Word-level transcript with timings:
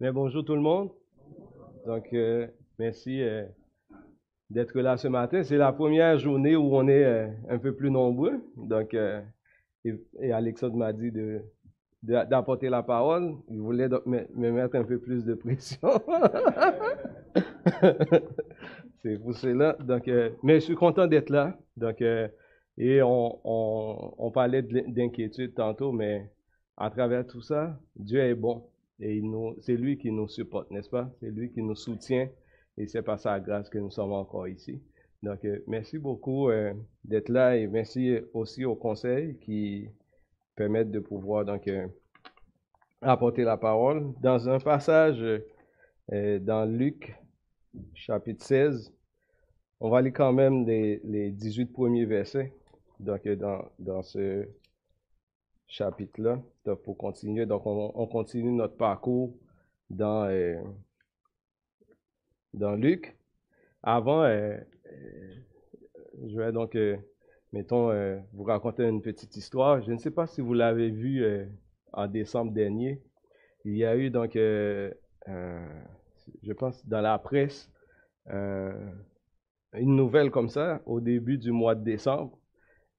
Mais 0.00 0.10
bonjour 0.12 0.42
tout 0.42 0.54
le 0.54 0.62
monde. 0.62 0.88
Donc, 1.84 2.08
euh, 2.14 2.46
merci 2.78 3.20
euh, 3.20 3.44
d'être 4.48 4.80
là 4.80 4.96
ce 4.96 5.08
matin. 5.08 5.42
C'est 5.42 5.58
la 5.58 5.72
première 5.74 6.18
journée 6.18 6.56
où 6.56 6.74
on 6.74 6.88
est 6.88 7.04
euh, 7.04 7.28
un 7.50 7.58
peu 7.58 7.74
plus 7.74 7.90
nombreux. 7.90 8.42
Donc, 8.56 8.94
et, 8.94 10.32
Alexandre 10.32 10.76
m'a 10.76 10.94
dit 10.94 11.12
de, 11.12 11.42
d'apporter 12.02 12.70
la 12.70 12.82
parole. 12.82 13.34
Il 13.50 13.60
voulait 13.60 13.90
me, 14.06 14.50
mettre 14.50 14.76
un 14.76 14.84
peu 14.84 14.98
plus 14.98 15.22
de 15.26 15.34
pression. 15.34 15.78
C'est 19.02 19.18
pour 19.18 19.34
cela. 19.34 19.76
Donc, 19.80 20.10
mais 20.42 20.60
je 20.60 20.64
suis 20.64 20.76
content 20.76 21.06
d'être 21.08 21.28
là. 21.28 21.58
Donc, 21.76 22.00
et 22.00 23.02
on, 23.02 23.38
on 23.44 24.30
parlait 24.30 24.62
d'inquiétude 24.62 25.52
tantôt, 25.54 25.92
mais 25.92 26.30
à 26.78 26.88
travers 26.88 27.26
tout 27.26 27.42
ça, 27.42 27.78
Dieu 27.96 28.20
est 28.20 28.34
bon. 28.34 28.64
Et 29.00 29.22
c'est 29.60 29.76
lui 29.76 29.96
qui 29.96 30.12
nous 30.12 30.28
supporte, 30.28 30.70
n'est-ce 30.70 30.90
pas? 30.90 31.10
C'est 31.20 31.30
lui 31.30 31.50
qui 31.50 31.62
nous 31.62 31.74
soutient. 31.74 32.28
Et 32.76 32.86
c'est 32.86 33.02
par 33.02 33.18
sa 33.18 33.40
grâce 33.40 33.68
que 33.68 33.78
nous 33.78 33.90
sommes 33.90 34.12
encore 34.12 34.48
ici. 34.48 34.80
Donc, 35.22 35.44
euh, 35.44 35.62
merci 35.66 35.98
beaucoup 35.98 36.48
euh, 36.48 36.72
d'être 37.04 37.28
là 37.28 37.56
et 37.56 37.66
merci 37.66 38.18
aussi 38.32 38.64
au 38.64 38.74
conseil 38.74 39.38
qui 39.40 39.88
permettent 40.56 40.90
de 40.90 41.00
pouvoir 41.00 41.44
donc 41.44 41.68
euh, 41.68 41.86
apporter 43.02 43.42
la 43.44 43.56
parole. 43.56 44.12
Dans 44.20 44.48
un 44.48 44.58
passage 44.58 45.24
dans 46.10 46.64
Luc, 46.68 47.14
chapitre 47.94 48.44
16, 48.44 48.92
on 49.78 49.90
va 49.90 50.02
lire 50.02 50.12
quand 50.12 50.32
même 50.32 50.66
les, 50.66 51.00
les 51.04 51.30
18 51.30 51.66
premiers 51.66 52.04
versets. 52.04 52.52
Donc, 52.98 53.26
dans, 53.28 53.70
dans 53.78 54.02
ce 54.02 54.46
chapitre-là. 55.70 56.42
pour 56.84 56.98
continuer, 56.98 57.46
donc 57.46 57.62
on, 57.64 58.06
continue 58.06 58.52
notre 58.52 58.76
parcours 58.76 59.32
dans, 59.88 60.24
euh, 60.24 60.60
dans 62.52 62.74
Luc. 62.74 63.16
Avant, 63.82 64.22
euh, 64.24 64.58
euh, 64.92 65.34
je 66.26 66.36
vais 66.36 66.52
donc, 66.52 66.76
mettons, 67.52 67.90
vous 68.32 68.44
raconter 68.44 68.84
une 68.84 69.00
petite 69.00 69.36
histoire. 69.36 69.80
Je 69.82 69.92
ne 69.92 69.98
sais 69.98 70.10
pas 70.10 70.26
si 70.26 70.40
vous 70.40 70.54
l'avez 70.54 70.90
vu 70.90 71.24
en 71.92 72.06
décembre 72.08 72.52
dernier. 72.52 73.00
Il 73.64 73.76
y 73.76 73.84
a 73.84 73.96
eu 73.96 74.10
donc, 74.10 74.32
je 74.34 74.92
pense, 76.58 76.84
dans 76.86 77.00
la 77.00 77.18
presse, 77.18 77.70
une 78.26 79.96
nouvelle 79.96 80.30
comme 80.30 80.48
ça 80.48 80.82
au 80.84 81.00
début 81.00 81.38
du 81.38 81.52
mois 81.52 81.74
de 81.76 81.84
décembre 81.84 82.39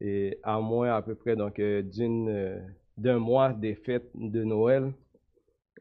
et 0.02 0.40
à 0.42 0.60
moins 0.60 0.96
à 0.96 1.02
peu 1.02 1.14
près 1.16 1.36
donc 1.36 1.60
euh, 1.60 1.84
d'une 1.84 2.28
euh, 2.28 2.60
d'un 2.98 3.20
mois 3.20 3.54
des 3.54 3.76
fêtes 3.76 4.10
de 4.14 4.44
Noël, 4.44 4.92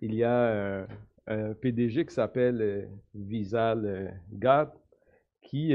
il 0.00 0.14
y 0.14 0.24
a 0.24 0.86
un, 1.26 1.54
PDG 1.54 2.06
qui 2.06 2.14
s'appelle 2.14 2.62
euh, 2.62 2.86
Visal 3.14 4.20
Gad 4.32 4.70
qui 5.42 5.74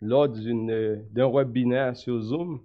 lors 0.00 0.28
d'un 0.28 1.30
webinaire 1.32 1.96
sur 1.96 2.20
Zoom 2.20 2.60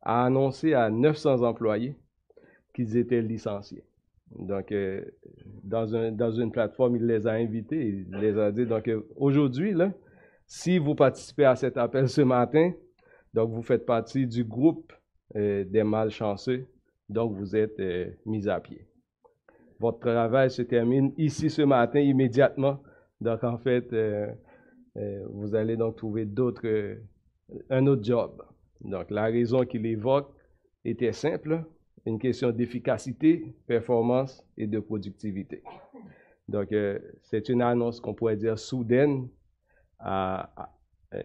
a 0.00 0.24
annoncé 0.24 0.72
à 0.72 0.88
900 0.88 1.42
employés 1.42 1.94
qu'ils 2.74 2.96
étaient 2.96 3.20
licenciés. 3.20 3.84
Donc, 4.34 4.72
dans, 5.62 5.94
un, 5.94 6.10
dans 6.10 6.30
une 6.30 6.50
plateforme, 6.50 6.96
il 6.96 7.06
les 7.06 7.26
a 7.26 7.32
invités, 7.32 8.06
il 8.08 8.16
les 8.18 8.38
a 8.38 8.50
dit, 8.50 8.64
donc 8.64 8.90
aujourd'hui, 9.16 9.74
si 10.46 10.78
vous 10.78 10.94
participez 10.94 11.44
à 11.44 11.56
cet 11.56 11.76
appel 11.76 12.08
ce 12.08 12.22
matin, 12.22 12.72
donc, 13.34 13.50
vous 13.50 13.62
faites 13.62 13.86
partie 13.86 14.26
du 14.26 14.44
groupe 14.44 14.92
euh, 15.36 15.64
des 15.64 15.82
malchanceux. 15.82 16.66
Donc, 17.08 17.32
vous 17.32 17.56
êtes 17.56 17.80
euh, 17.80 18.10
mis 18.26 18.48
à 18.48 18.60
pied. 18.60 18.86
Votre 19.80 20.00
travail 20.00 20.50
se 20.50 20.62
termine 20.62 21.12
ici 21.16 21.48
ce 21.50 21.62
matin 21.62 22.00
immédiatement. 22.00 22.82
Donc, 23.20 23.42
en 23.42 23.58
fait, 23.58 23.92
euh, 23.92 24.32
vous 25.30 25.54
allez 25.54 25.76
donc 25.76 25.96
trouver 25.96 26.26
d'autres, 26.26 26.98
un 27.70 27.86
autre 27.86 28.04
job. 28.04 28.42
Donc, 28.82 29.10
la 29.10 29.24
raison 29.24 29.64
qu'il 29.64 29.86
évoque 29.86 30.32
était 30.84 31.12
simple, 31.12 31.64
une 32.04 32.18
question 32.18 32.50
d'efficacité, 32.50 33.54
performance 33.66 34.44
et 34.56 34.66
de 34.66 34.78
productivité. 34.78 35.62
Donc, 36.48 36.74
c'est 37.22 37.48
une 37.48 37.62
annonce 37.62 38.00
qu'on 38.00 38.12
pourrait 38.12 38.36
dire 38.36 38.58
soudaine 38.58 39.28
à, 39.98 40.52
à 40.56 41.22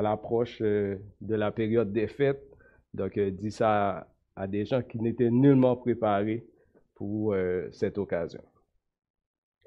l'approche 0.00 0.58
euh, 0.62 0.96
de 1.20 1.34
la 1.34 1.52
période 1.52 1.92
des 1.92 2.06
fêtes. 2.06 2.42
Donc, 2.94 3.18
euh, 3.18 3.30
dit 3.30 3.50
ça 3.50 4.08
à, 4.34 4.46
des 4.46 4.64
gens 4.64 4.82
qui 4.82 4.98
n'étaient 4.98 5.30
nullement 5.30 5.76
préparés 5.76 6.46
pour 6.94 7.34
euh, 7.34 7.68
cette 7.72 7.98
occasion. 7.98 8.42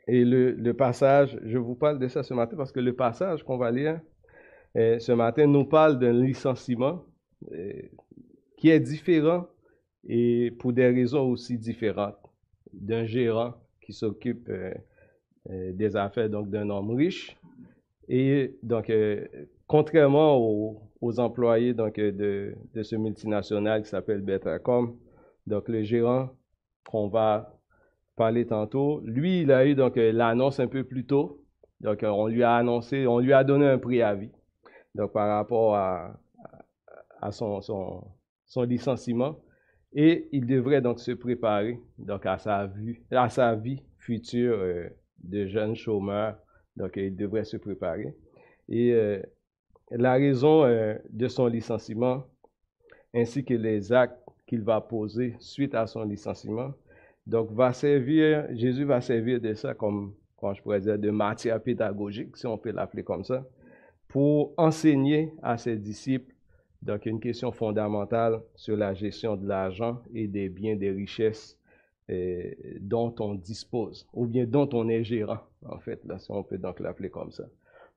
Et 0.07 0.23
le, 0.25 0.73
passage, 0.73 1.39
je 1.43 1.57
vous 1.57 1.75
parle 1.75 1.99
de 1.99 2.07
ça 2.07 2.23
ce 2.23 2.33
matin 2.33 2.55
parce 2.57 2.71
que 2.71 2.79
le 2.79 2.95
passage 2.95 3.43
qu'on 3.43 3.57
va 3.57 3.71
lire 3.71 3.99
ce 4.75 5.13
matin 5.13 5.47
nous 5.47 5.65
parle 5.65 5.97
d'un 5.97 6.11
licenciement 6.11 7.03
qui 8.57 8.69
est 8.69 8.79
différent 8.79 9.47
et 10.07 10.51
pour 10.59 10.73
des 10.73 10.85
raisons 10.85 11.27
aussi 11.31 11.57
différentes 11.57 12.17
d'un 12.71 13.05
gérant 13.05 13.55
qui 13.81 13.93
s'occupe 13.93 14.51
des 15.49 15.95
affaires 15.95 16.29
donc 16.29 16.51
d'un 16.51 16.69
homme 16.69 16.91
riche 16.91 17.35
et 18.07 18.57
donc 18.63 18.91
contrairement 19.67 20.37
aux, 20.37 21.19
employés 21.19 21.73
donc, 21.73 21.97
de, 21.97 22.55
ce 22.81 22.95
multinational 22.95 23.83
qui 23.83 23.89
s'appelle 23.89 24.21
Betacom, 24.21 24.97
donc 25.45 25.69
le 25.69 25.83
gérant 25.83 26.29
qu'on 26.89 27.07
va 27.07 27.59
parler 28.15 28.45
tantôt, 28.45 29.01
lui, 29.03 29.41
il 29.41 29.51
a 29.51 29.65
eu 29.65 29.75
donc 29.75 29.95
l'annonce 29.97 30.59
un 30.59 30.67
peu 30.67 30.83
plus 30.83 31.05
tôt. 31.05 31.43
Donc, 31.81 31.99
on 32.03 32.27
lui 32.27 32.41
a 32.41 32.55
annoncé, 32.55 33.05
on 33.05 33.19
lui 33.19 33.33
a 33.33 33.43
donné 33.43 33.67
un 33.67 33.77
préavis. 33.77 34.31
Donc, 34.95 35.11
par 35.11 35.27
rapport 35.27 35.75
à, 35.75 36.17
à 37.21 37.31
son, 37.31 37.61
son, 37.61 38.63
licenciement. 38.63 39.39
Et 39.93 40.27
il 40.31 40.45
devrait 40.45 40.81
donc 40.81 40.99
se 40.99 41.11
préparer 41.11 41.79
donc 41.97 42.25
à 42.25 42.37
sa 42.37 42.67
vie, 42.67 42.97
à 43.11 43.29
sa 43.29 43.55
vie 43.55 43.81
future 43.97 44.57
euh, 44.59 44.89
de 45.23 45.45
jeune 45.47 45.75
chômeur. 45.75 46.37
Donc, 46.75 46.93
il 46.97 47.15
devrait 47.15 47.45
se 47.45 47.57
préparer. 47.57 48.13
Et 48.69 48.93
euh, 48.93 49.21
la 49.91 50.13
raison 50.13 50.63
euh, 50.63 50.95
de 51.09 51.27
son 51.27 51.47
licenciement 51.47 52.25
ainsi 53.13 53.45
que 53.45 53.53
les 53.53 53.93
actes 53.93 54.19
qu'il 54.45 54.61
va 54.61 54.81
poser 54.81 55.35
suite 55.39 55.73
à 55.73 55.87
son 55.87 56.03
licenciement. 56.03 56.73
Donc, 57.25 57.51
va 57.51 57.73
servir, 57.73 58.45
Jésus 58.51 58.83
va 58.83 59.01
servir 59.01 59.39
de 59.39 59.53
ça 59.53 59.73
comme, 59.73 60.13
quand 60.37 60.53
je 60.53 60.61
pourrais 60.61 60.81
dire, 60.81 60.99
de 60.99 61.09
matière 61.09 61.61
pédagogique, 61.61 62.35
si 62.37 62.45
on 62.45 62.57
peut 62.57 62.71
l'appeler 62.71 63.03
comme 63.03 63.23
ça, 63.23 63.45
pour 64.07 64.53
enseigner 64.57 65.33
à 65.41 65.57
ses 65.57 65.77
disciples 65.77 66.35
donc 66.81 67.07
une 67.07 67.19
question 67.19 67.51
fondamentale 67.51 68.41
sur 68.55 68.77
la 68.77 68.93
gestion 68.93 69.35
de 69.35 69.47
l'argent 69.47 70.01
et 70.13 70.27
des 70.27 70.49
biens, 70.49 70.75
des 70.75 70.91
richesses 70.91 71.57
euh, 72.09 72.51
dont 72.81 73.13
on 73.19 73.35
dispose, 73.35 74.07
ou 74.13 74.25
bien 74.25 74.45
dont 74.45 74.69
on 74.73 74.87
est 74.89 75.03
gérant, 75.03 75.39
en 75.65 75.79
fait, 75.79 76.01
si 76.19 76.31
on 76.31 76.43
peut 76.43 76.57
donc 76.57 76.79
l'appeler 76.79 77.09
comme 77.09 77.31
ça. 77.31 77.45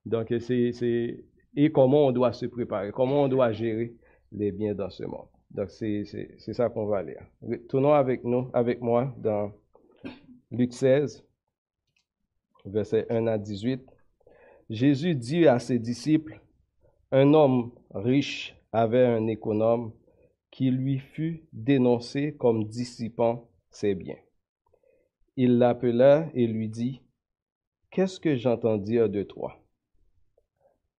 Donc, 0.07 0.33
c'est 0.41 1.25
et 1.57 1.73
comment 1.73 2.07
on 2.07 2.13
doit 2.13 2.33
se 2.33 2.47
préparer, 2.47 2.93
comment 2.93 3.25
on 3.25 3.29
doit 3.29 3.53
gérer 3.53 3.95
les 4.33 4.53
biens 4.53 4.75
dans 4.75 4.91
ce 4.91 5.05
monde. 5.05 5.27
Donc, 5.51 5.71
c'est 5.71 6.05
ça 6.53 6.69
qu'on 6.69 6.87
va 6.87 7.03
lire. 7.03 7.23
Tournons 7.69 7.95
avec 7.95 8.23
nous, 8.25 8.51
avec 8.53 8.81
moi, 8.81 9.15
dans 9.19 9.53
Luc 10.51 10.73
16, 10.73 11.25
versets 12.65 13.07
1 13.11 13.27
à 13.27 13.39
18. 13.39 13.83
Jésus 14.71 15.15
dit 15.15 15.47
à 15.47 15.59
ses 15.59 15.79
disciples, 15.79 16.41
un 17.11 17.33
homme 17.33 17.73
riche 17.95 18.55
avait 18.73 19.07
un 19.07 19.27
économe 19.27 19.93
qui 20.51 20.71
lui 20.71 20.99
fut 20.99 21.45
dénoncé 21.53 22.35
comme 22.37 22.65
dissipant 22.65 23.48
ses 23.79 23.95
biens. 23.95 24.19
Il 25.37 25.59
l'appela 25.59 26.29
et 26.35 26.49
lui 26.49 26.69
dit, 26.69 27.01
Qu'est-ce 27.91 28.19
que 28.19 28.37
j'entends 28.37 28.77
dire 28.77 29.09
de 29.09 29.23
toi? 29.23 29.63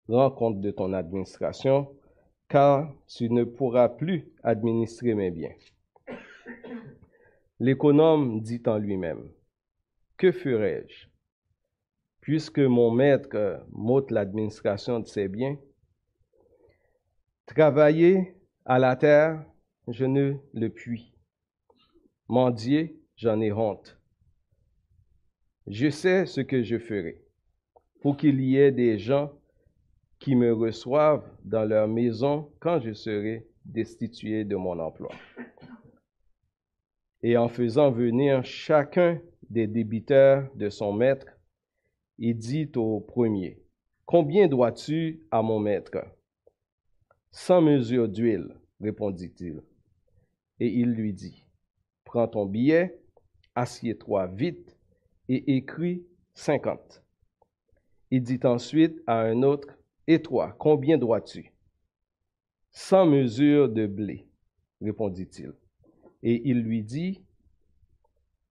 rends 0.07 0.31
compte 0.31 0.61
de 0.61 0.71
ton 0.71 0.93
administration, 0.93 1.95
car 2.47 2.91
tu 3.05 3.29
ne 3.29 3.43
pourras 3.43 3.89
plus 3.89 4.31
administrer 4.43 5.13
mes 5.13 5.29
biens. 5.29 5.53
L'économe 7.59 8.41
dit 8.41 8.63
en 8.65 8.77
lui-même, 8.77 9.29
Que 10.17 10.31
ferai-je? 10.31 11.07
Puisque 12.21 12.59
mon 12.59 12.91
maître 12.91 13.61
m'ôte 13.71 14.09
l'administration 14.09 15.01
de 15.01 15.07
ses 15.07 15.27
biens? 15.27 15.57
Travailler 17.45 18.35
à 18.63 18.79
la 18.79 18.95
terre, 18.95 19.43
je 19.87 20.05
ne 20.05 20.35
le 20.53 20.69
puis. 20.69 21.08
Mendier, 22.31 22.95
j'en 23.15 23.41
ai 23.41 23.51
honte. 23.51 23.97
Je 25.65 25.89
sais 25.89 26.27
ce 26.27 26.41
que 26.41 26.61
je 26.61 26.77
ferai 26.77 27.23
pour 28.01 28.17
qu'il 28.17 28.39
y 28.39 28.55
ait 28.55 28.71
des 28.71 28.99
gens 28.99 29.31
qui 30.19 30.35
me 30.35 30.53
reçoivent 30.53 31.27
dans 31.43 31.65
leur 31.65 31.87
maison 31.87 32.51
quand 32.59 32.79
je 32.81 32.93
serai 32.93 33.47
destitué 33.65 34.45
de 34.45 34.55
mon 34.55 34.77
emploi. 34.77 35.09
Et 37.23 37.35
en 37.35 37.49
faisant 37.49 37.89
venir 37.89 38.45
chacun 38.45 39.19
des 39.49 39.65
débiteurs 39.65 40.51
de 40.53 40.69
son 40.69 40.93
maître, 40.93 41.25
il 42.19 42.37
dit 42.37 42.69
au 42.75 42.99
premier, 42.99 43.59
Combien 44.05 44.47
dois-tu 44.47 45.23
à 45.31 45.41
mon 45.41 45.59
maître 45.59 46.05
Sans 47.31 47.59
mesure 47.59 48.07
d'huile, 48.07 48.55
répondit-il. 48.79 49.63
Et 50.59 50.67
il 50.67 50.91
lui 50.93 51.13
dit, 51.13 51.48
Prends 52.09 52.27
ton 52.27 52.47
billet, 52.47 52.99
assieds-toi 53.53 54.25
vite 54.25 54.75
et 55.27 55.57
écris 55.57 56.07
cinquante. 56.33 57.03
Il 58.09 58.23
dit 58.23 58.39
ensuite 58.45 58.99
à 59.05 59.19
un 59.19 59.43
autre, 59.43 59.77
Et 60.07 60.19
toi, 60.19 60.55
combien 60.57 60.97
dois-tu 60.97 61.53
Sans 62.71 63.05
mesure 63.05 63.69
de 63.69 63.85
blé, 63.85 64.27
répondit-il. 64.81 65.53
Et 66.23 66.41
il 66.49 66.63
lui 66.63 66.81
dit, 66.81 67.21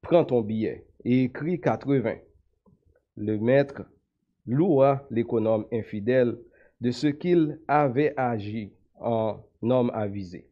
Prends 0.02 0.24
ton 0.24 0.40
billet 0.40 0.86
et 1.04 1.24
écris 1.24 1.60
quatre-vingts. 1.60 2.22
Le 3.16 3.40
maître 3.40 3.82
loua 4.46 5.04
l'économe 5.10 5.66
infidèle 5.72 6.38
de 6.80 6.92
ce 6.92 7.08
qu'il 7.08 7.58
avait 7.66 8.14
agi 8.16 8.72
en 9.00 9.42
homme 9.62 9.90
avisé. 9.92 10.46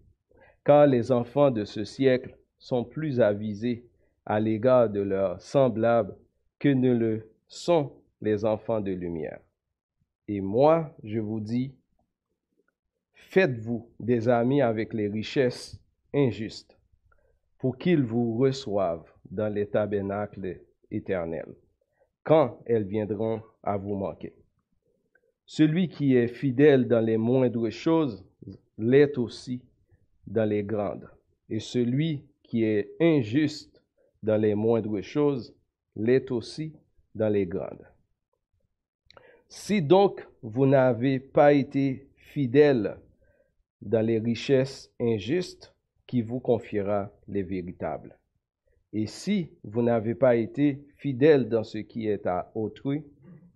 Car 0.64 0.88
les 0.88 1.12
enfants 1.12 1.52
de 1.52 1.64
ce 1.64 1.85
siècle 1.85 2.37
sont 2.66 2.82
plus 2.82 3.20
avisés 3.20 3.84
à 4.24 4.40
l'égard 4.40 4.90
de 4.90 4.98
leurs 5.00 5.40
semblables 5.40 6.16
que 6.58 6.68
ne 6.68 6.92
le 6.92 7.30
sont 7.46 7.92
les 8.20 8.44
enfants 8.44 8.80
de 8.80 8.90
lumière. 8.90 9.38
Et 10.26 10.40
moi, 10.40 10.92
je 11.04 11.20
vous 11.20 11.38
dis, 11.38 11.72
faites-vous 13.14 13.88
des 14.00 14.28
amis 14.28 14.62
avec 14.62 14.94
les 14.94 15.06
richesses 15.06 15.78
injustes, 16.12 16.76
pour 17.58 17.78
qu'ils 17.78 18.02
vous 18.02 18.36
reçoivent 18.36 19.12
dans 19.30 19.52
les 19.52 19.68
tabernacles 19.68 20.60
éternels, 20.90 21.54
quand 22.24 22.58
elles 22.66 22.88
viendront 22.88 23.42
à 23.62 23.76
vous 23.76 23.94
manquer. 23.94 24.34
Celui 25.44 25.88
qui 25.88 26.16
est 26.16 26.26
fidèle 26.26 26.88
dans 26.88 27.04
les 27.04 27.16
moindres 27.16 27.70
choses 27.70 28.24
l'est 28.76 29.16
aussi 29.18 29.62
dans 30.26 30.48
les 30.48 30.64
grandes, 30.64 31.08
et 31.48 31.60
celui 31.60 32.24
qui 32.46 32.64
est 32.64 32.94
injuste 33.00 33.82
dans 34.22 34.40
les 34.40 34.54
moindres 34.54 35.02
choses 35.02 35.54
l'est 35.94 36.31
aussi 36.31 36.72
dans 37.14 37.28
les 37.28 37.46
grandes. 37.46 37.87
Si 39.48 39.82
donc 39.82 40.26
vous 40.43 40.66
n'avez 40.66 41.19
pas 41.20 41.52
été 41.52 42.08
fidèle 42.16 42.98
dans 43.81 44.04
les 44.04 44.19
richesses 44.19 44.93
injustes, 45.00 45.72
qui 46.06 46.22
vous 46.22 46.40
confiera 46.40 47.10
les 47.26 47.43
véritables. 47.43 48.16
Et 48.92 49.06
si 49.06 49.50
vous 49.64 49.82
n'avez 49.82 50.14
pas 50.14 50.37
été 50.37 50.87
fidèle 50.96 51.49
dans 51.49 51.64
ce 51.64 51.78
qui 51.78 52.06
est 52.06 52.26
à 52.26 52.52
autrui, 52.54 53.04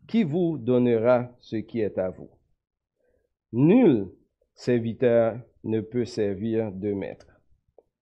qui 0.08 0.24
vous 0.24 0.58
donnera 0.58 1.30
ce 1.40 1.56
qui 1.56 1.80
est 1.80 1.96
à 1.98 2.10
vous? 2.10 2.30
Nul 3.52 4.08
serviteur 4.54 5.38
ne 5.64 5.80
peut 5.80 6.04
servir 6.04 6.72
deux 6.72 6.94
maîtres, 6.94 7.40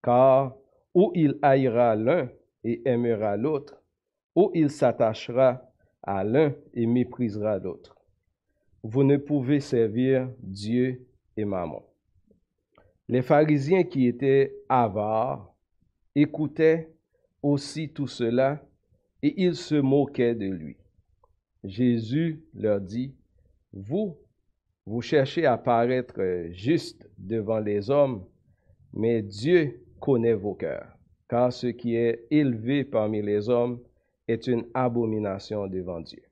car 0.03 0.55
ou 0.93 1.11
il 1.15 1.37
haïra 1.41 1.95
l'un 1.95 2.29
et 2.63 2.81
aimera 2.85 3.37
l'autre, 3.37 3.81
ou 4.35 4.51
il 4.53 4.69
s'attachera 4.69 5.61
à 6.01 6.23
l'un 6.23 6.53
et 6.73 6.85
méprisera 6.85 7.59
l'autre. 7.59 7.95
Vous 8.83 9.03
ne 9.03 9.17
pouvez 9.17 9.59
servir 9.59 10.29
Dieu 10.39 11.05
et 11.35 11.45
Maman. 11.45 11.83
Les 13.07 13.21
pharisiens 13.21 13.83
qui 13.83 14.07
étaient 14.07 14.55
avares 14.69 15.53
écoutaient 16.15 16.89
aussi 17.41 17.91
tout 17.91 18.07
cela 18.07 18.63
et 19.21 19.41
ils 19.43 19.55
se 19.55 19.75
moquaient 19.75 20.35
de 20.35 20.45
lui. 20.45 20.77
Jésus 21.63 22.43
leur 22.53 22.79
dit, 22.79 23.15
Vous, 23.73 24.17
vous 24.85 25.01
cherchez 25.01 25.45
à 25.45 25.57
paraître 25.57 26.21
juste 26.51 27.09
devant 27.17 27.59
les 27.59 27.89
hommes, 27.89 28.25
mais 28.93 29.21
Dieu 29.21 29.83
connaît 29.99 30.33
vos 30.33 30.53
cœurs, 30.53 30.97
car 31.27 31.51
ce 31.53 31.67
qui 31.67 31.95
est 31.95 32.25
élevé 32.31 32.83
parmi 32.83 33.21
les 33.21 33.49
hommes 33.49 33.79
est 34.27 34.47
une 34.47 34.65
abomination 34.73 35.67
devant 35.67 35.99
Dieu. 35.99 36.23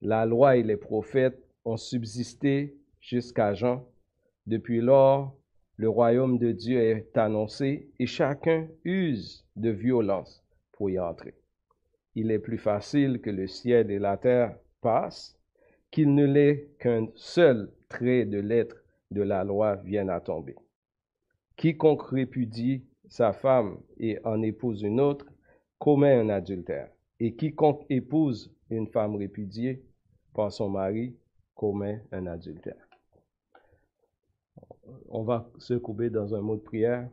La 0.00 0.26
loi 0.26 0.56
et 0.56 0.62
les 0.62 0.76
prophètes 0.76 1.42
ont 1.64 1.76
subsisté 1.76 2.76
jusqu'à 3.00 3.54
Jean. 3.54 3.84
Depuis 4.46 4.80
lors, 4.80 5.34
le 5.76 5.88
royaume 5.88 6.38
de 6.38 6.52
Dieu 6.52 6.80
est 6.80 7.16
annoncé 7.16 7.88
et 7.98 8.06
chacun 8.06 8.66
use 8.84 9.44
de 9.56 9.70
violence 9.70 10.42
pour 10.72 10.90
y 10.90 10.98
entrer. 10.98 11.34
Il 12.14 12.30
est 12.30 12.38
plus 12.38 12.58
facile 12.58 13.20
que 13.20 13.30
le 13.30 13.46
ciel 13.46 13.90
et 13.90 13.98
la 13.98 14.16
terre 14.16 14.56
passent 14.80 15.38
qu'il 15.90 16.14
ne 16.14 16.24
l'est 16.24 16.68
qu'un 16.78 17.06
seul 17.14 17.70
trait 17.88 18.24
de 18.24 18.40
lettre 18.40 18.76
de 19.10 19.22
la 19.22 19.44
loi 19.44 19.76
vienne 19.76 20.10
à 20.10 20.20
tomber. 20.20 20.56
Quiconque 21.58 22.02
répudie 22.02 22.84
sa 23.08 23.32
femme 23.32 23.80
et 23.98 24.20
en 24.24 24.42
épouse 24.42 24.82
une 24.82 25.00
autre 25.00 25.26
commet 25.80 26.14
un 26.14 26.28
adultère. 26.28 26.88
Et 27.18 27.34
quiconque 27.34 27.84
épouse 27.90 28.54
une 28.70 28.86
femme 28.86 29.16
répudiée 29.16 29.84
par 30.34 30.52
son 30.52 30.70
mari 30.70 31.16
commet 31.56 32.04
un 32.12 32.28
adultère. 32.28 32.88
On 35.08 35.24
va 35.24 35.50
se 35.58 35.74
couper 35.74 36.10
dans 36.10 36.32
un 36.32 36.40
mot 36.40 36.54
de 36.54 36.62
prière. 36.62 37.10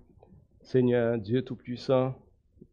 Seigneur 0.61 1.17
Dieu 1.17 1.43
Tout-Puissant, 1.43 2.13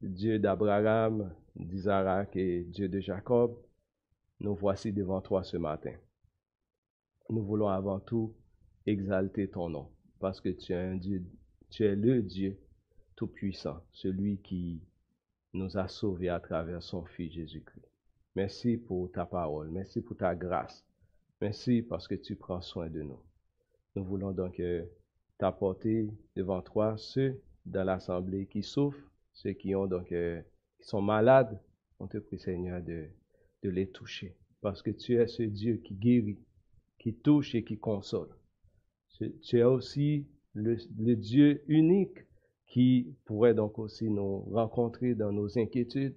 Dieu 0.02 0.38
d'Abraham, 0.38 1.34
d'Isaac 1.56 2.36
et 2.36 2.64
Dieu 2.64 2.90
de 2.90 3.00
Jacob, 3.00 3.58
nous 4.40 4.54
voici 4.54 4.92
devant 4.92 5.22
toi 5.22 5.42
ce 5.42 5.56
matin. 5.56 5.94
Nous 7.30 7.42
voulons 7.42 7.68
avant 7.68 7.98
tout 7.98 8.34
exalter 8.84 9.48
ton 9.48 9.70
nom, 9.70 9.88
parce 10.20 10.38
que 10.38 10.50
tu 10.50 10.72
es 10.72 10.76
un 10.76 10.96
Dieu, 10.96 11.24
tu 11.72 11.86
es 11.86 11.96
le 11.96 12.20
Dieu 12.22 12.58
Tout-Puissant, 13.16 13.82
celui 13.94 14.36
qui 14.36 14.82
nous 15.54 15.78
a 15.78 15.88
sauvés 15.88 16.28
à 16.28 16.38
travers 16.38 16.82
son 16.82 17.06
Fils 17.06 17.32
Jésus-Christ. 17.32 17.88
Merci 18.36 18.76
pour 18.76 19.10
ta 19.10 19.24
parole, 19.24 19.70
merci 19.70 20.02
pour 20.02 20.14
ta 20.14 20.34
grâce, 20.34 20.84
merci 21.40 21.80
parce 21.80 22.06
que 22.06 22.14
tu 22.14 22.36
prends 22.36 22.60
soin 22.60 22.90
de 22.90 23.00
nous. 23.00 23.18
Nous 23.96 24.04
voulons 24.04 24.32
donc 24.32 24.60
euh, 24.60 24.84
t'apporter 25.38 26.10
devant 26.36 26.60
toi 26.60 26.96
ceux 26.98 27.40
dans 27.64 27.84
l'assemblée 27.84 28.44
qui 28.46 28.62
souffrent, 28.62 29.10
ceux 29.32 29.52
qui 29.52 29.74
ont 29.74 29.86
donc 29.86 30.12
euh, 30.12 30.42
qui 30.78 30.86
sont 30.86 31.00
malades. 31.00 31.58
On 31.98 32.06
te 32.06 32.18
prie 32.18 32.38
Seigneur 32.38 32.82
de, 32.82 33.06
de 33.62 33.70
les 33.70 33.88
toucher, 33.88 34.36
parce 34.60 34.82
que 34.82 34.90
tu 34.90 35.14
es 35.14 35.26
ce 35.26 35.42
Dieu 35.42 35.76
qui 35.76 35.94
guérit, 35.94 36.38
qui 36.98 37.14
touche 37.14 37.54
et 37.54 37.64
qui 37.64 37.78
console. 37.78 38.28
Tu 39.42 39.58
es 39.58 39.62
aussi 39.62 40.26
le, 40.54 41.14
Dieu 41.14 41.62
unique 41.68 42.18
qui 42.66 43.14
pourrait 43.24 43.54
donc 43.54 43.78
aussi 43.78 44.10
nous 44.10 44.40
rencontrer 44.52 45.14
dans 45.14 45.32
nos 45.32 45.58
inquiétudes 45.58 46.16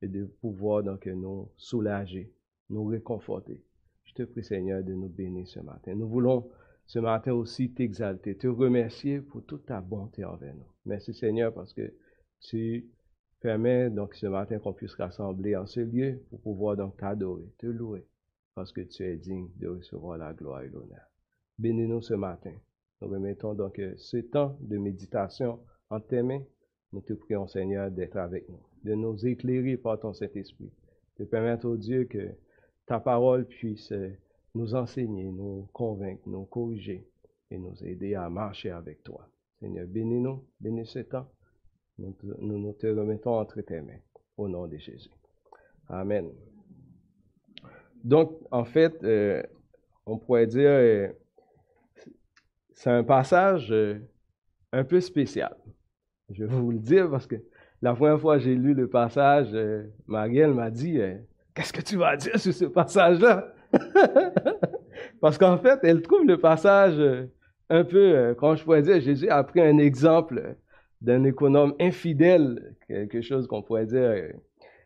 et 0.00 0.08
de 0.08 0.24
pouvoir 0.24 0.82
donc 0.82 1.06
nous 1.06 1.50
soulager, 1.56 2.32
nous 2.70 2.84
réconforter. 2.84 3.62
Je 4.04 4.14
te 4.14 4.22
prie 4.24 4.44
Seigneur 4.44 4.82
de 4.82 4.94
nous 4.94 5.08
bénir 5.08 5.46
ce 5.46 5.60
matin. 5.60 5.94
Nous 5.94 6.08
voulons 6.08 6.50
ce 6.86 6.98
matin 6.98 7.32
aussi 7.32 7.72
t'exalter, 7.72 8.36
te 8.36 8.48
remercier 8.48 9.20
pour 9.20 9.44
toute 9.44 9.66
ta 9.66 9.80
bonté 9.80 10.24
envers 10.24 10.54
nous. 10.54 10.66
Merci 10.84 11.14
Seigneur 11.14 11.54
parce 11.54 11.72
que 11.72 11.94
tu 12.40 12.90
permets 13.40 13.90
donc 13.90 14.14
ce 14.14 14.26
matin 14.26 14.58
qu'on 14.58 14.72
puisse 14.72 14.94
rassembler 14.94 15.56
en 15.56 15.66
ce 15.66 15.80
lieu 15.80 16.22
pour 16.30 16.40
pouvoir 16.40 16.76
donc 16.76 16.96
t'adorer, 16.96 17.52
te 17.58 17.66
louer 17.66 18.06
parce 18.54 18.72
que 18.72 18.82
tu 18.82 19.04
es 19.04 19.16
digne 19.16 19.48
de 19.56 19.68
recevoir 19.68 20.18
la 20.18 20.34
gloire 20.34 20.62
et 20.62 20.68
l'honneur. 20.68 21.06
Bénis-nous 21.58 22.02
ce 22.02 22.14
matin. 22.14 22.52
Nous 23.02 23.08
remettons 23.08 23.52
donc 23.54 23.82
ce 23.96 24.18
temps 24.18 24.56
de 24.60 24.78
méditation 24.78 25.58
en 25.90 25.98
tes 25.98 26.22
mains. 26.22 26.44
Nous 26.92 27.00
te 27.00 27.14
prions, 27.14 27.48
Seigneur, 27.48 27.90
d'être 27.90 28.16
avec 28.16 28.48
nous, 28.48 28.60
de 28.84 28.94
nous 28.94 29.26
éclairer 29.26 29.76
par 29.76 29.98
ton 29.98 30.12
Saint-Esprit, 30.12 30.70
de 31.18 31.24
permettre 31.24 31.66
au 31.68 31.76
Dieu 31.76 32.04
que 32.04 32.28
ta 32.86 33.00
parole 33.00 33.44
puisse 33.44 33.92
nous 34.54 34.76
enseigner, 34.76 35.32
nous 35.32 35.68
convaincre, 35.72 36.22
nous 36.26 36.44
corriger 36.44 37.04
et 37.50 37.58
nous 37.58 37.74
aider 37.84 38.14
à 38.14 38.30
marcher 38.30 38.70
avec 38.70 39.02
toi. 39.02 39.28
Seigneur, 39.58 39.88
bénis-nous, 39.88 40.44
bénis 40.60 40.86
ce 40.86 41.00
temps. 41.00 41.26
Nous, 41.98 42.14
nous, 42.38 42.72
te 42.74 42.86
remettons 42.86 43.36
entre 43.36 43.62
tes 43.62 43.80
mains, 43.80 44.00
au 44.36 44.46
nom 44.46 44.68
de 44.68 44.76
Jésus. 44.76 45.10
Amen. 45.88 46.30
Donc, 48.04 48.38
en 48.52 48.64
fait, 48.64 49.02
euh, 49.02 49.42
on 50.06 50.18
pourrait 50.18 50.46
dire, 50.46 50.70
euh, 50.70 51.08
c'est 52.74 52.90
un 52.90 53.04
passage 53.04 53.68
euh, 53.70 53.98
un 54.72 54.84
peu 54.84 55.00
spécial. 55.00 55.56
Je 56.30 56.44
vais 56.44 56.54
vous 56.54 56.70
le 56.70 56.78
dire 56.78 57.10
parce 57.10 57.26
que 57.26 57.36
la 57.82 57.94
première 57.94 58.20
fois 58.20 58.36
que 58.36 58.44
j'ai 58.44 58.54
lu 58.54 58.74
le 58.74 58.88
passage, 58.88 59.48
euh, 59.52 59.84
Marielle 60.06 60.54
m'a 60.54 60.70
dit 60.70 61.00
euh, 61.00 61.16
Qu'est-ce 61.54 61.72
que 61.72 61.82
tu 61.82 61.96
vas 61.96 62.16
dire 62.16 62.38
sur 62.38 62.54
ce 62.54 62.64
passage-là 62.64 63.52
Parce 65.20 65.36
qu'en 65.38 65.58
fait, 65.58 65.80
elle 65.82 66.02
trouve 66.02 66.26
le 66.26 66.38
passage 66.38 67.00
un 67.68 67.84
peu, 67.84 68.34
quand 68.38 68.54
je 68.54 68.64
pourrais 68.64 68.82
dire, 68.82 69.00
Jésus 69.00 69.28
a 69.28 69.42
pris 69.44 69.60
un 69.60 69.78
exemple 69.78 70.56
d'un 71.00 71.24
économe 71.24 71.74
infidèle, 71.80 72.74
quelque 72.88 73.20
chose 73.20 73.46
qu'on 73.46 73.62
pourrait 73.62 73.86
dire, 73.86 74.32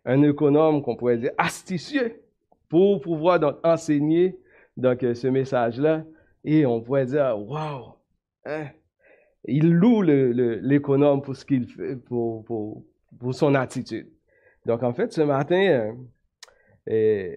un 0.05 0.23
économe 0.23 0.83
qu'on 0.83 0.97
pourrait 0.97 1.19
dire 1.19 1.33
astucieux, 1.39 2.21
pour 2.69 3.01
pouvoir 3.01 3.41
donc 3.41 3.57
enseigner 3.65 4.39
donc 4.77 5.01
ce 5.01 5.27
message-là. 5.29 6.05
Et 6.47 6.65
on 6.65 6.81
pourrait 6.81 7.07
dire, 7.07 7.37
waouh, 7.37 7.95
hein, 8.45 8.67
il 9.45 9.73
loue 9.73 10.01
l'économe 10.03 11.21
pour 11.21 11.35
pour, 12.07 13.35
son 13.35 13.55
attitude. 13.57 14.09
Donc 14.65 14.85
en 14.85 14.93
fait, 14.93 15.13
ce 15.13 15.23
matin, 15.23 15.93
euh, 16.89 17.35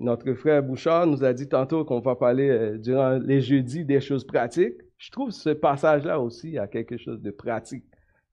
notre 0.00 0.34
frère 0.34 0.60
Bouchard 0.64 1.06
nous 1.06 1.22
a 1.22 1.32
dit 1.32 1.48
tantôt 1.48 1.84
qu'on 1.84 2.00
va 2.00 2.16
parler 2.16 2.48
euh, 2.48 2.78
durant 2.78 3.18
les 3.18 3.40
jeudis 3.40 3.84
des 3.84 4.00
choses 4.00 4.26
pratiques. 4.26 4.74
Je 4.98 5.12
trouve 5.12 5.30
ce 5.30 5.50
passage-là 5.50 6.18
aussi 6.18 6.58
a 6.58 6.66
quelque 6.66 6.96
chose 6.96 7.22
de 7.22 7.30
pratique. 7.30 7.84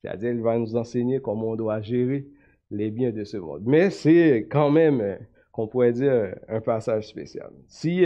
C'est-à-dire, 0.01 0.31
il 0.31 0.41
va 0.41 0.57
nous 0.57 0.75
enseigner 0.75 1.19
comment 1.19 1.49
on 1.49 1.55
doit 1.55 1.81
gérer 1.81 2.25
les 2.71 2.89
biens 2.89 3.11
de 3.11 3.23
ce 3.23 3.37
monde. 3.37 3.61
Mais 3.63 3.91
c'est 3.91 4.47
quand 4.49 4.71
même, 4.71 5.01
euh, 5.01 5.15
qu'on 5.51 5.67
pourrait 5.67 5.93
dire, 5.93 6.33
un 6.47 6.61
passage 6.61 7.07
spécial. 7.07 7.51
Si 7.67 8.03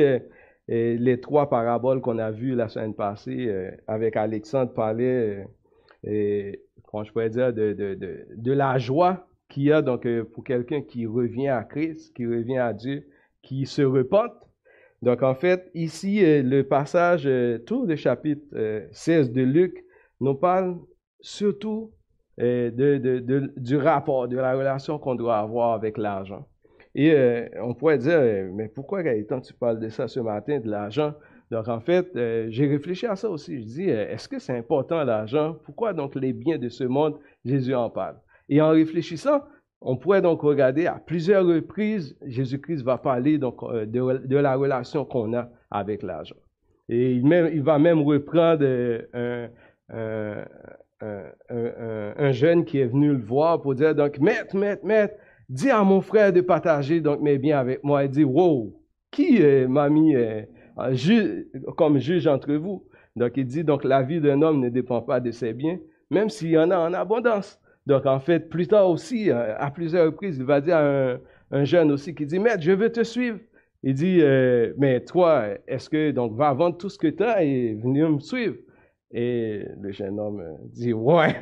les 0.67 1.20
trois 1.20 1.50
paraboles 1.50 2.01
qu'on 2.01 2.17
a 2.17 2.32
vues 2.32 2.55
la 2.55 2.70
semaine 2.70 2.93
passée 2.93 3.53
avec 3.88 4.15
Alexandre 4.15 4.74
parlaient, 4.74 5.46
comment 6.03 7.03
je 7.03 7.12
pourrais 7.12 7.29
dire, 7.29 7.53
de, 7.53 7.74
de, 7.74 7.96
de, 7.96 8.25
de 8.36 8.51
la 8.51 8.77
joie 8.77 9.27
qu'il 9.50 9.63
y 9.63 9.72
a 9.72 9.82
donc 9.82 10.08
pour 10.34 10.43
quelqu'un 10.43 10.82
qui 10.82 11.05
revient 11.05 11.50
à 11.50 11.63
Christ, 11.63 12.15
qui 12.15 12.25
revient 12.25 12.58
à 12.58 12.74
Dieu, 12.74 13.05
qui 13.41 13.65
se 13.65 13.82
repente. 13.82 14.32
Donc 15.01 15.22
en 15.22 15.36
fait, 15.36 15.70
ici, 15.74 16.22
le 16.24 16.62
passage, 16.63 17.29
tout 17.65 17.86
le 17.86 17.96
chapitre 17.96 18.46
16 18.91 19.32
de 19.32 19.41
Luc 19.41 19.84
nous 20.22 20.36
parle 20.36 20.77
surtout 21.20 21.91
de, 22.38 23.51
du 23.58 23.77
rapport, 23.77 24.27
de 24.27 24.38
la 24.38 24.55
relation 24.55 24.98
qu'on 24.98 25.15
doit 25.15 25.38
avoir 25.38 25.74
avec 25.74 25.98
l'argent. 25.98 26.48
Et 26.95 27.50
on 27.59 27.73
pourrait 27.73 27.97
dire, 27.97 28.21
mais 28.53 28.67
pourquoi 28.67 29.01
Gaëtan, 29.01 29.41
tu 29.41 29.53
parles 29.53 29.79
de 29.79 29.89
ça 29.89 30.07
ce 30.07 30.19
matin, 30.19 30.59
de 30.59 30.69
l'argent? 30.69 31.13
Donc 31.50 31.67
en 31.67 31.79
fait, 31.79 32.07
j'ai 32.50 32.67
réfléchi 32.67 33.07
à 33.07 33.15
ça 33.15 33.29
aussi. 33.29 33.59
Je 33.59 33.65
dis, 33.65 33.89
est-ce 33.89 34.27
que 34.27 34.39
c'est 34.39 34.55
important 34.55 35.03
l'argent? 35.03 35.57
Pourquoi 35.65 35.93
donc 35.93 36.15
les 36.15 36.33
biens 36.33 36.57
de 36.57 36.69
ce 36.69 36.83
monde, 36.83 37.17
Jésus 37.45 37.73
en 37.73 37.89
parle? 37.89 38.15
Et 38.47 38.62
en 38.62 38.69
réfléchissant, 38.69 39.41
on 39.81 39.97
pourrait 39.97 40.21
donc 40.21 40.41
regarder 40.41 40.88
à 40.88 40.93
plusieurs 40.93 41.45
reprises, 41.45 42.15
Jésus-Christ 42.25 42.83
va 42.83 42.97
parler 42.97 43.38
donc 43.38 43.62
de, 43.63 44.35
la 44.38 44.55
relation 44.55 45.03
qu'on 45.03 45.33
a 45.33 45.50
avec 45.69 46.03
l'argent. 46.03 46.35
Et 46.89 47.13
il, 47.13 47.62
va 47.62 47.79
même 47.79 48.01
reprendre 48.01 48.65
un, 49.13 49.50
un, 49.89 50.45
un, 51.01 52.13
un, 52.17 52.31
jeune 52.31 52.65
qui 52.65 52.79
est 52.79 52.85
venu 52.85 53.09
le 53.09 53.21
voir 53.21 53.62
pour 53.62 53.75
dire 53.75 53.93
donc, 53.93 54.19
maître, 54.19 54.55
maître, 54.55 54.85
maître, 54.85 55.15
dis 55.50 55.69
à 55.69 55.83
mon 55.83 56.01
frère 56.01 56.33
de 56.33 56.41
partager 56.41 57.01
donc 57.01 57.21
mes 57.21 57.38
biens 57.38 57.59
avec 57.59 57.83
moi. 57.83 58.03
Il 58.03 58.09
dit, 58.09 58.23
wow, 58.23 58.73
qui 59.12 59.39
m'a 59.67 59.89
mis 59.89 60.15
comme 61.77 62.00
juge 62.00 62.27
entre 62.27 62.53
vous? 62.53 62.83
Donc 63.15 63.33
il 63.35 63.45
dit, 63.45 63.63
donc 63.63 63.83
la 63.83 64.01
vie 64.01 64.19
d'un 64.19 64.41
homme 64.41 64.59
ne 64.59 64.69
dépend 64.69 65.01
pas 65.01 65.19
de 65.19 65.31
ses 65.31 65.53
biens, 65.53 65.77
même 66.09 66.29
s'il 66.29 66.50
y 66.50 66.57
en 66.57 66.71
a 66.71 66.77
en 66.77 66.93
abondance. 66.93 67.59
Donc, 67.85 68.05
en 68.05 68.19
fait, 68.19 68.50
plus 68.50 68.67
tard 68.67 68.89
aussi, 68.89 69.29
euh, 69.29 69.55
à 69.57 69.69
plusieurs 69.69 70.05
reprises, 70.05 70.38
il 70.38 70.45
va 70.45 70.62
dire 70.62 70.77
à 70.77 71.17
un, 71.51 71.63
jeune 71.65 71.91
aussi 71.91 72.15
qui 72.15 72.25
dit, 72.25 72.39
Maître, 72.39 72.62
je 72.62 72.71
veux 72.71 72.91
te 72.91 73.03
suivre. 73.03 73.39
Il 73.83 73.93
dit, 73.93 74.19
euh, 74.21 74.73
mais 74.77 75.01
toi, 75.01 75.47
est-ce 75.67 75.89
que, 75.89 76.12
donc, 76.12 76.35
va 76.35 76.53
vendre 76.53 76.77
tout 76.77 76.89
ce 76.89 76.97
que 76.97 77.07
tu 77.07 77.23
as 77.23 77.43
et 77.43 77.73
venir 77.73 78.09
me 78.09 78.19
suivre? 78.19 78.55
Et 79.12 79.65
le 79.81 79.91
jeune 79.91 80.19
homme 80.19 80.39
euh, 80.39 80.53
dit, 80.71 80.93
ouais. 80.93 81.35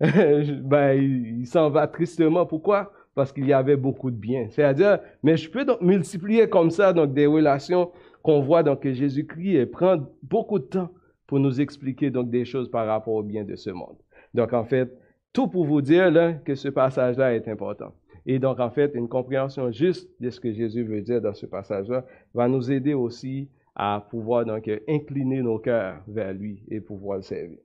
ben, 0.00 0.92
il, 0.92 1.46
s'en 1.46 1.68
va 1.68 1.86
tristement. 1.86 2.46
Pourquoi? 2.46 2.90
Parce 3.20 3.32
qu'il 3.34 3.46
y 3.46 3.52
avait 3.52 3.76
beaucoup 3.76 4.10
de 4.10 4.16
biens. 4.16 4.46
C'est-à-dire, 4.48 4.98
mais 5.22 5.36
je 5.36 5.50
peux 5.50 5.66
donc 5.66 5.82
multiplier 5.82 6.48
comme 6.48 6.70
ça, 6.70 6.94
donc, 6.94 7.12
des 7.12 7.26
relations 7.26 7.90
qu'on 8.22 8.40
voit, 8.40 8.62
donc, 8.62 8.80
que 8.80 8.94
Jésus-Christ 8.94 9.66
prend 9.66 9.98
beaucoup 10.22 10.58
de 10.58 10.64
temps 10.64 10.88
pour 11.26 11.38
nous 11.38 11.60
expliquer, 11.60 12.08
donc, 12.08 12.30
des 12.30 12.46
choses 12.46 12.70
par 12.70 12.86
rapport 12.86 13.12
aux 13.12 13.22
biens 13.22 13.44
de 13.44 13.56
ce 13.56 13.68
monde. 13.68 13.98
Donc, 14.32 14.54
en 14.54 14.64
fait, 14.64 14.90
tout 15.34 15.48
pour 15.48 15.66
vous 15.66 15.82
dire 15.82 16.10
là, 16.10 16.32
que 16.32 16.54
ce 16.54 16.68
passage-là 16.68 17.34
est 17.34 17.46
important. 17.46 17.92
Et 18.24 18.38
donc, 18.38 18.58
en 18.58 18.70
fait, 18.70 18.92
une 18.94 19.06
compréhension 19.06 19.70
juste 19.70 20.08
de 20.18 20.30
ce 20.30 20.40
que 20.40 20.50
Jésus 20.54 20.84
veut 20.84 21.02
dire 21.02 21.20
dans 21.20 21.34
ce 21.34 21.44
passage-là 21.44 22.06
va 22.32 22.48
nous 22.48 22.72
aider 22.72 22.94
aussi 22.94 23.50
à 23.74 24.02
pouvoir 24.08 24.46
donc 24.46 24.66
incliner 24.88 25.42
nos 25.42 25.58
cœurs 25.58 26.02
vers 26.08 26.32
lui 26.32 26.62
et 26.70 26.80
pouvoir 26.80 27.18
le 27.18 27.22
servir. 27.22 27.58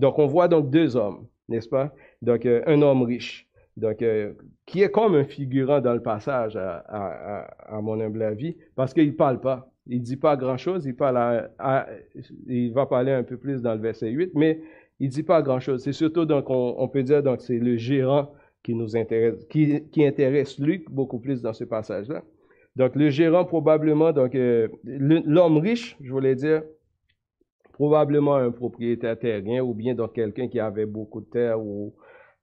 Donc, 0.00 0.18
on 0.18 0.26
voit 0.26 0.48
donc 0.48 0.68
deux 0.68 0.96
hommes, 0.96 1.28
n'est-ce 1.48 1.68
pas? 1.68 1.94
Donc, 2.22 2.44
euh, 2.44 2.60
un 2.66 2.82
homme 2.82 3.02
riche, 3.02 3.45
donc 3.76 4.02
euh, 4.02 4.32
qui 4.64 4.82
est 4.82 4.90
comme 4.90 5.14
un 5.14 5.24
figurant 5.24 5.80
dans 5.80 5.94
le 5.94 6.02
passage 6.02 6.56
à, 6.56 6.84
à, 6.88 7.76
à 7.76 7.80
mon 7.80 8.00
humble 8.00 8.22
avis, 8.22 8.56
parce 8.74 8.94
qu'il 8.94 9.16
parle 9.16 9.40
pas. 9.40 9.70
Il 9.88 10.02
dit 10.02 10.16
pas 10.16 10.36
grand-chose, 10.36 10.84
il 10.86 10.96
parle 10.96 11.48
il 12.48 12.72
va 12.72 12.86
parler 12.86 13.12
un 13.12 13.22
peu 13.22 13.36
plus 13.36 13.62
dans 13.62 13.74
le 13.74 13.80
verset 13.80 14.10
8, 14.10 14.32
mais 14.34 14.60
il 14.98 15.10
dit 15.10 15.22
pas 15.22 15.42
grand-chose. 15.42 15.82
C'est 15.82 15.92
surtout, 15.92 16.24
donc, 16.24 16.46
on, 16.48 16.88
peut 16.88 17.02
dire, 17.02 17.22
donc, 17.22 17.40
c'est 17.40 17.58
le 17.58 17.76
gérant 17.76 18.32
qui 18.62 18.74
nous 18.74 18.96
intéresse, 18.96 19.44
qui, 19.48 19.84
qui 19.90 20.04
intéresse 20.04 20.58
Luc 20.58 20.90
beaucoup 20.90 21.18
plus 21.18 21.42
dans 21.42 21.52
ce 21.52 21.64
passage-là. 21.64 22.22
Donc, 22.74 22.96
le 22.96 23.10
gérant, 23.10 23.44
probablement, 23.44 24.12
donc, 24.12 24.34
euh, 24.34 24.68
l'homme 24.84 25.58
riche, 25.58 25.96
je 26.00 26.10
voulais 26.10 26.34
dire, 26.34 26.62
probablement 27.72 28.36
un 28.36 28.50
propriétaire 28.50 29.18
terrien 29.18 29.62
ou 29.62 29.74
bien 29.74 29.94
donc 29.94 30.14
quelqu'un 30.14 30.48
qui 30.48 30.58
avait 30.58 30.86
beaucoup 30.86 31.20
de 31.20 31.26
terre 31.26 31.60
ou 31.60 31.94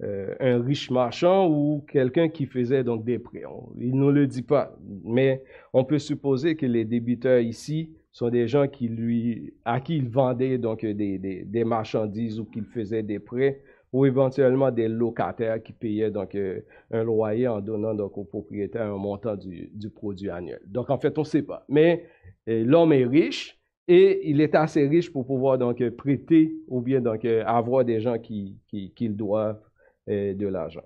euh, 0.01 0.33
un 0.39 0.61
riche 0.61 0.89
marchand 0.89 1.47
ou 1.47 1.85
quelqu'un 1.87 2.27
qui 2.27 2.47
faisait 2.47 2.83
donc 2.83 3.05
des 3.05 3.19
prêts. 3.19 3.43
il 3.79 3.95
ne 3.95 4.11
le 4.11 4.25
dit 4.25 4.41
pas, 4.41 4.75
mais 5.05 5.43
on 5.71 5.83
peut 5.83 5.99
supposer 5.99 6.55
que 6.55 6.65
les 6.65 6.83
débiteurs 6.83 7.39
ici 7.39 7.91
sont 8.11 8.29
des 8.29 8.47
gens 8.47 8.67
qui 8.67 8.87
lui, 8.87 9.53
à 9.65 9.79
qui 9.79 9.97
il 9.97 10.09
vendait 10.09 10.57
donc 10.57 10.83
des, 10.83 11.19
des, 11.19 11.43
des 11.45 11.63
marchandises 11.63 12.39
ou 12.39 12.45
qu'il 12.45 12.65
faisait 12.65 13.03
des 13.03 13.19
prêts 13.19 13.61
ou 13.93 14.07
éventuellement 14.07 14.71
des 14.71 14.87
locataires 14.87 15.61
qui 15.61 15.73
payaient 15.73 16.09
donc 16.09 16.33
euh, 16.33 16.61
un 16.91 17.03
loyer 17.03 17.47
en 17.47 17.61
donnant 17.61 17.93
donc 17.93 18.17
au 18.17 18.23
propriétaire 18.23 18.91
un 18.91 18.97
montant 18.97 19.35
du, 19.35 19.69
du 19.73 19.91
produit 19.91 20.31
annuel. 20.31 20.61
Donc 20.65 20.89
en 20.89 20.97
fait, 20.97 21.15
on 21.19 21.21
ne 21.21 21.27
sait 21.27 21.43
pas. 21.43 21.65
Mais 21.69 22.05
euh, 22.49 22.63
l'homme 22.65 22.93
est 22.93 23.05
riche 23.05 23.59
et 23.87 24.27
il 24.27 24.41
est 24.41 24.55
assez 24.55 24.87
riche 24.87 25.11
pour 25.11 25.25
pouvoir 25.27 25.59
donc 25.59 25.87
prêter 25.91 26.55
ou 26.67 26.81
bien 26.81 26.99
donc 26.99 27.25
avoir 27.25 27.85
des 27.85 27.99
gens 27.99 28.17
qui, 28.17 28.57
qui, 28.67 28.91
qui 28.91 29.09
doivent 29.09 29.61
de 30.07 30.47
l'argent. 30.47 30.83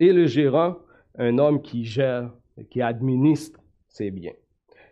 Et 0.00 0.12
le 0.12 0.26
gérant, 0.26 0.76
un 1.16 1.38
homme 1.38 1.60
qui 1.60 1.84
gère, 1.84 2.32
qui 2.70 2.80
administre 2.80 3.60
ses 3.88 4.10
biens. 4.10 4.32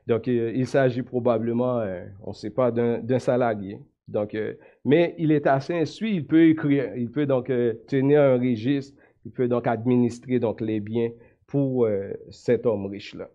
Donc, 0.07 0.29
euh, 0.29 0.53
il 0.55 0.67
s'agit 0.67 1.03
probablement, 1.03 1.81
euh, 1.81 2.05
on 2.23 2.31
ne 2.31 2.35
sait 2.35 2.51
pas, 2.51 2.71
d'un 2.71 3.19
salarié. 3.19 3.81
Donc, 4.09 4.35
euh, 4.35 4.55
mais 4.85 5.15
il 5.19 5.33
est 5.33 5.47
assez 5.47 5.75
instruit, 5.75 6.17
il 6.17 6.27
peut 6.27 6.49
écrire, 6.49 6.97
il 6.97 7.11
peut 7.11 7.27
donc 7.27 7.51
tenir 7.89 8.21
un 8.21 8.39
registre, 8.39 8.97
il 9.25 9.33
peut 9.33 9.49
donc 9.49 9.67
administrer 9.67 10.39
donc 10.39 10.61
les 10.61 10.79
biens 10.79 11.11
pour 11.49 11.89
cet 12.31 12.67
homme 12.67 12.87
riche-là. 12.87 13.29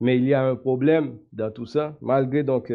Mais 0.00 0.16
il 0.16 0.24
y 0.24 0.34
a 0.34 0.44
un 0.44 0.56
problème 0.56 1.18
dans 1.32 1.50
tout 1.52 1.66
ça, 1.66 1.96
malgré 2.00 2.42
donc 2.42 2.72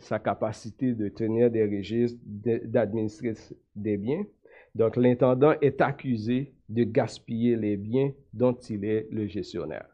sa 0.00 0.18
capacité 0.18 0.92
de 0.92 1.08
tenir 1.08 1.50
des 1.50 1.64
registres, 1.64 2.20
d'administrer 2.24 3.32
des 3.74 3.96
biens. 3.96 4.24
Donc, 4.74 4.96
l'intendant 4.96 5.54
est 5.60 5.80
accusé 5.80 6.52
de 6.68 6.84
gaspiller 6.84 7.56
les 7.56 7.76
biens 7.76 8.12
dont 8.32 8.52
il 8.52 8.84
est 8.84 9.08
le 9.10 9.26
gestionnaire. 9.26 9.86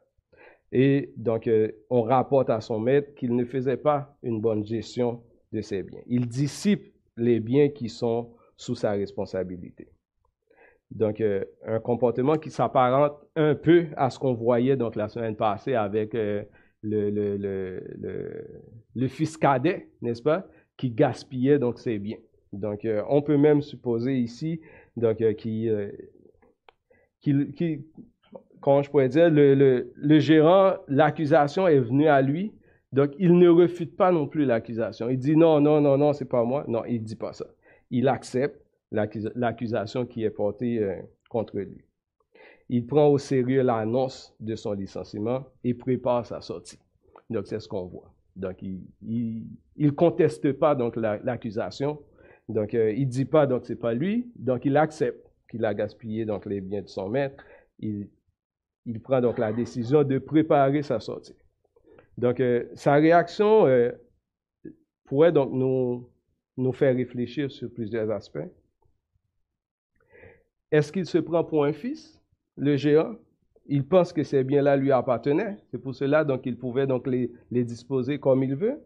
Et 0.72 1.12
donc, 1.16 1.46
euh, 1.46 1.70
on 1.90 2.02
rapporte 2.02 2.50
à 2.50 2.60
son 2.60 2.78
maître 2.78 3.14
qu'il 3.14 3.34
ne 3.34 3.44
faisait 3.44 3.76
pas 3.76 4.16
une 4.22 4.40
bonne 4.40 4.64
gestion 4.64 5.22
de 5.52 5.60
ses 5.60 5.82
biens. 5.82 6.02
Il 6.06 6.26
dissipe 6.26 6.92
les 7.16 7.40
biens 7.40 7.68
qui 7.68 7.88
sont 7.88 8.30
sous 8.56 8.74
sa 8.74 8.92
responsabilité. 8.92 9.88
Donc, 10.90 11.20
euh, 11.20 11.44
un 11.64 11.80
comportement 11.80 12.36
qui 12.36 12.50
s'apparente 12.50 13.14
un 13.36 13.54
peu 13.54 13.86
à 13.96 14.10
ce 14.10 14.18
qu'on 14.18 14.34
voyait 14.34 14.76
donc 14.76 14.96
la 14.96 15.08
semaine 15.08 15.36
passée 15.36 15.74
avec 15.74 16.14
euh, 16.14 16.42
le, 16.82 17.38
le, 18.96 19.08
fils 19.08 19.36
cadet, 19.36 19.88
n'est-ce 20.02 20.22
pas, 20.22 20.48
qui 20.76 20.90
gaspillait 20.90 21.58
donc 21.58 21.78
ses 21.78 21.98
biens. 21.98 22.18
Donc, 22.52 22.86
on 23.08 23.22
peut 23.22 23.36
même 23.36 23.62
supposer 23.62 24.16
ici 24.16 24.60
donc 24.96 25.18
qu'il 25.36 25.92
qui, 27.20 27.84
comment 28.60 28.82
je 28.82 28.90
pourrais 28.90 29.08
dire, 29.08 29.30
le, 29.30 30.18
gérant, 30.18 30.74
l'accusation 30.88 31.66
est 31.68 31.80
venue 31.80 32.08
à 32.08 32.22
lui, 32.22 32.52
donc 32.92 33.12
il 33.18 33.38
ne 33.38 33.48
refute 33.48 33.96
pas 33.96 34.12
non 34.12 34.26
plus 34.26 34.44
l'accusation. 34.44 35.08
Il 35.08 35.18
dit 35.18 35.36
non, 35.36 35.60
non, 35.60 35.80
non, 35.80 35.98
non, 35.98 36.12
c'est 36.12 36.24
pas 36.24 36.44
moi. 36.44 36.64
Non, 36.68 36.84
il 36.84 37.02
dit 37.02 37.16
pas 37.16 37.32
ça. 37.32 37.46
Il 37.90 38.08
accepte 38.08 38.60
l'accusation 38.90 40.06
qui 40.06 40.24
est 40.24 40.30
portée 40.30 40.78
euh, 40.82 40.96
contre 41.28 41.58
lui. 41.58 41.84
Il 42.68 42.86
prend 42.86 43.08
au 43.08 43.18
sérieux 43.18 43.62
l'annonce 43.62 44.34
de 44.40 44.56
son 44.56 44.72
licenciement 44.72 45.44
et 45.62 45.74
prépare 45.74 46.26
sa 46.26 46.40
sortie. 46.40 46.78
Donc 47.30 47.46
c'est 47.46 47.60
ce 47.60 47.68
qu'on 47.68 47.84
voit. 47.84 48.12
Donc 48.36 48.62
il, 48.62 49.48
il, 49.76 49.94
conteste 49.94 50.52
pas 50.52 50.76
l'accusation, 51.24 51.98
Donc, 52.48 52.74
euh, 52.74 52.92
il 52.92 53.08
dit 53.08 53.24
pas, 53.24 53.46
donc 53.46 53.64
c'est 53.64 53.76
pas 53.76 53.94
lui. 53.94 54.30
Donc, 54.36 54.64
il 54.64 54.76
accepte 54.76 55.26
qu'il 55.50 55.64
a 55.64 55.74
gaspillé 55.74 56.24
donc 56.26 56.46
les 56.46 56.60
biens 56.60 56.82
de 56.82 56.88
son 56.88 57.08
maître. 57.08 57.42
Il, 57.78 58.08
il 58.84 59.00
prend 59.00 59.20
donc 59.20 59.38
la 59.38 59.52
décision 59.52 60.04
de 60.04 60.18
préparer 60.18 60.82
sa 60.82 61.00
sortie. 61.00 61.34
Donc, 62.18 62.40
euh, 62.40 62.64
sa 62.74 62.94
réaction 62.94 63.66
euh, 63.66 63.90
pourrait 65.04 65.32
donc 65.32 65.52
nous, 65.52 66.08
nous 66.56 66.72
faire 66.72 66.94
réfléchir 66.94 67.50
sur 67.50 67.72
plusieurs 67.72 68.10
aspects. 68.10 68.48
Est-ce 70.70 70.92
qu'il 70.92 71.06
se 71.06 71.18
prend 71.18 71.42
pour 71.42 71.64
un 71.64 71.72
fils, 71.72 72.20
le 72.56 72.76
géant? 72.76 73.16
Il 73.68 73.84
pense 73.86 74.12
que 74.12 74.22
ces 74.22 74.44
biens-là 74.44 74.76
lui 74.76 74.92
appartenaient. 74.92 75.56
C'est 75.70 75.78
pour 75.78 75.94
cela 75.94 76.24
donc 76.24 76.42
qu'il 76.42 76.56
pouvait 76.56 76.86
donc 76.86 77.06
les, 77.06 77.30
disposer 77.50 78.18
comme 78.18 78.42
il 78.42 78.54
veut. 78.54 78.82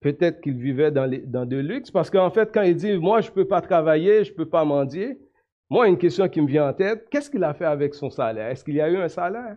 Peut-être 0.00 0.40
qu'il 0.40 0.56
vivait 0.58 0.90
dans, 0.90 1.06
les, 1.06 1.18
dans 1.18 1.46
de 1.46 1.56
luxe, 1.56 1.90
parce 1.90 2.10
qu'en 2.10 2.30
fait, 2.30 2.50
quand 2.52 2.62
il 2.62 2.76
dit, 2.76 2.98
moi, 2.98 3.20
je 3.20 3.30
ne 3.30 3.34
peux 3.34 3.46
pas 3.46 3.62
travailler, 3.62 4.24
je 4.24 4.32
ne 4.32 4.36
peux 4.36 4.48
pas 4.48 4.64
mendier, 4.64 5.18
moi, 5.70 5.88
une 5.88 5.96
question 5.96 6.28
qui 6.28 6.40
me 6.40 6.46
vient 6.46 6.68
en 6.68 6.72
tête, 6.74 7.08
qu'est-ce 7.10 7.30
qu'il 7.30 7.42
a 7.42 7.54
fait 7.54 7.64
avec 7.64 7.94
son 7.94 8.10
salaire? 8.10 8.50
Est-ce 8.50 8.64
qu'il 8.64 8.74
y 8.74 8.80
a 8.80 8.90
eu 8.90 8.96
un 8.96 9.08
salaire? 9.08 9.56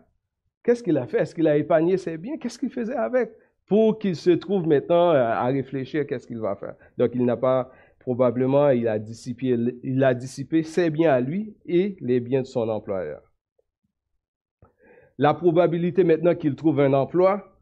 Qu'est-ce 0.64 0.82
qu'il 0.82 0.98
a 0.98 1.06
fait? 1.06 1.18
Est-ce 1.20 1.36
qu'il 1.36 1.48
a 1.48 1.58
épargné 1.58 1.98
ses 1.98 2.18
biens? 2.18 2.38
Qu'est-ce 2.38 2.58
qu'il 2.58 2.70
faisait 2.70 2.96
avec? 2.96 3.32
Pour 3.68 4.00
qu'il 4.00 4.16
se 4.16 4.30
trouve 4.30 4.66
maintenant 4.68 5.10
à 5.10 5.46
réfléchir 5.48 6.08
qu'est-ce 6.08 6.26
qu'il 6.26 6.40
va 6.40 6.56
faire? 6.56 6.76
Donc, 6.98 7.12
il 7.14 7.26
n'a 7.26 7.36
pas, 7.36 7.72
probablement, 8.00 8.70
il 8.70 8.90
il 9.84 10.04
a 10.04 10.14
dissipé 10.14 10.64
ses 10.64 10.90
biens 10.90 11.12
à 11.12 11.20
lui 11.20 11.56
et 11.66 11.98
les 12.00 12.22
biens 12.22 12.42
de 12.42 12.48
son 12.48 12.70
employeur. 12.70 13.22
La 15.18 15.34
probabilité 15.34 16.04
maintenant 16.04 16.36
qu'il 16.36 16.56
trouve 16.56 16.80
un 16.80 16.94
emploi 16.94 17.58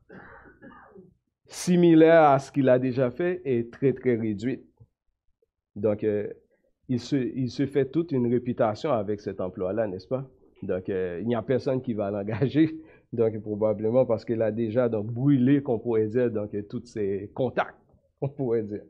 similaire 1.47 2.23
à 2.23 2.39
ce 2.39 2.51
qu'il 2.51 2.67
a 2.69 2.79
déjà 2.79 3.11
fait 3.11 3.41
est 3.45 3.71
très, 3.71 3.93
très 3.93 4.15
réduite. 4.15 4.65
Donc, 5.75 6.03
euh, 6.03 6.27
il, 6.89 6.99
se, 6.99 7.65
fait 7.65 7.85
toute 7.85 8.11
une 8.11 8.27
réputation 8.27 8.91
avec 8.91 9.21
cet 9.21 9.41
emploi-là, 9.41 9.87
n'est-ce 9.87 10.07
pas? 10.07 10.29
Donc, 10.63 10.89
euh, 10.89 11.19
il 11.21 11.27
n'y 11.27 11.35
a 11.35 11.41
personne 11.41 11.81
qui 11.81 11.93
va 11.93 12.11
l'engager. 12.11 12.77
Donc, 13.13 13.39
probablement 13.41 14.05
parce 14.05 14.25
qu'il 14.25 14.41
a 14.41 14.51
déjà 14.51 14.89
donc, 14.89 15.07
brûlé, 15.07 15.61
qu'on 15.61 15.79
pourrait 15.79 16.07
dire, 16.07 16.31
donc, 16.31 16.55
tous 16.69 16.85
ses 16.85 17.31
contacts, 17.33 17.79
on 18.21 18.29
pourrait 18.29 18.63
dire. 18.63 18.83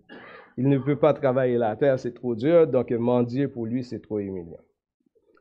Il 0.57 0.69
ne 0.69 0.77
peut 0.77 0.95
pas 0.95 1.13
travailler 1.13 1.57
la 1.57 1.75
terre, 1.75 1.99
c'est 1.99 2.13
trop 2.13 2.33
dur. 2.35 2.67
Donc, 2.67 2.91
mendier 2.91 3.47
pour 3.47 3.65
lui, 3.65 3.83
c'est 3.83 3.99
trop 3.99 4.19
humiliant. 4.19 4.63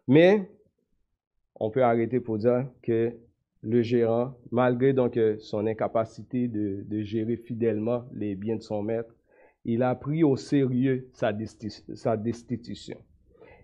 Mais, 0.08 0.48
on 1.56 1.70
peut 1.70 1.82
arrêter 1.82 2.20
pour 2.20 2.38
dire 2.38 2.66
que 2.82 3.12
le 3.62 3.82
gérant, 3.82 4.34
malgré 4.50 4.92
donc 4.92 5.18
son 5.38 5.66
incapacité 5.66 6.48
de, 6.48 7.02
gérer 7.02 7.36
fidèlement 7.36 8.04
les 8.12 8.34
biens 8.34 8.56
de 8.56 8.62
son 8.62 8.82
maître, 8.82 9.14
il 9.64 9.82
a 9.82 9.94
pris 9.94 10.22
au 10.22 10.36
sérieux 10.36 11.08
sa, 11.14 11.32
destitution. 11.32 12.98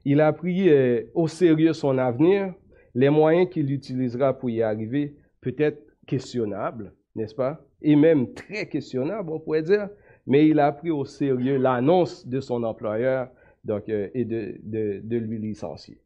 Il 0.07 0.23
a 0.23 0.33
pris 0.33 0.71
euh, 0.71 1.03
au 1.13 1.29
sérieux 1.29 1.75
son 1.75 1.99
avenir, 1.99 2.55
les 2.95 3.11
moyens 3.11 3.51
qu'il 3.51 3.71
utilisera 3.71 4.33
pour 4.33 4.49
y 4.49 4.63
arriver, 4.63 5.15
peut-être 5.43 5.83
questionnables, 6.07 6.95
n'est-ce 7.15 7.35
pas? 7.35 7.63
Et 7.83 7.97
même 7.97 8.33
très 8.33 8.67
questionnables, 8.67 9.31
on 9.31 9.39
pourrait 9.39 9.63
dire, 9.63 9.91
mais 10.27 10.49
il 10.49 10.59
a 10.59 10.73
pris 10.73 10.91
au 10.91 11.05
sérieux 11.05 11.59
l'annonce 11.59 12.27
de 12.27 12.41
son 12.41 12.63
employeur 12.63 13.29
donc, 13.65 13.91
euh, 13.91 14.09
et 14.15 14.25
de, 14.25 14.59
de 14.65 15.17
lui 15.19 15.39
licencier. 15.39 16.01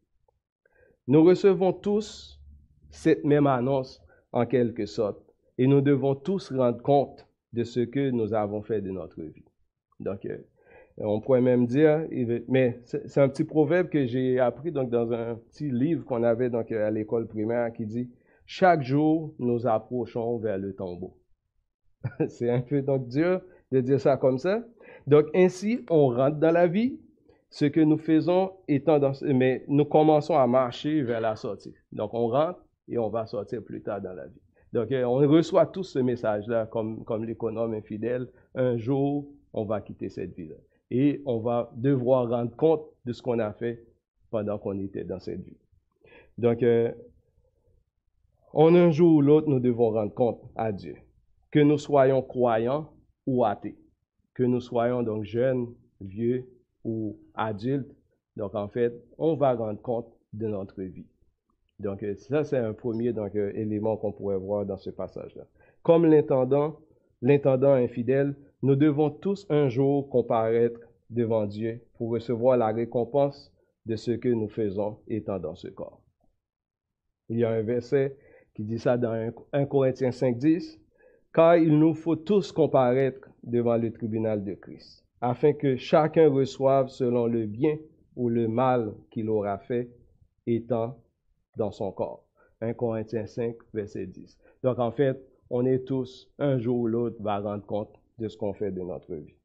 Nous 1.07 1.23
recevons 1.23 1.73
tous 1.73 2.41
cette 2.89 3.23
même 3.23 3.47
annonce 3.47 4.01
en 4.31 4.45
quelque 4.45 4.85
sorte 4.85 5.19
et 5.57 5.67
nous 5.67 5.81
devons 5.81 6.15
tous 6.15 6.51
rendre 6.51 6.81
compte 6.81 7.27
de 7.53 7.63
ce 7.63 7.79
que 7.81 8.09
nous 8.09 8.33
avons 8.33 8.61
fait 8.61 8.81
de 8.81 8.91
notre 8.91 9.21
vie. 9.21 9.45
Donc, 9.99 10.25
euh, 10.25 10.37
on 10.97 11.19
pourrait 11.21 11.41
même 11.41 11.65
dire, 11.65 12.05
mais 12.47 12.79
c'est 12.85 13.19
un 13.19 13.29
petit 13.29 13.43
proverbe 13.43 13.89
que 13.89 14.05
j'ai 14.05 14.39
appris 14.39 14.71
donc 14.71 14.89
dans 14.89 15.11
un 15.11 15.35
petit 15.35 15.69
livre 15.69 16.05
qu'on 16.05 16.23
avait 16.23 16.49
donc 16.49 16.71
à 16.71 16.89
l'école 16.89 17.27
primaire 17.27 17.71
qui 17.73 17.85
dit 17.85 18.09
chaque 18.45 18.81
jour 18.81 19.33
nous 19.39 19.67
approchons 19.67 20.37
vers 20.37 20.57
le 20.57 20.73
tombeau. 20.73 21.17
c'est 22.29 22.49
un 22.49 22.61
peu 22.61 22.81
donc 22.81 23.07
dur 23.09 23.41
de 23.71 23.81
dire 23.81 23.99
ça 23.99 24.17
comme 24.17 24.37
ça. 24.37 24.63
Donc 25.05 25.25
ainsi 25.35 25.85
on 25.89 26.07
rentre 26.07 26.37
dans 26.37 26.51
la 26.51 26.67
vie 26.67 26.99
ce 27.55 27.63
que 27.63 27.79
nous 27.79 27.97
faisons 27.97 28.51
étant 28.67 28.99
dans, 28.99 29.13
mais 29.21 29.63
nous 29.69 29.85
commençons 29.85 30.35
à 30.35 30.45
marcher 30.45 31.01
vers 31.03 31.21
la 31.21 31.37
sortie. 31.37 31.73
Donc, 31.93 32.13
on 32.13 32.27
rentre 32.27 32.59
et 32.89 32.97
on 32.97 33.07
va 33.07 33.25
sortir 33.27 33.63
plus 33.63 33.81
tard 33.81 34.01
dans 34.01 34.11
la 34.11 34.27
vie. 34.27 34.41
Donc, 34.73 34.91
euh, 34.91 35.05
on 35.05 35.15
reçoit 35.19 35.65
tous 35.65 35.85
ce 35.85 35.99
message-là 35.99 36.65
comme, 36.65 37.05
comme 37.05 37.23
l'économe 37.23 37.73
infidèle. 37.73 38.27
Un 38.55 38.75
jour, 38.75 39.31
on 39.53 39.63
va 39.63 39.79
quitter 39.79 40.09
cette 40.09 40.35
vie-là. 40.35 40.57
Et 40.91 41.21
on 41.25 41.39
va 41.39 41.71
devoir 41.77 42.27
rendre 42.27 42.53
compte 42.57 42.89
de 43.05 43.13
ce 43.13 43.21
qu'on 43.21 43.39
a 43.39 43.53
fait 43.53 43.81
pendant 44.31 44.57
qu'on 44.57 44.77
était 44.77 45.05
dans 45.05 45.21
cette 45.21 45.39
vie. 45.39 45.57
Donc, 46.37 46.61
euh, 46.61 46.91
en 48.51 48.75
un 48.75 48.91
jour 48.91 49.15
ou 49.15 49.21
l'autre, 49.21 49.47
nous 49.47 49.61
devons 49.61 49.91
rendre 49.91 50.13
compte 50.13 50.41
à 50.57 50.73
Dieu. 50.73 50.97
Que 51.51 51.61
nous 51.61 51.77
soyons 51.77 52.21
croyants 52.21 52.89
ou 53.25 53.45
athées. 53.45 53.77
Que 54.33 54.43
nous 54.43 54.59
soyons 54.59 55.03
donc 55.03 55.23
jeunes, 55.23 55.73
vieux 56.01 56.49
ou 56.85 57.17
adulte. 57.33 57.91
Donc, 58.37 58.55
en 58.55 58.69
fait, 58.69 58.93
on 59.17 59.35
va 59.35 59.53
rendre 59.53 59.81
compte 59.81 60.07
de 60.31 60.47
notre 60.47 60.81
vie. 60.81 61.07
Donc, 61.79 62.03
euh, 62.03 62.15
ça, 62.15 62.43
c'est 62.45 62.57
un 62.57 62.73
premier 62.73 63.11
donc, 63.11 63.35
euh, 63.35 63.51
élément 63.55 63.97
qu'on 63.97 64.13
pourrait 64.13 64.37
voir 64.37 64.65
dans 64.65 64.77
ce 64.77 64.89
passage-là. 64.89 65.45
Comme 65.83 66.05
l'intendant, 66.05 66.79
l'intendant 67.21 67.73
infidèle, 67.73 68.35
nous 68.61 68.75
devons 68.75 69.09
tous 69.09 69.45
un 69.49 69.67
jour 69.67 70.09
comparaître 70.09 70.79
devant 71.09 71.45
Dieu 71.45 71.81
pour 71.97 72.11
recevoir 72.11 72.57
la 72.57 72.67
récompense 72.67 73.51
de 73.85 73.95
ce 73.95 74.11
que 74.11 74.29
nous 74.29 74.47
faisons 74.47 74.99
étant 75.07 75.39
dans 75.39 75.55
ce 75.55 75.67
corps. 75.67 76.01
Il 77.29 77.39
y 77.39 77.43
a 77.43 77.49
un 77.49 77.61
verset 77.61 78.15
qui 78.55 78.63
dit 78.63 78.79
ça 78.79 78.97
dans 78.97 79.31
1 79.51 79.65
Corinthiens 79.65 80.11
5, 80.11 80.37
10, 80.37 80.79
car 81.33 81.57
il 81.57 81.77
nous 81.77 81.93
faut 81.93 82.15
tous 82.15 82.51
comparaître 82.51 83.27
devant 83.43 83.77
le 83.77 83.91
tribunal 83.91 84.43
de 84.43 84.53
Christ 84.53 85.04
afin 85.21 85.53
que 85.53 85.75
chacun 85.75 86.29
reçoive 86.29 86.89
selon 86.89 87.25
le 87.25 87.45
bien 87.45 87.77
ou 88.15 88.29
le 88.29 88.47
mal 88.47 88.93
qu'il 89.11 89.29
aura 89.29 89.57
fait 89.57 89.89
étant 90.47 90.97
dans 91.57 91.71
son 91.71 91.91
corps. 91.91 92.23
1 92.61 92.73
Corinthiens 92.73 93.25
5, 93.25 93.55
verset 93.73 94.07
10. 94.07 94.37
Donc 94.63 94.79
en 94.79 94.91
fait, 94.91 95.21
on 95.49 95.65
est 95.65 95.85
tous, 95.85 96.29
un 96.39 96.57
jour 96.57 96.79
ou 96.79 96.87
l'autre, 96.87 97.17
va 97.21 97.39
rendre 97.39 97.65
compte 97.65 97.93
de 98.19 98.27
ce 98.27 98.37
qu'on 98.37 98.53
fait 98.53 98.71
de 98.71 98.81
notre 98.81 99.13
vie. 99.13 99.35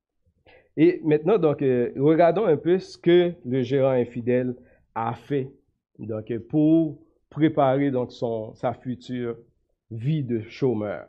Et 0.77 1.01
maintenant, 1.05 1.39
donc, 1.39 1.63
euh, 1.63 1.93
regardons 1.97 2.45
un 2.45 2.57
peu 2.57 2.79
ce 2.79 2.97
que 2.97 3.33
le 3.45 3.63
gérant 3.63 3.91
infidèle 3.91 4.55
a 4.95 5.15
fait 5.15 5.53
donc, 5.99 6.33
pour 6.49 6.99
préparer 7.29 7.91
donc, 7.91 8.13
son, 8.13 8.55
sa 8.55 8.73
future 8.73 9.37
vie 9.91 10.23
de 10.23 10.41
chômeur. 10.41 11.07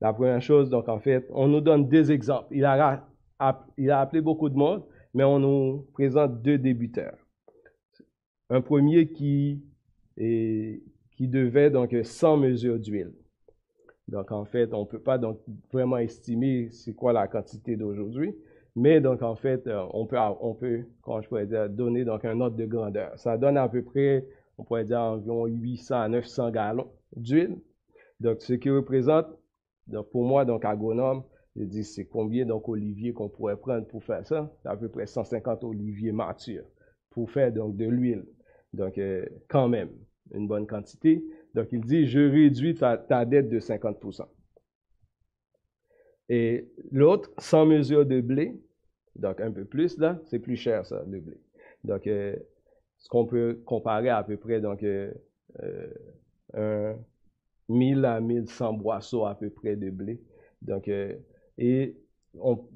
La 0.00 0.12
première 0.12 0.40
chose, 0.40 0.70
donc, 0.70 0.88
en 0.88 1.00
fait, 1.00 1.26
on 1.30 1.48
nous 1.48 1.60
donne 1.60 1.88
deux 1.88 2.12
exemples. 2.12 2.46
Il 2.52 2.64
a 2.64 2.76
il 3.76 3.90
a 3.90 4.00
appelé 4.00 4.20
beaucoup 4.20 4.48
de 4.48 4.56
monde, 4.56 4.84
mais 5.14 5.24
on 5.24 5.38
nous 5.38 5.86
présente 5.92 6.42
deux 6.42 6.58
débuteurs. 6.58 7.16
Un 8.50 8.60
premier 8.60 9.08
qui, 9.08 9.62
qui 10.16 11.28
devait 11.28 11.70
donc 11.70 11.94
100 12.02 12.36
mesures 12.38 12.78
d'huile. 12.78 13.12
Donc, 14.08 14.32
en 14.32 14.44
fait, 14.46 14.72
on 14.72 14.80
ne 14.80 14.86
peut 14.86 15.00
pas 15.00 15.18
donc 15.18 15.38
vraiment 15.70 15.98
estimer 15.98 16.70
c'est 16.70 16.94
quoi 16.94 17.12
la 17.12 17.28
quantité 17.28 17.76
d'aujourd'hui, 17.76 18.34
mais 18.74 19.00
donc, 19.00 19.22
en 19.22 19.34
fait, 19.34 19.66
euh, 19.66 19.84
on 19.92 20.06
peut, 20.06 20.16
on 20.40 20.54
peut, 20.54 20.84
comment 21.02 21.20
je 21.20 21.28
pourrais 21.28 21.46
dire, 21.46 21.68
donner 21.68 22.04
donc 22.04 22.24
un 22.24 22.40
ordre 22.40 22.56
de 22.56 22.64
grandeur. 22.64 23.18
Ça 23.18 23.36
donne 23.36 23.56
à 23.56 23.68
peu 23.68 23.82
près, 23.82 24.24
on 24.56 24.64
pourrait 24.64 24.84
dire 24.84 25.00
environ 25.00 25.46
800 25.46 26.00
à 26.00 26.08
900 26.08 26.50
gallons 26.50 26.88
d'huile. 27.14 27.58
Donc, 28.20 28.40
ce 28.40 28.54
qui 28.54 28.70
représente, 28.70 29.26
donc 29.88 30.08
pour 30.10 30.24
moi, 30.24 30.44
donc 30.44 30.64
agronome, 30.64 31.22
je 31.56 31.64
dis, 31.64 31.84
c'est 31.84 32.04
combien 32.04 32.46
donc 32.46 32.68
olivier 32.68 33.12
qu'on 33.12 33.28
pourrait 33.28 33.56
prendre 33.56 33.86
pour 33.86 34.04
faire 34.04 34.26
ça? 34.26 34.52
À 34.64 34.76
peu 34.76 34.88
près 34.88 35.06
150 35.06 35.64
oliviers 35.64 36.12
matures 36.12 36.64
pour 37.10 37.30
faire 37.30 37.52
donc 37.52 37.76
de 37.76 37.86
l'huile. 37.86 38.24
Donc, 38.72 38.98
euh, 38.98 39.26
quand 39.48 39.68
même, 39.68 39.90
une 40.32 40.46
bonne 40.46 40.66
quantité. 40.66 41.24
Donc, 41.54 41.68
il 41.72 41.80
dit, 41.80 42.06
je 42.06 42.20
réduis 42.20 42.74
ta, 42.74 43.24
dette 43.24 43.48
de 43.48 43.58
50%. 43.58 44.26
Et 46.28 46.68
l'autre, 46.92 47.32
100 47.38 47.66
mesures 47.66 48.04
de 48.04 48.20
blé, 48.20 48.54
donc 49.16 49.40
un 49.40 49.50
peu 49.50 49.64
plus 49.64 49.98
là, 49.98 50.20
c'est 50.26 50.38
plus 50.38 50.56
cher 50.56 50.84
ça, 50.86 51.02
le 51.08 51.20
blé. 51.20 51.40
Donc, 51.84 52.06
euh, 52.06 52.36
ce 52.98 53.08
qu'on 53.08 53.26
peut 53.26 53.62
comparer 53.64 54.10
à 54.10 54.22
peu 54.22 54.36
près, 54.36 54.60
donc, 54.60 54.82
euh, 54.82 55.10
un 56.54 56.96
1000 57.68 58.04
à 58.04 58.20
1100 58.20 58.74
boisseaux 58.74 59.24
à 59.24 59.34
peu 59.34 59.50
près 59.50 59.76
de 59.76 59.90
blé. 59.90 60.20
Donc, 60.60 60.88
et 61.58 61.96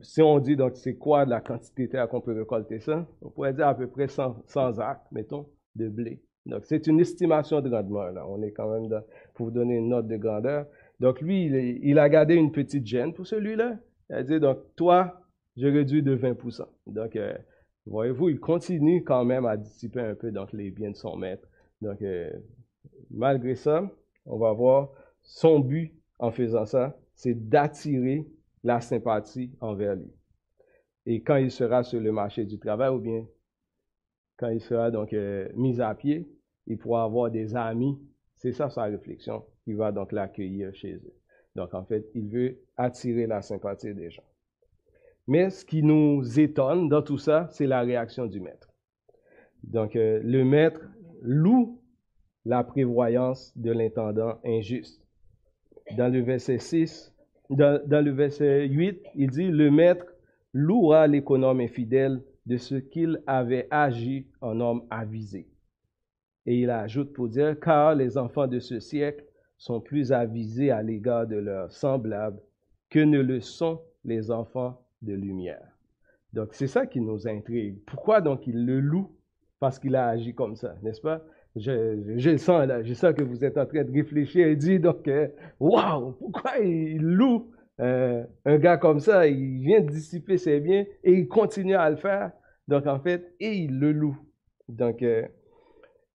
si 0.03 0.21
on 0.23 0.39
dit, 0.41 0.57
donc, 0.57 0.77
c'est 0.77 0.97
quoi 0.97 1.25
la 1.25 1.41
quantité 1.41 1.87
de 1.87 1.93
terre 1.93 2.09
qu'on 2.09 2.21
peut 2.21 2.37
récolter 2.37 2.81
ça? 2.81 3.07
On 3.23 3.31
pourrait 3.31 3.55
dire 3.55 3.69
à 3.69 3.77
peu 3.77 3.87
près 3.87 4.09
100, 4.09 4.43
100 4.47 4.79
acres, 4.81 5.07
mettons, 5.13 5.47
de 5.77 5.89
blé. 5.89 6.21
Donc, 6.47 6.65
c'est 6.65 6.89
une 6.89 6.99
estimation 6.99 7.61
de 7.61 7.71
rendement, 7.71 8.07
là. 8.07 8.27
On 8.29 8.43
est 8.43 8.51
quand 8.51 8.69
même 8.69 8.91
pour 9.35 9.47
vous 9.47 9.53
donner 9.53 9.77
une 9.77 9.89
note 9.89 10.09
de 10.09 10.17
grandeur. 10.17 10.67
Donc, 10.99 11.21
lui, 11.21 11.47
il, 11.83 11.99
a 11.99 12.09
gardé 12.09 12.35
une 12.35 12.51
petite 12.51 12.87
gêne 12.87 13.13
pour 13.13 13.27
celui-là. 13.27 13.79
Il 14.11 14.17
a 14.17 14.23
dit, 14.25 14.41
donc, 14.41 14.59
toi, 14.75 15.21
je 15.57 15.69
réduis 15.69 16.03
de 16.03 16.17
20%. 16.17 16.67
Donc, 16.89 17.15
euh, 17.15 17.33
voyez-vous, 17.87 18.31
il 18.31 18.41
continue 18.41 19.05
quand 19.05 19.25
même 19.25 19.47
à 19.47 19.57
dissiper 19.57 20.01
un 20.01 20.15
peu 20.17 20.33
donc, 20.33 20.53
les 20.53 20.71
biens 20.71 20.91
de 20.91 20.97
son 20.97 21.17
maître. 21.17 21.47
Donc, 21.81 22.03
euh, 22.03 22.31
malgré 23.11 23.55
ça, 23.55 23.89
on 24.27 24.39
va 24.39 24.53
voir 24.53 24.91
son 25.23 25.61
but 25.61 25.93
en 26.19 26.33
faisant 26.33 26.67
ça, 26.67 26.97
c'est 27.15 27.35
d'attirer 27.49 28.27
la 28.63 28.81
sympathie 28.81 29.53
envers 29.61 29.97
lui. 29.97 30.13
Et 31.07 31.23
quand 31.23 31.37
il 31.37 31.51
sera 31.51 31.83
sur 31.83 32.01
le 32.01 32.13
marché 32.13 32.45
du 32.45 32.59
travail, 32.59 32.91
ou 32.91 32.99
bien 32.99 33.27
quand 34.37 34.49
il 34.49 34.61
sera 34.61 34.91
donc 34.91 35.13
euh, 35.13 35.49
mis 35.55 35.81
à 35.81 35.95
pied, 35.95 36.29
il 36.67 36.79
pourra 36.79 37.05
avoir 37.05 37.31
des 37.31 37.57
amis. 37.57 37.99
C'est 38.37 38.53
ça 38.53 38.71
sa 38.71 38.85
réflexion. 38.85 39.45
Il 39.67 39.77
va 39.77 39.93
donc 39.93 40.13
l'accueillir 40.13 40.75
chez 40.75 40.95
eux. 40.95 41.15
Donc 41.55 41.75
en 41.75 41.85
fait, 41.85 42.07
il 42.15 42.29
veut 42.29 42.59
attirer 42.77 43.27
la 43.27 43.43
sympathie 43.43 43.95
des 43.95 44.11
gens. 44.11 44.25
Mais 45.27 45.51
ce 45.51 45.65
qui 45.65 45.83
nous 45.83 46.41
étonne 46.41 46.89
dans 46.89 47.03
tout 47.03 47.19
ça, 47.19 47.49
c'est 47.53 47.67
la 47.67 47.83
réaction 47.83 48.27
du 48.27 48.41
maître. 48.41 48.73
Donc 49.63 49.95
euh, 49.97 50.21
le 50.25 50.45
maître 50.45 50.81
loue 51.21 51.81
la 52.45 52.65
prévoyance 52.65 53.57
de 53.57 53.71
l'intendant 53.71 54.39
injuste. 54.45 55.01
Dans 55.97 56.13
le 56.13 56.21
verset 56.21 56.59
6, 56.59 57.12
dans, 57.57 58.05
le 58.05 58.11
verset 58.11 58.67
8, 58.67 59.01
il 59.15 59.31
dit, 59.31 59.49
le 59.49 59.71
maître 59.71 60.07
louera 60.53 61.07
l'économe 61.07 61.61
infidèle 61.61 62.23
de 62.47 62.57
ce 62.57 62.75
qu'il 62.75 63.23
avait 63.27 63.69
agi 63.71 64.27
en 64.41 64.61
homme 64.61 64.83
avisé. 64.91 65.49
Et 66.47 66.61
il 66.61 66.71
ajoute 66.71 67.13
pour 67.13 67.29
dire, 67.29 67.59
car 67.61 67.95
les 67.95 68.19
enfants 68.19 68.49
de 68.49 68.59
ce 68.59 68.81
siècle 68.81 69.25
sont 69.57 69.81
plus 69.81 70.13
avisés 70.13 70.71
à 70.71 70.83
l'égard 70.83 71.27
de 71.27 71.37
leurs 71.37 71.71
semblables 71.71 72.41
que 72.91 72.99
ne 72.99 73.21
le 73.21 73.41
sont 73.41 73.81
les 74.05 74.31
enfants 74.31 74.83
de 75.03 75.15
lumière. 75.15 75.67
Donc 76.33 76.55
c'est 76.55 76.67
ça 76.67 76.87
qui 76.87 77.01
nous 77.01 77.29
intrigue. 77.29 77.79
Pourquoi 77.87 78.21
donc 78.21 78.47
il 78.47 78.67
le 78.67 78.81
loue? 78.81 79.15
Parce 79.61 79.79
qu'il 79.79 79.95
a 79.95 80.09
agi 80.09 80.35
comme 80.35 80.57
ça, 80.57 80.75
n'est-ce 80.83 81.01
pas? 81.01 81.23
Je, 81.55 82.37
sens 82.39 82.67
là, 82.67 82.83
que 83.13 83.23
vous 83.23 83.45
êtes 83.45 83.59
en 83.59 83.67
train 83.67 83.85
de 83.85 83.93
réfléchir 83.93 84.47
et 84.47 84.57
dire 84.57 84.81
donc, 84.81 85.07
euh, 85.07 85.29
waouh, 85.61 86.13
pourquoi 86.13 86.59
il 86.59 87.03
loue 87.03 87.53
euh, 87.81 88.25
un 88.45 88.59
gars 88.59 88.77
comme 88.77 89.01
ça, 89.01 89.27
il 89.27 89.61
vient 89.61 89.81
dissiper 89.81 90.39
ses 90.39 90.61
biens 90.61 90.85
et 91.03 91.13
il 91.13 91.29
continue 91.29 91.75
à 91.75 91.91
le 91.91 91.97
faire. 91.97 92.33
Donc, 92.69 92.87
en 92.87 93.01
fait, 93.01 93.35
et 93.41 93.55
il 93.55 93.79
le 93.79 93.93
loue. 93.93 94.19
Donc, 94.69 95.03
euh, 95.03 95.27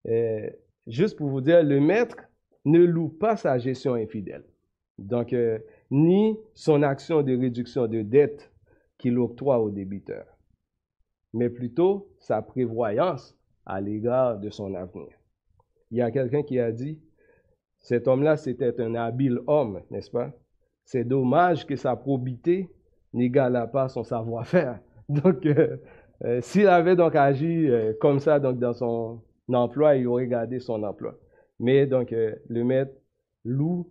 euh, 0.08 0.50
juste 0.86 1.18
pour 1.18 1.30
vous 1.30 1.42
dire, 1.42 1.64
le 1.64 1.80
maître 1.80 2.18
ne 2.66 2.80
loue 2.80 3.10
pas 3.10 3.36
sa 3.36 3.58
gestion 3.58 3.96
infidèle. 3.96 4.44
Donc, 4.98 5.36
ni 5.92 6.40
son 6.56 6.82
action 6.82 7.22
de 7.22 7.38
réduction 7.38 7.86
de 7.86 8.02
dette 8.02 8.52
qu'il 8.98 9.20
octroie 9.20 9.60
au 9.60 9.70
débiteur, 9.70 10.26
mais 11.34 11.50
plutôt 11.50 12.10
sa 12.18 12.42
prévoyance 12.42 13.38
à 13.66 13.80
l'égard 13.80 14.40
de 14.40 14.50
son 14.50 14.74
avenir. 14.74 15.17
Il 15.92 15.98
y 15.98 16.02
a 16.02 16.12
quelqu'un 16.12 16.44
qui 16.44 16.60
a 16.60 16.72
dit, 16.72 17.00
cet 17.80 18.08
homme-là, 18.08 18.38
c'était 18.38 18.80
un 18.82 18.96
habile 18.96 19.40
homme, 19.48 19.82
n'est-ce 19.92 20.12
pas? 20.12 20.32
C'est 20.84 21.04
dommage 21.04 21.66
que 21.66 21.76
sa 21.76 21.96
probité 21.96 22.70
n'égale 23.14 23.70
pas 23.72 23.90
son 23.90 24.04
savoir-faire. 24.04 24.80
Donc, 25.10 25.46
euh, 25.46 25.78
euh, 26.24 26.42
s'il 26.42 26.68
avait 26.68 26.96
donc 26.96 27.16
agi 27.16 27.70
euh, 27.70 27.94
comme 28.02 28.20
ça 28.20 28.40
donc 28.40 28.58
dans 28.60 28.74
son 28.74 29.22
emploi, 29.54 29.96
il 29.96 30.08
aurait 30.08 30.28
gardé 30.28 30.60
son 30.60 30.84
emploi. 30.84 31.18
Mais 31.60 31.86
donc, 31.86 32.12
le 32.12 32.64
maître 32.64 32.94
loue 33.46 33.90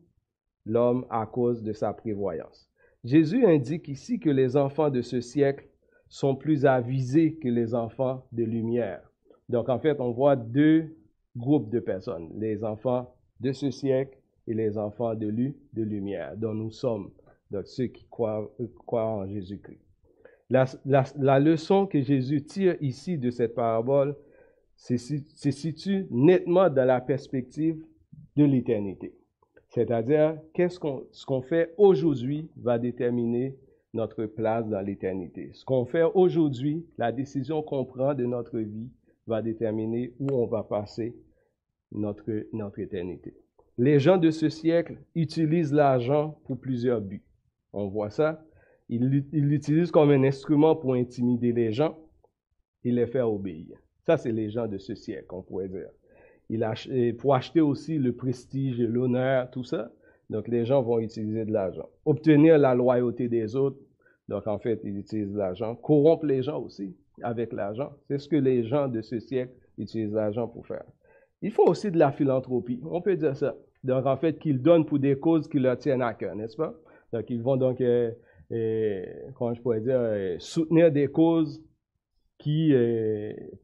l'homme 0.67 1.07
à 1.11 1.27
cause 1.27 1.63
de 1.63 1.73
sa 1.73 1.93
prévoyance. 1.93 2.69
Jésus 3.03 3.47
indique 3.47 3.89
ici 3.89 4.21
que 4.21 4.31
les 4.31 4.57
enfants 4.57 4.91
de 4.91 5.01
ce 5.01 5.21
siècle 5.21 5.67
sont 6.09 6.37
plus 6.37 6.67
avisés 6.67 7.37
que 7.37 7.49
les 7.49 7.75
enfants 7.75 8.27
de 8.33 8.45
lumière. 8.45 9.01
Donc, 9.49 9.69
en 9.69 9.79
fait, 9.79 10.01
on 10.01 10.11
voit 10.11 10.37
deux 10.37 10.97
groupes 11.37 11.71
de 11.71 11.81
personnes, 11.81 12.31
les 12.37 12.65
enfants 12.65 13.15
de 13.41 13.53
ce 13.53 13.71
siècle 13.71 14.19
et 14.47 14.55
les 14.55 14.79
enfants 14.79 15.15
de, 15.15 15.27
lui, 15.27 15.57
de 15.73 15.83
lumière, 15.83 16.37
dont 16.37 16.55
nous 16.55 16.71
sommes, 16.71 17.11
donc 17.51 17.67
ceux 17.67 17.87
qui 17.87 18.07
croient, 18.09 18.51
croient 18.87 19.07
en 19.07 19.27
Jésus-Christ. 19.27 19.81
La, 20.49 21.41
leçon 21.41 21.87
que 21.87 22.01
Jésus 22.01 22.45
tire 22.45 22.77
ici 22.81 23.19
de 23.19 23.31
cette 23.31 23.55
parabole 23.55 24.17
se 24.77 24.97
situe 24.97 26.07
nettement 26.11 26.71
dans 26.71 26.85
la 26.85 27.01
perspective 27.01 27.85
de 28.37 28.45
l'éternité. 28.45 29.15
C'est-à-dire, 29.69 30.39
qu'est-ce 30.55 30.79
qu'on, 30.79 31.05
ce 31.11 31.27
qu'on 31.27 31.43
fait 31.43 31.75
aujourd'hui 31.77 32.49
va 32.57 32.79
déterminer 32.79 33.57
notre 33.97 34.27
place 34.27 34.69
dans 34.69 34.81
l'éternité. 34.81 35.51
Ce 35.55 35.65
qu'on 35.65 35.85
fait 35.85 36.05
aujourd'hui, 36.15 36.87
la 36.99 37.11
décision 37.11 37.63
qu'on 37.63 37.85
prend 37.85 38.15
de 38.15 38.25
notre 38.25 38.59
vie 38.59 38.91
va 39.27 39.43
déterminer 39.43 40.13
où 40.21 40.29
on 40.33 40.47
va 40.47 40.63
passer 40.63 41.17
notre, 41.93 42.47
notre 42.53 42.79
éternité. 42.79 43.35
Les 43.79 43.99
gens 43.99 44.17
de 44.17 44.31
ce 44.31 44.49
siècle 44.49 44.99
utilisent 45.15 45.73
l'argent 45.73 46.41
pour 46.45 46.59
plusieurs 46.59 47.01
buts. 47.01 47.25
On 47.73 47.89
voit 47.89 48.11
ça. 48.11 48.43
Ils 48.89 49.07
l'utilisent 49.33 49.91
comme 49.91 50.11
un 50.11 50.23
instrument 50.25 50.77
pour 50.77 50.95
intimider 50.95 51.53
les 51.53 51.73
gens 51.73 51.99
et 52.85 52.93
les 52.93 53.07
faire 53.07 53.31
obéir. 53.31 53.77
Ça, 54.05 54.17
c'est 54.17 54.33
les 54.33 54.51
gens 54.51 54.69
de 54.69 54.79
ce 54.79 54.95
siècle, 54.95 55.27
on 55.31 55.43
pourrait 55.43 55.69
dire. 55.69 55.91
Il 56.49 56.65
pour 57.19 57.35
acheter 57.35 57.61
aussi 57.61 57.99
le 57.99 58.15
prestige, 58.15 58.81
l'honneur, 58.81 59.51
tout 59.51 59.65
ça. 59.65 59.91
Donc, 60.31 60.49
les 60.49 60.65
gens 60.65 60.83
vont 60.83 61.01
utiliser 61.01 61.45
de 61.45 61.53
l'argent. 61.53 61.89
Obtenir 62.05 62.59
la 62.59 62.75
loyauté 62.75 63.29
des 63.29 63.57
autres. 63.57 63.79
Donc, 64.29 64.47
en 64.47 64.59
fait, 64.59 64.81
ils 64.85 64.97
utilisent 64.97 65.35
l'argent. 65.35 65.75
Corrompre 65.75 66.25
les 66.25 66.43
gens 66.43 66.61
aussi 66.61 66.97
avec 67.23 67.53
l'argent. 67.53 67.91
C'est 68.07 68.19
ce 68.19 68.29
que 68.29 68.37
les 68.37 68.65
gens 68.65 68.89
de 68.89 69.03
ce 69.03 69.19
siècle 69.19 69.53
utilisent 69.79 70.13
l'argent 70.13 70.47
pour 70.47 70.67
faire. 70.67 70.85
Il 71.47 71.53
faut 71.53 71.69
aussi 71.69 71.93
de 71.93 71.99
la 71.99 72.11
philanthropie. 72.11 72.81
On 72.91 73.01
peut 73.01 73.15
dire 73.15 73.37
ça. 73.37 73.55
Donc, 73.85 74.05
en 74.05 74.17
fait, 74.17 74.37
qu'ils 74.41 74.61
donnent 74.61 74.85
pour 74.85 74.99
des 74.99 75.17
causes 75.17 75.47
qui 75.47 75.61
leur 75.61 75.79
tiennent 75.79 76.03
à 76.03 76.13
cœur, 76.13 76.35
n'est-ce 76.35 76.57
pas? 76.57 76.75
Donc, 77.13 77.31
ils 77.31 77.41
vont 77.41 77.57
donc, 77.57 77.81
euh, 77.81 78.11
euh, 78.51 79.05
comment 79.37 79.55
je 79.55 79.63
pourrais 79.63 79.81
dire, 79.81 79.95
euh, 79.97 80.35
soutenir 80.41 80.91
des 80.91 81.07
causes 81.07 81.63
qui, 82.37 82.75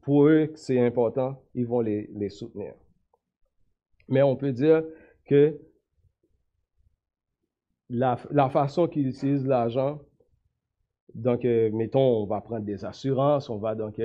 pour 0.01 0.27
eux, 0.27 0.49
c'est 0.55 0.79
important, 0.79 1.43
ils 1.55 1.67
vont 1.67 1.81
les, 1.81 2.29
soutenir. 2.29 2.73
Mais 4.07 4.21
on 4.21 4.37
peut 4.37 4.53
dire 4.53 4.83
que 5.25 5.59
la 7.89 8.15
façon 8.49 8.87
qu'ils 8.87 9.09
utilisent 9.09 9.45
l'argent, 9.45 9.99
donc, 11.15 11.43
mettons, 11.43 12.23
on 12.23 12.25
va 12.27 12.39
prendre 12.39 12.65
des 12.65 12.85
assurances, 12.85 13.49
on 13.49 13.57
va 13.57 13.75
donc, 13.75 14.01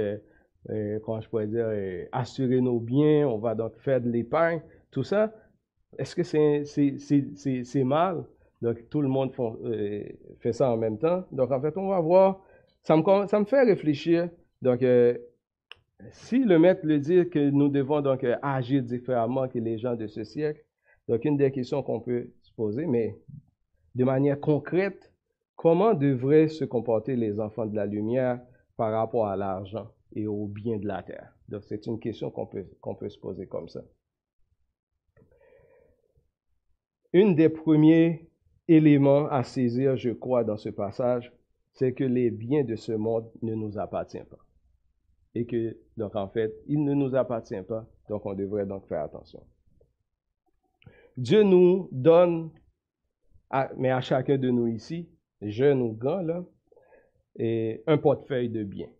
comment 1.05 1.21
je 1.21 1.29
pourrais 1.29 1.47
dire, 1.47 1.69
assurer 2.13 2.61
nos 2.61 2.79
biens, 2.79 3.27
on 3.29 3.39
va 3.39 3.55
donc 3.55 3.77
faire 3.79 4.01
de 4.01 4.11
l'épargne, 4.11 4.61
tout 4.91 5.03
ça, 5.03 5.33
est-ce 5.97 6.15
que 6.15 6.23
c'est 6.23 7.85
mal? 7.85 8.25
Donc, 8.61 8.89
tout 8.91 9.01
le 9.01 9.09
monde 9.09 9.33
euh, 9.39 10.03
fait 10.41 10.53
ça 10.53 10.71
en 10.71 10.77
même 10.77 10.99
temps. 10.99 11.25
Donc, 11.31 11.51
en 11.53 11.61
fait, 11.61 11.77
on 11.77 11.89
va 11.89 12.01
voir. 12.01 12.41
Ça 12.83 12.97
me, 12.97 13.27
ça 13.27 13.39
me 13.39 13.45
fait 13.45 13.63
réfléchir. 13.63 14.29
Donc, 14.63 14.83
euh, 14.83 15.17
si 16.11 16.45
le 16.45 16.59
maître 16.59 16.81
le 16.85 16.99
dit 16.99 17.29
que 17.29 17.51
nous 17.51 17.69
devons 17.69 18.01
donc 18.01 18.25
euh, 18.25 18.37
agir 18.43 18.83
différemment 18.83 19.49
que 19.49 19.59
les 19.59 19.79
gens 19.79 19.95
de 19.95 20.07
ce 20.07 20.25
siècle, 20.25 20.65
donc 21.09 21.25
une 21.25 21.37
des 21.37 21.51
questions 21.51 21.83
qu'on 21.83 22.01
peut 22.01 22.31
se 22.43 22.53
poser, 22.53 22.87
mais 22.87 23.17
de 23.95 24.05
manière 24.05 24.41
concrète, 24.41 25.13
comment 25.57 25.95
devraient 25.95 26.49
se 26.49 26.65
comporter 26.65 27.17
les 27.17 27.41
enfants 27.41 27.67
de 27.67 27.77
la 27.77 27.87
lumière 27.87 28.41
par 28.77 28.93
rapport 28.93 29.27
à 29.27 29.37
l'argent? 29.37 29.89
Et 30.13 30.27
aux 30.27 30.47
biens 30.47 30.79
de 30.79 30.87
la 30.87 31.03
terre? 31.03 31.35
Donc, 31.49 31.65
c'est 31.65 31.87
une 31.87 31.99
question 31.99 32.31
qu'on 32.31 32.47
peut, 32.47 32.67
peut 32.99 33.09
se 33.09 33.19
poser 33.19 33.47
comme 33.47 33.69
ça. 33.69 33.83
Un 37.15 37.33
des 37.33 37.49
premiers 37.49 38.31
éléments 38.69 39.27
à 39.29 39.43
saisir, 39.43 39.97
je 39.97 40.11
crois, 40.11 40.45
dans 40.45 40.59
ce 40.59 40.69
passage, 40.69 41.33
c'est 41.73 41.95
que 41.95 42.05
les 42.05 42.31
biens 42.31 42.65
de 42.65 42.77
ce 42.77 42.93
monde 42.93 43.31
ne 43.41 43.55
nous 43.55 43.79
appartiennent 43.79 44.27
pas. 44.27 44.45
Et 45.35 45.47
que, 45.47 45.79
donc, 45.97 46.17
en 46.17 46.29
fait, 46.29 46.53
ils 46.67 46.83
ne 46.83 46.95
nous 46.95 47.15
appartiennent 47.15 47.65
pas, 47.65 47.87
donc 48.09 48.27
on 48.27 48.35
devrait 48.35 48.67
donc 48.67 48.87
faire 48.89 49.03
attention. 49.03 49.43
Dieu 51.17 51.43
nous 51.43 51.89
donne, 51.93 52.51
mais 53.77 53.91
à 53.91 54.01
chacun 54.01 54.37
de 54.39 54.51
nous 54.51 54.67
ici, 54.67 55.09
jeunes 55.41 55.81
ou 55.81 55.93
grands, 55.93 56.23
là, 56.23 56.45
un 57.87 57.99
portefeuille 57.99 58.51
de 58.51 58.65
biens. 58.65 58.91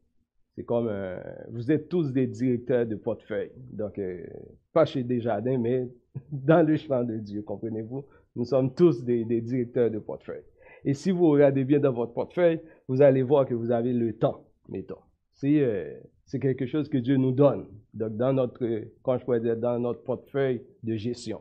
C'est 0.59 0.65
comme, 0.65 0.89
euh, 0.91 1.17
vous 1.53 1.71
êtes 1.71 1.89
tous 1.89 2.13
des 2.13 2.27
directeurs 2.27 2.85
de 2.85 2.97
portefeuille. 2.97 3.53
Donc, 3.71 3.97
euh, 3.97 4.27
pas 4.73 4.87
chez 4.87 5.05
Desjardins, 5.05 5.57
mais 5.57 5.89
dans 6.33 6.67
le 6.67 6.77
champ 6.77 7.05
de 7.05 7.17
Dieu, 7.17 7.43
comprenez-vous? 7.43 8.05
Nous 8.35 8.45
sommes 8.45 8.75
tous 8.75 9.05
des, 9.05 9.25
directeurs 9.25 9.89
de 9.89 10.01
portefeuille. 10.01 10.43
Et 10.85 10.95
si 10.95 11.13
vous 11.13 11.31
regardez 11.31 11.63
bien 11.63 11.79
dans 11.79 11.93
votre 11.93 12.13
portefeuille, 12.13 12.61
vous 12.89 13.03
allez 13.03 13.23
voir 13.23 13.47
que 13.47 13.55
vous 13.55 13.71
avez 13.71 13.93
le 13.93 14.15
temps, 14.15 14.49
mettons. 14.69 14.99
C'est 15.33 15.61
euh, 15.61 15.95
quelque 16.41 16.67
chose 16.67 16.89
que 16.89 16.99
Dieu 16.99 17.19
nous 17.19 17.31
donne. 17.31 17.69
Donc, 17.95 18.17
dans 18.17 18.33
notre, 18.33 18.67
quand 19.03 19.17
je 19.17 19.25
pourrais 19.25 19.39
dire, 19.39 19.57
dans 19.57 19.79
notre 19.79 20.03
portefeuille 20.03 20.65
de 20.83 20.97
gestion, 20.97 21.41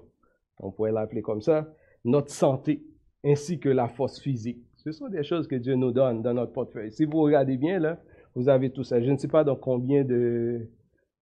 on 0.59 0.69
pourrait 0.69 0.91
l'appeler 0.91 1.23
comme 1.23 1.41
ça, 1.41 1.73
notre 2.05 2.29
santé, 2.29 2.83
ainsi 3.25 3.59
que 3.59 3.69
la 3.69 3.87
force 3.87 4.19
physique. 4.19 4.59
Ce 4.75 4.91
sont 4.91 5.07
des 5.07 5.23
choses 5.23 5.47
que 5.47 5.55
Dieu 5.55 5.73
nous 5.73 5.91
donne 5.91 6.21
dans 6.21 6.35
notre 6.35 6.53
portefeuille. 6.53 6.91
Si 6.91 7.05
vous 7.05 7.19
regardez 7.19 7.57
bien, 7.57 7.79
là, 7.79 7.99
vous 8.37 8.49
avez 8.49 8.69
tout 8.69 8.83
ça. 8.83 9.01
Je 9.01 9.09
ne 9.09 9.17
sais 9.17 9.27
pas 9.27 9.43
dans 9.43 9.55
combien 9.55 10.03
de, 10.03 10.69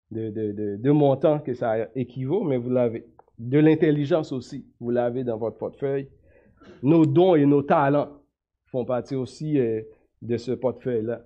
de, 0.10 0.32
de, 0.32 0.78
de 0.78 0.92
montants 0.92 1.40
que 1.40 1.54
ça 1.54 1.88
équivaut, 1.96 2.44
mais 2.44 2.58
vous 2.58 2.72
l'avez. 2.72 3.06
De 3.38 3.60
l'intelligence 3.60 4.32
aussi, 4.32 4.66
vous 4.80 4.90
l'avez 4.90 5.24
dans 5.24 5.38
votre 5.38 5.58
portefeuille. 5.58 6.10
Nos 6.82 7.06
dons 7.06 7.36
et 7.36 7.46
nos 7.46 7.62
talents 7.62 8.10
font 8.66 8.84
partie 8.84 9.16
aussi 9.16 9.60
euh, 9.60 9.84
de 10.24 10.38
ce 10.38 10.54
portefeuille-là. 10.54 11.22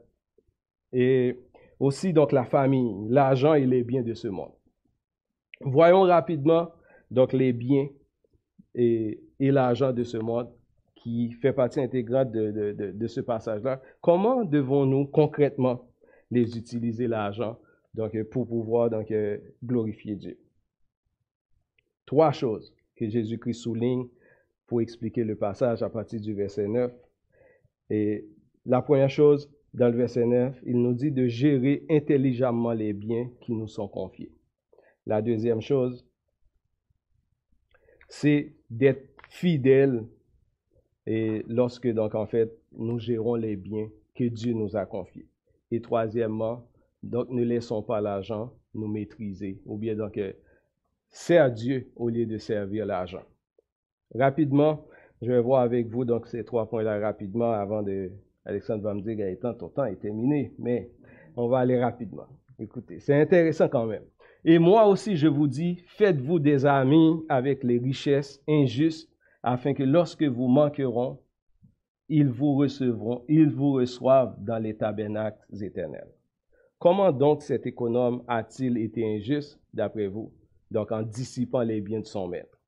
Et 0.92 1.40
aussi, 1.80 2.12
donc, 2.12 2.34
la 2.34 2.44
famille, 2.44 3.08
l'argent 3.10 3.54
et 3.54 3.66
les 3.66 3.84
biens 3.84 4.04
de 4.04 4.14
ce 4.14 4.28
monde. 4.28 4.52
Voyons 5.62 6.02
rapidement, 6.02 6.70
donc, 7.10 7.32
les 7.32 7.54
biens 7.54 7.88
et, 8.76 9.22
et 9.40 9.52
l'argent 9.52 9.94
de 9.94 10.04
ce 10.04 10.18
monde 10.18 10.50
qui 10.98 11.32
fait 11.32 11.54
partie 11.54 11.80
intégrante 11.80 12.32
de, 12.32 12.52
de, 12.52 12.92
de, 12.92 13.08
ce 13.08 13.22
passage-là. 13.22 13.82
Comment 14.02 14.44
devons-nous 14.44 15.06
concrètement 15.06 15.88
les 16.32 16.58
utiliser, 16.58 17.08
l'argent, 17.08 17.58
donc, 17.94 18.22
pour 18.24 18.48
pouvoir 18.48 18.90
donc, 18.90 19.12
euh, 19.12 19.38
glorifier 19.64 20.16
Dieu? 20.16 20.38
Trois 22.06 22.32
choses 22.32 22.74
que 22.96 23.08
Jésus-Christ 23.08 23.62
souligne 23.62 24.08
pour 24.66 24.82
expliquer 24.82 25.24
le 25.24 25.36
passage 25.36 25.84
à 25.84 25.90
partir 25.90 26.20
du 26.20 26.34
verset 26.34 26.68
9. 26.68 26.92
Et 27.90 28.28
la 28.66 28.82
première 28.82 29.10
chose, 29.10 29.50
dans 29.74 29.90
le 29.90 29.98
verset 29.98 30.26
9, 30.26 30.60
il 30.66 30.82
nous 30.82 30.94
dit 30.94 31.12
de 31.12 31.28
gérer 31.28 31.86
intelligemment 31.90 32.74
les 32.74 32.94
biens 32.94 33.30
qui 33.42 33.54
nous 33.54 33.68
sont 33.68 33.88
confiés. 33.88 34.32
La 35.06 35.22
deuxième 35.22 35.62
chose, 35.62 36.06
c'est 38.10 38.54
d'être 38.70 39.08
fidèle 39.30 40.04
et 41.08 41.46
lorsque, 41.48 41.88
donc, 41.88 42.16
en 42.16 42.28
fait, 42.28 42.52
nous 42.78 43.00
gérons 43.00 43.36
les 43.36 43.56
biens 43.56 43.88
que 44.14 44.26
Dieu 44.26 44.54
nous 44.54 44.76
a 44.76 44.86
confiés. 44.86 45.26
Et 45.72 45.80
troisièmement, 45.80 46.68
donc, 47.02 47.30
ne 47.30 47.44
laissons 47.44 47.82
pas 47.82 48.02
l'argent 48.02 48.52
nous 48.76 48.88
maîtriser, 48.88 49.60
ou 49.66 49.78
bien 49.78 49.96
donc, 49.96 50.18
euh, 50.18 50.34
à 51.30 51.50
Dieu 51.50 51.88
au 51.96 52.10
lieu 52.10 52.26
de 52.26 52.38
servir 52.38 52.86
l'argent. 52.86 53.24
Rapidement, 54.14 54.86
je 55.22 55.32
vais 55.32 55.42
voir 55.42 55.62
avec 55.62 55.88
vous 55.88 56.04
donc 56.06 56.28
ces 56.28 56.44
trois 56.44 56.70
points-là 56.70 57.00
rapidement 57.00 57.52
avant 57.52 57.82
de. 57.82 58.12
Alexandre 58.46 58.84
va 58.84 58.94
me 58.94 59.02
dire, 59.02 59.16
Gaëtan, 59.16 59.54
ton 59.56 59.70
temps 59.70 59.86
est 59.86 60.00
terminé, 60.00 60.54
mais 60.60 60.90
on 61.36 61.48
va 61.48 61.60
aller 61.60 61.82
rapidement. 61.82 62.28
Écoutez, 62.60 63.00
c'est 63.00 63.20
intéressant 63.20 63.68
quand 63.68 63.86
même. 63.86 64.04
Et 64.46 64.60
moi 64.60 64.88
aussi, 64.88 65.16
je 65.16 65.28
vous 65.28 65.48
dis, 65.48 65.84
faites-vous 65.88 66.40
des 66.40 66.66
amis 66.66 67.26
avec 67.28 67.64
les 67.64 67.78
richesses 67.78 68.42
injustes, 68.48 69.10
afin 69.44 69.74
que 69.74 69.84
lorsque 69.84 70.24
vous 70.24 70.48
manqueront, 70.48 71.20
ils 72.10 72.30
vous 72.30 72.56
recevront, 72.56 73.24
ils 73.28 73.50
vous 73.50 73.74
reçoivent 73.74 74.36
dans 74.44 74.60
les 74.60 74.76
tabernacles 74.76 75.42
éternels. 75.62 76.08
Comment 76.80 77.12
donc 77.12 77.42
cet 77.42 77.66
économe 77.66 78.24
a-t-il 78.28 78.78
été 78.78 79.04
injuste, 79.16 79.60
d'après 79.74 80.08
vous? 80.08 80.32
Donc, 80.70 80.92
en 80.92 81.02
dissipant 81.02 81.62
les 81.62 81.82
biens 81.82 82.02
de 82.02 82.06
son 82.06 82.28
maître. 82.28 82.60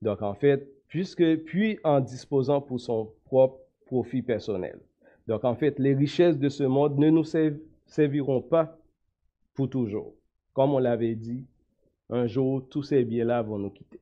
Donc, 0.00 0.22
en 0.22 0.34
fait, 0.34 0.68
puisque, 0.88 1.36
puis 1.44 1.78
en 1.84 2.00
disposant 2.00 2.60
pour 2.60 2.80
son 2.80 3.12
propre 3.24 3.58
profit 3.86 4.22
personnel. 4.22 4.78
Donc, 5.26 5.44
en 5.44 5.54
fait, 5.54 5.78
les 5.78 5.94
richesses 5.94 6.38
de 6.38 6.48
ce 6.48 6.64
monde 6.64 6.98
ne 6.98 7.10
nous 7.10 7.24
serviront 7.86 8.40
pas 8.40 8.78
pour 9.54 9.68
toujours. 9.68 10.14
Comme 10.54 10.72
on 10.72 10.78
l'avait 10.78 11.14
dit, 11.14 11.44
un 12.10 12.26
jour, 12.26 12.66
tous 12.68 12.82
ces 12.82 13.04
biens-là 13.04 13.42
vont 13.42 13.58
nous 13.58 13.70
quitter. 13.70 14.00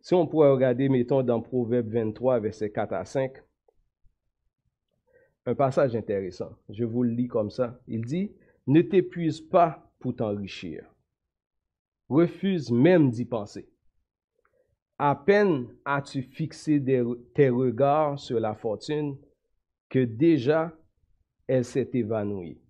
Si 0.00 0.14
on 0.14 0.26
pourrait 0.26 0.50
regarder, 0.50 0.88
mettons, 0.88 1.22
dans 1.22 1.40
Proverbe 1.40 1.88
23, 1.88 2.40
versets 2.40 2.70
4 2.70 2.92
à 2.94 3.04
5, 3.04 3.32
un 5.46 5.54
passage 5.54 5.94
intéressant. 5.94 6.56
Je 6.68 6.84
vous 6.84 7.02
le 7.02 7.10
lis 7.10 7.28
comme 7.28 7.50
ça. 7.50 7.80
Il 7.86 8.04
dit, 8.04 8.32
ne 8.66 8.82
t'épuise 8.82 9.40
pas 9.40 9.92
pour 9.98 10.16
t'enrichir. 10.16 10.84
Refuse 12.08 12.70
même 12.70 13.10
d'y 13.10 13.24
penser. 13.24 13.68
À 14.98 15.14
peine 15.14 15.68
as-tu 15.84 16.22
fixé 16.22 16.82
tes 17.34 17.48
regards 17.48 18.18
sur 18.18 18.40
la 18.40 18.54
fortune 18.54 19.16
que 19.88 20.04
déjà 20.04 20.72
elle 21.46 21.64
s'est 21.64 21.90
évanouie. 21.94 22.60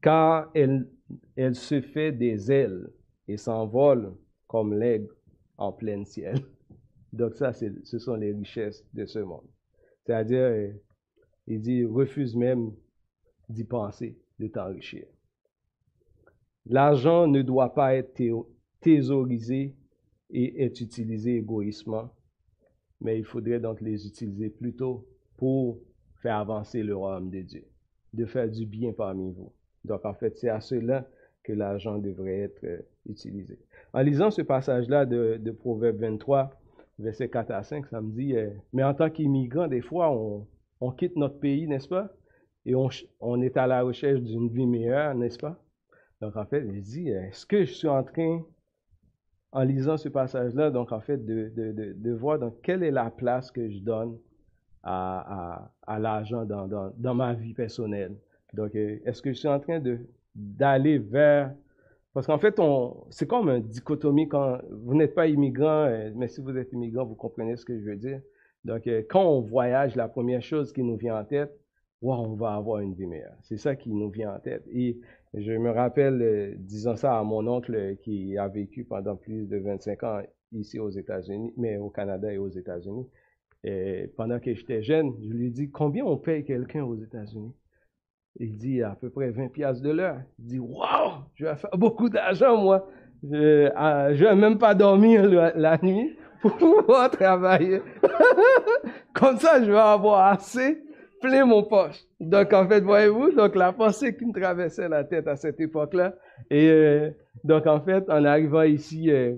Car 0.00 0.50
elle, 0.54 0.88
elle 1.36 1.54
se 1.54 1.80
fait 1.80 2.12
des 2.12 2.52
ailes 2.52 2.88
et 3.26 3.36
s'envole 3.36 4.14
comme 4.46 4.74
l'aigle 4.74 5.08
en 5.58 5.72
plein 5.72 6.04
ciel. 6.04 6.38
Donc 7.12 7.34
ça, 7.34 7.52
ce 7.52 7.98
sont 7.98 8.14
les 8.14 8.32
richesses 8.32 8.84
de 8.92 9.06
ce 9.06 9.20
monde. 9.20 9.46
C'est-à-dire, 10.04 10.38
euh, 10.38 10.72
il 11.46 11.60
dit, 11.60 11.84
refuse 11.84 12.36
même 12.36 12.72
d'y 13.48 13.64
penser, 13.64 14.18
de 14.38 14.48
t'enrichir. 14.48 15.06
L'argent 16.66 17.26
ne 17.26 17.42
doit 17.42 17.74
pas 17.74 17.94
être 17.94 18.20
thésaurisé 18.80 19.74
et 20.30 20.64
être 20.64 20.80
utilisé 20.80 21.36
égoïstement, 21.36 22.10
mais 23.00 23.18
il 23.18 23.24
faudrait 23.24 23.60
donc 23.60 23.80
les 23.80 24.06
utiliser 24.06 24.50
plutôt 24.50 25.06
pour 25.36 25.78
faire 26.22 26.36
avancer 26.36 26.82
le 26.82 26.96
royaume 26.96 27.30
de 27.30 27.42
Dieu, 27.42 27.64
de 28.12 28.26
faire 28.26 28.50
du 28.50 28.66
bien 28.66 28.92
parmi 28.92 29.30
vous. 29.30 29.52
Donc 29.84 30.04
en 30.04 30.14
fait, 30.14 30.36
c'est 30.36 30.48
à 30.48 30.60
cela 30.60 31.08
que 31.44 31.52
l'argent 31.52 31.98
devrait 31.98 32.40
être 32.40 32.64
euh, 32.64 32.82
En 33.92 34.00
lisant 34.00 34.30
ce 34.30 34.42
passage-là 34.42 35.06
de, 35.06 35.38
de 35.40 35.50
Proverbe 35.50 35.98
23, 35.98 36.50
verset 36.98 37.28
4 37.28 37.50
à 37.50 37.62
5, 37.62 37.86
ça 37.86 38.00
me 38.00 38.10
dit, 38.12 38.36
euh, 38.36 38.50
mais 38.72 38.82
en 38.84 38.94
tant 38.94 39.10
qu'immigrant, 39.10 39.68
des 39.68 39.80
fois, 39.82 40.10
on, 40.80 40.90
quitte 40.92 41.16
notre 41.16 41.38
pays, 41.38 41.66
n'est-ce 41.66 41.88
pas? 41.88 42.08
Et 42.64 42.74
on, 42.74 43.42
est 43.42 43.56
à 43.56 43.66
la 43.66 43.82
recherche 43.82 44.20
d'une 44.20 44.48
vie 44.48 44.66
meilleure, 44.66 45.14
n'est-ce 45.14 45.38
pas? 45.38 45.62
Donc 46.20 46.36
en 46.36 46.44
fait, 46.46 46.64
il 46.66 46.82
dit, 46.82 47.08
est-ce 47.10 47.46
que 47.46 47.64
je 47.64 47.72
suis 47.72 47.88
en 47.88 48.02
train 48.02 48.42
en 49.52 49.62
lisant 49.62 49.96
ce 49.96 50.08
passage-là, 50.08 50.70
donc 50.70 50.92
en 50.92 51.00
fait, 51.00 51.24
de, 51.24 51.50
de, 51.54 51.94
de, 51.94 52.12
voir 52.12 52.38
donc 52.38 52.60
quelle 52.62 52.82
est 52.82 52.90
la 52.90 53.10
place 53.10 53.50
que 53.50 53.70
je 53.70 53.78
donne 53.78 54.18
à, 54.82 55.70
à, 55.86 55.98
l'argent 55.98 56.44
dans, 56.44 57.14
ma 57.14 57.32
vie 57.32 57.54
personnelle. 57.54 58.16
Donc, 58.52 58.74
euh, 58.74 58.98
est-ce 59.04 59.22
que 59.22 59.32
je 59.32 59.38
suis 59.38 59.48
en 59.48 59.58
train 59.58 59.80
d'aller 60.34 60.98
vers... 60.98 61.54
Parce 62.16 62.28
qu'en 62.28 62.38
fait, 62.38 62.58
c'est 63.10 63.28
comme 63.28 63.50
une 63.50 63.62
dichotomie 63.64 64.26
quand 64.26 64.56
vous 64.70 64.94
n'êtes 64.94 65.14
pas 65.14 65.26
immigrant, 65.26 65.84
euh, 65.84 66.10
mais 66.14 66.28
si 66.28 66.40
vous 66.40 66.56
êtes 66.56 66.72
immigrant, 66.72 67.04
vous 67.04 67.14
comprenez 67.14 67.56
ce 67.56 67.66
que 67.66 67.78
je 67.78 67.84
veux 67.84 67.96
dire. 67.96 68.22
Donc, 68.64 68.86
euh, 68.86 69.02
quand 69.06 69.22
on 69.22 69.42
voyage, 69.42 69.96
la 69.96 70.08
première 70.08 70.40
chose 70.40 70.72
qui 70.72 70.82
nous 70.82 70.96
vient 70.96 71.20
en 71.20 71.26
tête, 71.26 71.54
wow, 72.00 72.14
on 72.14 72.34
va 72.34 72.54
avoir 72.54 72.80
une 72.80 72.94
vie 72.94 73.04
meilleure. 73.04 73.36
C'est 73.42 73.58
ça 73.58 73.76
qui 73.76 73.92
nous 73.92 74.08
vient 74.08 74.34
en 74.34 74.38
tête. 74.38 74.64
Et 74.72 74.98
je 75.34 75.52
me 75.52 75.68
rappelle 75.68 76.22
euh, 76.22 76.54
disant 76.56 76.96
ça 76.96 77.18
à 77.18 77.22
mon 77.22 77.46
oncle 77.46 77.96
qui 78.02 78.38
a 78.38 78.48
vécu 78.48 78.84
pendant 78.84 79.16
plus 79.16 79.46
de 79.46 79.58
25 79.58 80.02
ans 80.04 80.22
ici 80.52 80.78
aux 80.78 80.88
États-Unis, 80.88 81.52
mais 81.58 81.76
au 81.76 81.90
Canada 81.90 82.32
et 82.32 82.38
aux 82.38 82.48
États-Unis. 82.48 83.06
Et 83.62 84.10
pendant 84.16 84.40
que 84.40 84.54
j'étais 84.54 84.82
jeune, 84.82 85.12
je 85.20 85.28
lui 85.28 85.48
ai 85.48 85.50
dit 85.50 85.70
combien 85.70 86.06
on 86.06 86.16
paye 86.16 86.44
quelqu'un 86.44 86.82
aux 86.82 86.96
États-Unis? 86.96 87.52
Il 88.38 88.56
dit 88.56 88.82
à 88.82 88.96
peu 89.00 89.10
près 89.10 89.30
20 89.30 89.48
piastres 89.48 89.82
de 89.82 89.90
l'heure. 89.90 90.18
Il 90.38 90.46
dit 90.46 90.58
Waouh, 90.58 91.22
je 91.34 91.46
vais 91.46 91.56
faire 91.56 91.76
beaucoup 91.76 92.08
d'argent, 92.08 92.56
moi. 92.56 92.88
Je 93.22 93.64
ne 93.64 93.70
ah, 93.74 94.10
vais 94.10 94.34
même 94.34 94.58
pas 94.58 94.74
dormir 94.74 95.28
la 95.54 95.78
nuit 95.82 96.16
pour 96.40 96.56
pouvoir 96.58 97.10
travailler. 97.10 97.80
Comme 99.14 99.38
ça, 99.38 99.62
je 99.62 99.70
vais 99.70 99.78
avoir 99.78 100.26
assez 100.26 100.82
plein 101.20 101.46
mon 101.46 101.62
poche. 101.62 102.04
Donc, 102.20 102.52
en 102.52 102.68
fait, 102.68 102.80
voyez-vous, 102.80 103.32
donc 103.32 103.54
la 103.54 103.72
pensée 103.72 104.16
qui 104.16 104.26
me 104.26 104.32
traversait 104.32 104.88
la 104.88 105.04
tête 105.04 105.26
à 105.26 105.36
cette 105.36 105.60
époque-là. 105.60 106.14
Et 106.50 106.68
euh, 106.68 107.10
donc, 107.44 107.66
en 107.66 107.80
fait, 107.80 108.08
en 108.08 108.24
arrivant 108.24 108.62
ici, 108.62 109.10
euh, 109.10 109.34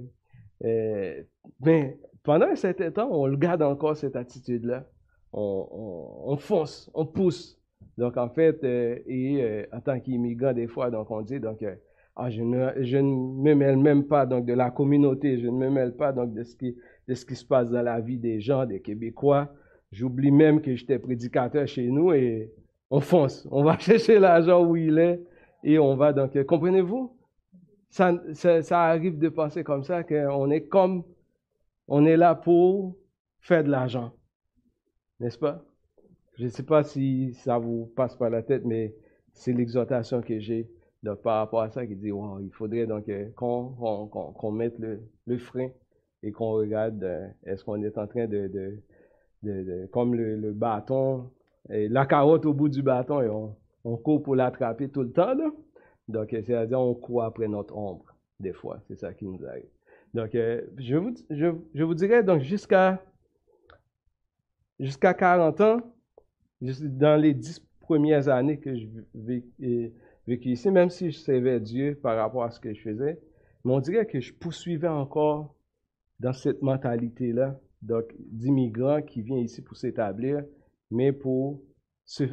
euh, 0.65 1.23
ben, 1.61 1.95
pendant 2.23 2.47
un 2.47 2.57
certain 2.57 2.91
temps, 2.91 3.09
on 3.11 3.33
garde 3.35 3.63
encore 3.63 3.97
cette 3.97 4.17
attitude-là. 4.17 4.85
On, 5.33 6.37
fonce, 6.39 6.91
on 6.95 7.05
pousse. 7.05 7.58
Donc, 7.99 8.17
en 8.17 8.31
fait, 8.31 8.63
et 8.65 9.67
en 9.73 9.81
tant 9.81 10.01
qu'immigrant, 10.01 10.55
des 10.55 10.69
fois, 10.69 10.91
donc 10.91 11.11
on 11.11 11.21
dit, 11.21 11.41
donc, 11.41 11.63
ah, 12.21 12.31
je, 12.31 12.43
ne, 12.43 12.73
je 12.83 12.97
ne 12.97 13.43
me 13.43 13.55
mêle 13.55 13.77
même 13.77 14.05
pas 14.05 14.27
donc 14.27 14.45
de 14.45 14.53
la 14.53 14.73
communauté, 14.73 15.39
je 15.39 15.47
ne 15.47 15.53
me 15.53 15.71
mêle 15.71 15.95
pas 15.95 16.13
donc 16.13 16.35
de 16.35 16.43
ce 16.43 16.57
qui, 16.57 16.77
de 17.07 17.15
ce 17.15 17.25
qui 17.25 17.37
se 17.37 17.45
passe 17.45 17.71
dans 17.71 17.83
la 17.83 18.01
vie 18.01 18.19
des 18.19 18.41
gens, 18.41 18.67
des 18.67 18.81
Québécois. 18.81 19.49
J'oublie 19.93 20.33
même 20.33 20.61
que 20.61 20.75
j'étais 20.75 20.99
prédicateur 20.99 21.69
chez 21.69 21.87
nous 21.87 22.13
et 22.13 22.53
on 22.91 23.01
fonce. 23.01 23.47
On 23.53 23.63
va 23.63 23.79
chercher 23.79 24.19
l'argent 24.19 24.65
où 24.65 24.75
il 24.75 24.99
est 24.99 25.21
et 25.63 25.79
on 25.79 25.95
va 25.95 26.13
donc, 26.13 26.41
comprenez-vous? 26.45 27.17
Ça, 27.91 28.13
ça, 28.33 28.83
arrive 28.83 29.19
de 29.19 29.29
penser 29.29 29.63
comme 29.63 29.85
ça 29.85 30.03
qu'on 30.03 30.51
est 30.51 30.67
comme, 30.67 31.05
on 31.87 32.05
est 32.05 32.17
là 32.17 32.35
pour 32.35 32.97
faire 33.41 33.63
de 33.63 33.71
l'argent. 33.71 34.13
N'est-ce 35.21 35.39
pas? 35.39 35.65
Je 36.39 36.45
ne 36.45 36.49
sais 36.51 36.63
pas 36.63 36.85
si 36.85 37.35
ça 37.35 37.59
vous 37.59 37.87
passe 37.97 38.17
par 38.17 38.31
la 38.31 38.43
tête, 38.43 38.65
mais 38.65 38.95
c'est 39.33 39.53
l'exhortation 39.53 40.23
que 40.23 40.39
j'ai 40.39 40.69
par 41.23 41.39
rapport 41.39 41.63
à 41.63 41.71
ça 41.71 41.87
qui 41.87 41.95
dit, 41.97 42.09
il 42.09 42.51
faudrait 42.53 42.87
donc 42.87 43.05
qu'on 43.37 44.51
mette 44.53 44.79
le, 44.79 45.39
frein 45.39 45.69
et 46.23 46.33
qu'on 46.33 46.53
regarde, 46.53 47.03
euh, 47.05 47.29
est-ce 47.45 47.65
qu'on 47.65 47.83
est 47.83 47.97
en 47.97 48.07
train 48.07 48.27
de 48.27 48.79
comme 49.93 50.15
le, 50.15 50.53
bâton, 50.53 51.31
la 51.69 52.07
carotte 52.07 52.45
au 52.47 52.53
bout 52.53 52.69
du 52.69 52.83
bâton, 52.83 53.21
et 53.23 53.29
on, 53.29 53.97
court 53.97 54.23
pour 54.23 54.35
l'attraper 54.35 54.89
tout 54.89 55.03
le 55.03 55.13
temps. 55.13 55.35
Donc, 56.09 56.31
c'est-à-dire, 56.31 56.81
on 56.81 56.95
court 56.95 57.23
après 57.23 57.49
notre 57.49 57.77
ombre, 57.77 58.15
des 58.41 58.53
fois. 58.53 58.81
C'est 58.89 58.97
ça 58.97 59.15
qui 59.15 59.25
nous 59.25 59.45
arrive. 59.47 59.69
Donc, 60.15 60.35
euh, 60.35 60.63
je, 60.79 60.97
vous, 60.97 61.95
dirais, 61.95 62.25
donc, 62.25 62.43
jusqu'à 62.43 63.01
40 64.79 65.61
ans, 65.61 65.81
dans 66.61 67.21
les 67.21 67.35
dix 67.35 67.61
premières 67.81 68.29
années 68.29 68.59
que 68.59 68.77
je 68.77 68.87
vécu 70.27 70.51
ici, 70.51 70.71
même 70.71 70.91
si 70.91 71.11
je 71.11 71.19
servais 71.19 71.61
Dieu 71.61 71.99
par 72.03 72.17
rapport 72.17 72.45
à 72.45 72.51
ce 72.51 72.61
que 72.61 72.75
je 72.75 72.81
faisais, 72.81 73.19
on 73.65 73.81
dirait 73.81 74.07
que 74.07 74.21
je 74.21 74.33
poursuivais 74.33 74.89
encore 74.89 75.55
dans 76.21 76.33
cette 76.33 76.63
mentalité-là, 76.63 77.59
donc 77.83 78.05
d'immigrants 78.19 79.03
qui 79.03 79.23
viennent 79.23 79.45
ici 79.45 79.63
pour 79.63 79.77
s'établir, 79.77 80.45
mais 80.91 81.13
pour, 81.13 81.63
se, 82.05 82.25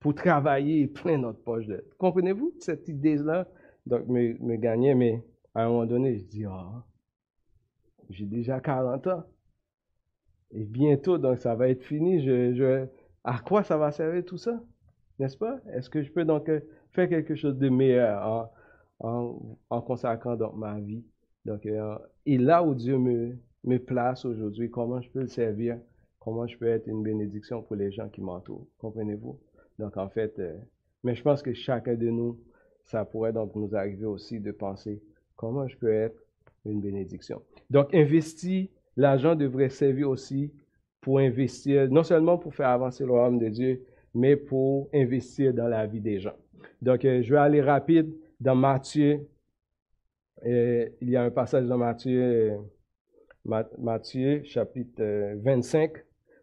pour 0.00 0.14
travailler 0.14 0.86
plein 0.88 1.18
notre 1.18 1.42
poche 1.42 1.66
de. 1.66 1.84
Comprenez-vous 1.98 2.52
cette 2.60 2.88
idée-là? 2.88 3.48
Donc, 3.86 4.06
me, 4.06 4.34
me 4.38 4.56
gagner, 4.56 4.94
mais 4.94 5.24
à 5.54 5.64
un 5.64 5.68
moment 5.68 5.86
donné, 5.86 6.18
je 6.18 6.24
dis, 6.24 6.44
ah, 6.44 6.84
j'ai 8.10 8.26
déjà 8.26 8.60
40 8.60 9.06
ans. 9.08 9.24
Et 10.52 10.64
bientôt, 10.64 11.18
donc, 11.18 11.38
ça 11.38 11.54
va 11.54 11.68
être 11.68 11.82
fini. 11.82 12.22
Je, 12.22 12.54
je, 12.54 12.86
à 13.24 13.38
quoi 13.38 13.62
ça 13.62 13.76
va 13.76 13.92
servir 13.92 14.24
tout 14.24 14.38
ça? 14.38 14.60
N'est-ce 15.18 15.36
pas? 15.36 15.60
Est-ce 15.72 15.90
que 15.90 16.02
je 16.02 16.10
peux 16.10 16.24
donc 16.24 16.48
euh, 16.48 16.60
faire 16.92 17.08
quelque 17.08 17.34
chose 17.34 17.56
de 17.58 17.68
meilleur 17.68 18.50
en, 19.00 19.80
consacrant 19.82 20.36
donc 20.36 20.56
ma 20.56 20.80
vie? 20.80 21.04
Donc, 21.44 21.66
euh, 21.66 21.96
et 22.26 22.38
là 22.38 22.62
où 22.62 22.74
Dieu 22.74 22.98
me, 22.98 23.36
me 23.64 23.78
place 23.78 24.24
aujourd'hui, 24.24 24.70
comment 24.70 25.00
je 25.00 25.10
peux 25.10 25.20
le 25.20 25.28
servir? 25.28 25.78
Comment 26.20 26.46
je 26.46 26.56
peux 26.56 26.68
être 26.68 26.86
une 26.86 27.02
bénédiction 27.02 27.62
pour 27.62 27.76
les 27.76 27.90
gens 27.90 28.08
qui 28.08 28.20
m'entourent? 28.20 28.66
Comprenez-vous? 28.78 29.38
Donc, 29.78 29.96
en 29.96 30.08
fait, 30.08 30.38
euh, 30.38 30.56
mais 31.02 31.14
je 31.14 31.22
pense 31.22 31.42
que 31.42 31.52
chacun 31.52 31.94
de 31.94 32.10
nous, 32.10 32.38
ça 32.84 33.04
pourrait 33.04 33.32
donc 33.32 33.54
nous 33.54 33.74
arriver 33.74 34.06
aussi 34.06 34.40
de 34.40 34.52
penser 34.52 35.02
comment 35.36 35.66
je 35.66 35.76
peux 35.76 35.92
être 35.92 36.20
une 36.64 36.80
bénédiction. 36.80 37.42
Donc, 37.70 37.92
investir, 37.94 38.68
l'argent 38.96 39.34
devrait 39.34 39.70
servir 39.70 40.08
aussi 40.10 40.52
pour 41.02 41.18
investir, 41.18 41.90
non 41.90 42.04
seulement 42.04 42.38
pour 42.38 42.54
faire 42.54 42.68
avancer 42.68 43.04
le 43.04 43.10
royaume 43.10 43.38
de 43.38 43.48
Dieu, 43.48 43.84
mais 44.14 44.36
pour 44.36 44.88
investir 44.94 45.52
dans 45.52 45.68
la 45.68 45.86
vie 45.86 46.00
des 46.00 46.20
gens. 46.20 46.36
Donc, 46.80 47.04
euh, 47.04 47.20
je 47.22 47.34
vais 47.34 47.40
aller 47.40 47.60
rapide 47.60 48.14
dans 48.40 48.54
Matthieu. 48.54 49.28
Euh, 50.46 50.88
il 51.00 51.10
y 51.10 51.16
a 51.16 51.24
un 51.24 51.30
passage 51.30 51.66
dans 51.66 51.76
Matthieu, 51.76 52.56
Matthieu 53.44 54.42
chapitre 54.44 55.34
25, 55.42 55.92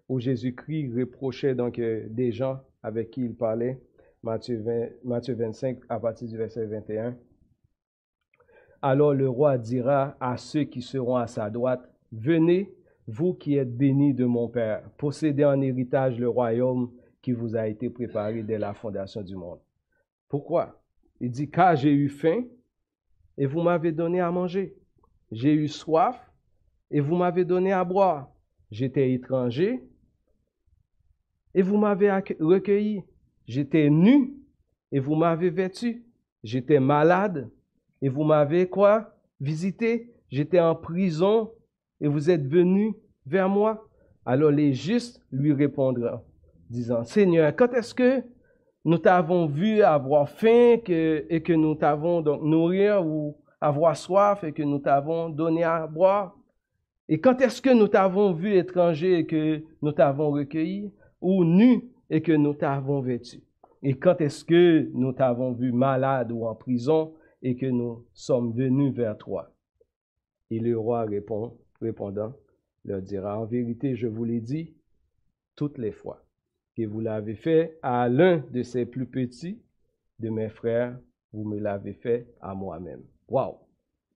où 0.10 0.20
Jésus-Christ 0.20 0.94
reprochait 0.94 1.56
donc 1.56 1.80
des 1.80 2.32
gens 2.32 2.60
avec 2.84 3.12
qui 3.12 3.22
il 3.22 3.36
parlait. 3.36 3.80
Matthieu, 4.24 4.62
25 5.04 5.80
à 5.88 6.00
partir 6.00 6.28
du 6.28 6.38
verset 6.38 6.66
21. 6.66 7.16
Alors 8.82 9.14
le 9.14 9.30
roi 9.30 9.58
dira 9.58 10.18
à 10.20 10.36
ceux 10.36 10.66
qui 10.66 10.82
seront 10.82 11.16
à 11.16 11.28
sa 11.28 11.50
droite, 11.50 11.90
Venez, 12.12 12.74
vous 13.10 13.34
qui 13.34 13.56
êtes 13.56 13.76
bénis 13.76 14.14
de 14.14 14.26
mon 14.26 14.48
Père, 14.48 14.84
possédez 14.98 15.44
en 15.44 15.60
héritage 15.62 16.20
le 16.20 16.30
royaume 16.30 16.92
qui 17.22 17.32
vous 17.32 17.56
a 17.56 17.68
été 17.68 17.90
préparé 17.90 18.44
dès 18.44 18.58
la 18.58 18.74
fondation 18.74 19.22
du 19.22 19.36
monde. 19.36 19.60
Pourquoi? 20.28 20.82
Il 21.20 21.32
dit, 21.32 21.50
car 21.50 21.76
j'ai 21.76 21.92
eu 21.92 22.08
faim 22.08 22.44
et 23.38 23.46
vous 23.46 23.62
m'avez 23.62 23.92
donné 23.92 24.22
à 24.22 24.32
manger. 24.32 24.76
J'ai 25.32 25.54
eu 25.54 25.68
soif 25.68 26.32
et 26.92 27.00
vous 27.00 27.16
m'avez 27.16 27.46
donné 27.46 27.72
à 27.72 27.84
boire. 27.84 28.32
J'étais 28.72 29.12
étranger 29.12 29.84
et 31.56 31.62
vous 31.62 31.78
m'avez 31.78 32.12
recueilli. 32.12 33.04
J'étais 33.48 33.90
nu 33.90 34.36
et 34.92 35.00
vous 35.00 35.16
m'avez 35.16 35.50
vêtu. 35.50 36.06
J'étais 36.44 36.80
malade 36.80 37.50
et 38.02 38.10
vous 38.10 38.24
m'avez 38.24 38.70
quoi? 38.70 39.16
Visité. 39.42 40.14
J'étais 40.30 40.60
en 40.60 40.76
prison 40.76 41.52
et 42.02 42.08
vous 42.08 42.30
êtes 42.30 42.46
venu 42.46 42.94
vers 43.26 43.50
moi. 43.50 43.88
Alors 44.26 44.52
les 44.52 44.74
justes 44.74 45.22
lui 45.32 45.54
répondront, 45.54 46.22
disant, 46.70 47.04
Seigneur, 47.04 47.56
quand 47.56 47.74
est-ce 47.74 47.94
que 47.94 48.22
nous 48.86 48.98
t'avons 48.98 49.48
vu 49.48 49.82
avoir 49.82 50.30
faim 50.30 50.78
et 50.88 51.42
que 51.44 51.54
nous 51.54 51.76
t'avons 51.76 52.22
donc 52.22 52.42
nourrir 52.44 53.06
ou 53.06 53.38
avoir 53.60 53.96
soif 53.98 54.44
et 54.44 54.52
que 54.52 54.64
nous 54.64 54.80
t'avons 54.80 55.30
donné 55.30 55.64
à 55.64 55.88
boire? 55.88 56.36
Et 57.08 57.20
quand 57.20 57.42
est-ce 57.42 57.62
que 57.62 57.72
nous 57.72 57.88
t'avons 57.88 58.34
vu 58.34 58.56
étranger 58.56 59.20
et 59.20 59.26
que 59.26 59.64
nous 59.82 59.92
t'avons 59.92 60.30
recueilli? 60.30 60.92
ou 61.22 61.44
nu 61.44 61.92
et 62.10 62.22
que 62.22 62.32
nous 62.32 62.54
t'avons 62.54 63.02
vêtu? 63.02 63.44
Et 63.82 63.94
quand 63.94 64.20
est-ce 64.22 64.44
que 64.44 64.90
nous 64.94 65.14
t'avons 65.14 65.54
vu 65.54 65.72
malade 65.72 66.32
ou 66.32 66.46
en 66.46 66.56
prison 66.56 67.14
et 67.42 67.56
que 67.56 67.66
nous 67.66 68.06
sommes 68.14 68.54
venus 68.54 68.94
vers 68.94 69.18
toi? 69.18 69.52
Et 70.52 70.60
le 70.60 70.78
roi 70.78 71.04
répond, 71.04 71.58
répondant, 71.82 72.34
leur 72.86 73.02
dira, 73.02 73.40
en 73.40 73.46
vérité, 73.46 73.96
je 73.96 74.08
vous 74.08 74.24
l'ai 74.24 74.42
dit 74.42 74.74
toutes 75.56 75.78
les 75.78 75.92
fois 75.92 76.24
que 76.76 76.86
vous 76.86 77.00
l'avez 77.02 77.36
fait 77.36 77.78
à 77.82 78.08
l'un 78.08 78.38
de 78.52 78.64
ces 78.64 78.86
plus 78.86 79.06
petits 79.06 79.62
de 80.20 80.30
mes 80.30 80.50
frères, 80.50 80.98
vous 81.34 81.44
me 81.44 81.60
l'avez 81.60 81.94
fait 81.94 82.28
à 82.42 82.54
moi-même. 82.54 83.04
Wow! 83.28 83.60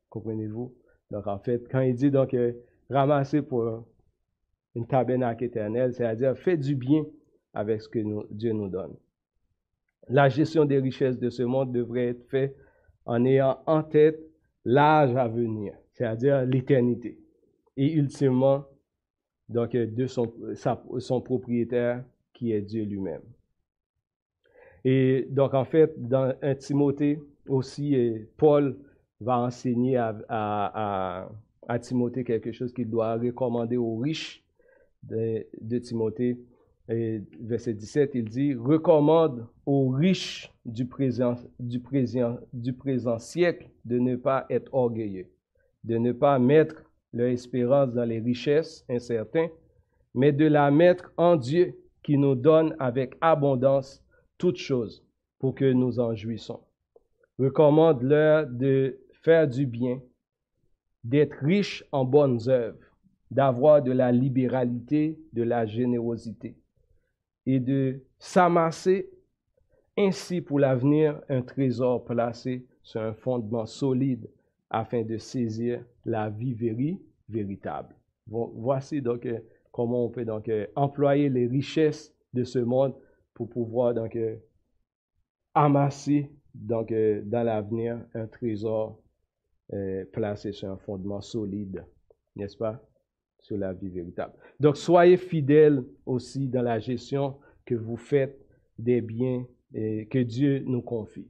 Comprenez-vous? 0.09 0.73
Donc, 1.11 1.27
en 1.27 1.39
fait, 1.39 1.67
quand 1.69 1.81
il 1.81 1.95
dit 1.95 2.11
donc, 2.11 2.33
euh, 2.33 2.53
ramasser 2.89 3.41
pour 3.41 3.85
une 4.75 4.87
tabernacle 4.87 5.43
éternelle, 5.43 5.93
c'est-à-dire 5.93 6.37
fait 6.37 6.57
du 6.57 6.75
bien 6.75 7.05
avec 7.53 7.81
ce 7.81 7.89
que 7.89 7.99
Dieu 8.31 8.53
nous 8.53 8.69
donne. 8.69 8.95
La 10.09 10.29
gestion 10.29 10.65
des 10.65 10.79
richesses 10.79 11.19
de 11.19 11.29
ce 11.29 11.43
monde 11.43 11.71
devrait 11.71 12.07
être 12.07 12.27
faite 12.29 12.55
en 13.05 13.23
ayant 13.25 13.59
en 13.65 13.83
tête 13.83 14.19
l'âge 14.65 15.15
à 15.15 15.27
venir, 15.27 15.73
c'est-à-dire 15.91 16.45
l'éternité. 16.45 17.19
Et 17.77 17.93
ultimement, 17.93 18.65
donc, 19.49 19.71
de 19.71 20.07
son, 20.07 20.33
son 20.99 21.21
propriétaire 21.21 22.03
qui 22.33 22.51
est 22.51 22.61
Dieu 22.61 22.83
lui-même. 22.83 23.21
Et 24.85 25.27
donc, 25.29 25.53
en 25.53 25.65
fait, 25.65 25.93
dans 25.97 26.33
un 26.41 26.55
Timothée 26.55 27.19
aussi, 27.47 27.95
Paul 28.37 28.77
va 29.21 29.39
enseigner 29.39 29.97
à, 29.97 31.29
Timothée 31.81 32.23
quelque 32.23 32.51
chose 32.51 32.73
qu'il 32.73 32.89
doit 32.89 33.15
recommander 33.15 33.77
aux 33.77 33.97
riches 33.97 34.43
de, 35.03 35.79
Timothée, 35.79 36.39
et 36.89 37.21
verset 37.39 37.73
17, 37.73 38.11
il 38.15 38.25
dit, 38.25 38.53
recommande 38.55 39.47
aux 39.65 39.89
riches 39.89 40.53
du 40.65 40.85
présent 40.85 41.35
siècle 43.19 43.69
de 43.85 43.99
ne 43.99 44.15
pas 44.17 44.45
être 44.49 44.73
orgueilleux, 44.73 45.27
de 45.85 45.97
ne 45.97 46.11
pas 46.11 46.39
mettre 46.39 46.83
leur 47.13 47.27
espérance 47.27 47.93
dans 47.93 48.05
les 48.05 48.19
richesses 48.19 48.83
incertaines, 48.89 49.51
mais 50.13 50.31
de 50.31 50.45
la 50.45 50.71
mettre 50.71 51.11
en 51.17 51.35
Dieu 51.35 51.75
qui 52.03 52.17
nous 52.17 52.35
donne 52.35 52.75
avec 52.79 53.15
abondance 53.21 54.03
toutes 54.37 54.57
choses 54.57 55.05
pour 55.39 55.55
que 55.55 55.71
nous 55.71 55.99
en 55.99 56.15
jouissons. 56.15 56.59
Recommande-leur 57.39 58.47
de 58.47 58.99
faire 59.23 59.47
du 59.47 59.65
bien, 59.65 60.01
d'être 61.03 61.35
riches 61.41 61.83
en 61.91 62.05
bonnes 62.05 62.39
œuvres, 62.47 62.77
d'avoir 63.31 63.81
de 63.81 63.91
la 63.91 64.11
libéralité, 64.11 65.17
de 65.33 65.43
la 65.43 65.65
générosité 65.65 66.55
et 67.45 67.59
de 67.59 68.01
s'amasser 68.19 69.09
ainsi 69.97 70.41
pour 70.41 70.59
l'avenir 70.59 71.21
un 71.29 71.41
trésor 71.41 72.03
placé 72.05 72.65
sur 72.83 73.01
un 73.01 73.13
fondement 73.13 73.65
solide 73.65 74.29
afin 74.69 75.03
de 75.03 75.17
saisir 75.17 75.83
la 76.05 76.29
vie 76.29 76.53
véritable. 77.29 77.95
voici 78.27 79.01
donc 79.01 79.25
euh, 79.25 79.39
comment 79.71 80.05
on 80.05 80.09
peut 80.09 80.25
donc 80.25 80.49
euh, 80.49 80.67
employer 80.75 81.29
les 81.29 81.47
richesses 81.47 82.13
de 82.33 82.43
ce 82.43 82.59
monde 82.59 82.93
pour 83.33 83.49
pouvoir 83.49 83.93
donc 83.93 84.15
euh, 84.15 84.35
amasser 85.53 86.31
donc 86.53 86.93
dans 86.93 87.43
l'avenir 87.43 87.99
un 88.13 88.27
trésor 88.27 88.99
placé 90.11 90.51
sur 90.51 90.69
un 90.69 90.77
fondement 90.77 91.19
solide, 91.21 91.83
n'est-ce 92.35 92.55
pas? 92.57 92.79
sur 93.39 93.57
la 93.57 93.73
vie 93.73 93.89
véritable. 93.89 94.33
Donc, 94.59 94.77
soyez 94.77 95.17
fidèles 95.17 95.83
aussi 96.05 96.47
dans 96.47 96.61
la 96.61 96.79
gestion 96.79 97.37
que 97.65 97.75
vous 97.75 97.97
faites 97.97 98.39
des 98.77 99.01
biens 99.01 99.45
que 99.73 100.19
Dieu 100.19 100.59
nous 100.65 100.81
confie. 100.81 101.27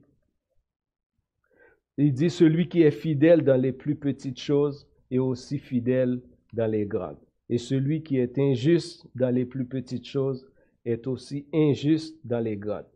Il 1.96 2.12
dit, 2.12 2.30
celui 2.30 2.68
qui 2.68 2.82
est 2.82 2.90
fidèle 2.90 3.42
dans 3.42 3.60
les 3.60 3.72
plus 3.72 3.94
petites 3.94 4.40
choses 4.40 4.86
est 5.10 5.18
aussi 5.18 5.58
fidèle 5.58 6.20
dans 6.52 6.70
les 6.70 6.86
grandes. 6.86 7.18
Et 7.48 7.58
celui 7.58 8.02
qui 8.02 8.18
est 8.18 8.38
injuste 8.38 9.06
dans 9.14 9.32
les 9.32 9.44
plus 9.44 9.64
petites 9.64 10.06
choses 10.06 10.46
est 10.84 11.06
aussi 11.06 11.46
injuste 11.52 12.18
dans 12.24 12.40
les 12.40 12.56
grandes. 12.56 12.86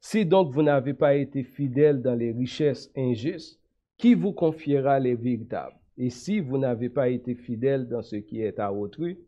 Si 0.00 0.24
donc 0.24 0.52
vous 0.52 0.62
n'avez 0.62 0.94
pas 0.94 1.14
été 1.16 1.42
fidèle 1.42 2.00
dans 2.00 2.14
les 2.14 2.32
richesses 2.32 2.90
injustes, 2.96 3.60
qui 3.98 4.14
vous 4.14 4.32
confiera 4.32 4.98
les 5.00 5.14
véritables? 5.14 5.76
Et 5.98 6.10
si 6.10 6.40
vous 6.40 6.58
n'avez 6.58 6.88
pas 6.88 7.08
été 7.08 7.34
fidèle 7.34 7.88
dans 7.88 8.02
ce 8.02 8.16
qui 8.16 8.42
est 8.42 8.58
à 8.58 8.72
autrui, 8.72 9.18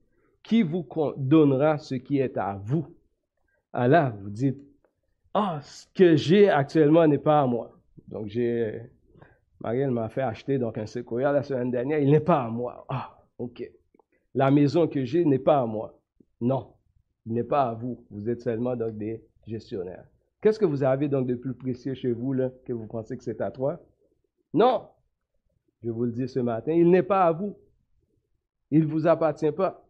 qui 0.43 0.63
vous 0.63 0.87
donnera 1.17 1.79
ce 1.79 1.95
qui 1.95 2.19
est 2.19 2.37
à 2.37 2.61
vous? 2.63 2.87
Alors, 3.73 4.05
ah 4.05 4.17
vous 4.23 4.31
dites, 4.31 4.61
ah, 5.35 5.61
ce 5.63 5.87
que 5.95 6.17
j'ai 6.17 6.49
actuellement 6.49 7.07
n'est 7.07 7.19
pas 7.19 7.43
à 7.43 7.47
moi. 7.47 7.79
Donc, 8.09 8.29
j'ai, 8.29 8.81
Marielle 9.61 9.91
m'a 9.91 10.09
fait 10.09 10.23
acheter 10.23 10.59
donc 10.59 10.79
un 10.79 10.87
séquoia 10.87 11.33
la 11.33 11.43
semaine 11.43 11.71
dernière, 11.71 11.99
il 11.99 12.11
n'est 12.11 12.21
pas 12.21 12.45
à 12.45 12.49
moi. 12.49 12.87
Ah, 12.89 13.19
ok. 13.39 13.69
La 14.35 14.51
maison 14.51 14.87
que 14.87 15.05
j'ai 15.05 15.25
n'est 15.25 15.39
pas 15.39 15.61
à 15.61 15.67
moi. 15.67 15.99
Non, 16.41 16.75
il 17.27 17.35
n'est 17.35 17.45
pas 17.45 17.69
à 17.69 17.75
vous. 17.75 18.05
Vous 18.11 18.29
êtes 18.29 18.41
seulement 18.41 18.77
donc 18.77 18.97
des 18.97 19.25
gestionnaires. 19.47 20.05
Qu'est-ce 20.41 20.59
que 20.59 20.65
vous 20.65 20.85
avez 20.85 21.09
donc 21.09 21.27
de 21.27 21.35
plus 21.35 21.55
précieux 21.55 21.95
chez 21.95 22.13
vous 22.13 22.33
là, 22.33 22.51
que 22.65 22.73
vous 22.73 22.87
pensez 22.87 23.17
que 23.17 23.25
c'est 23.25 23.41
à 23.41 23.51
toi? 23.51 23.81
Non, 24.55 24.89
je 25.83 25.91
vous 25.91 26.05
le 26.05 26.13
dis 26.13 26.29
ce 26.29 26.39
matin, 26.39 26.73
il 26.73 26.91
n'est 26.91 27.03
pas 27.03 27.25
à 27.25 27.33
vous. 27.33 27.59
Il 28.71 28.81
ne 28.81 28.87
vous 28.87 29.07
appartient 29.07 29.51
pas. 29.51 29.85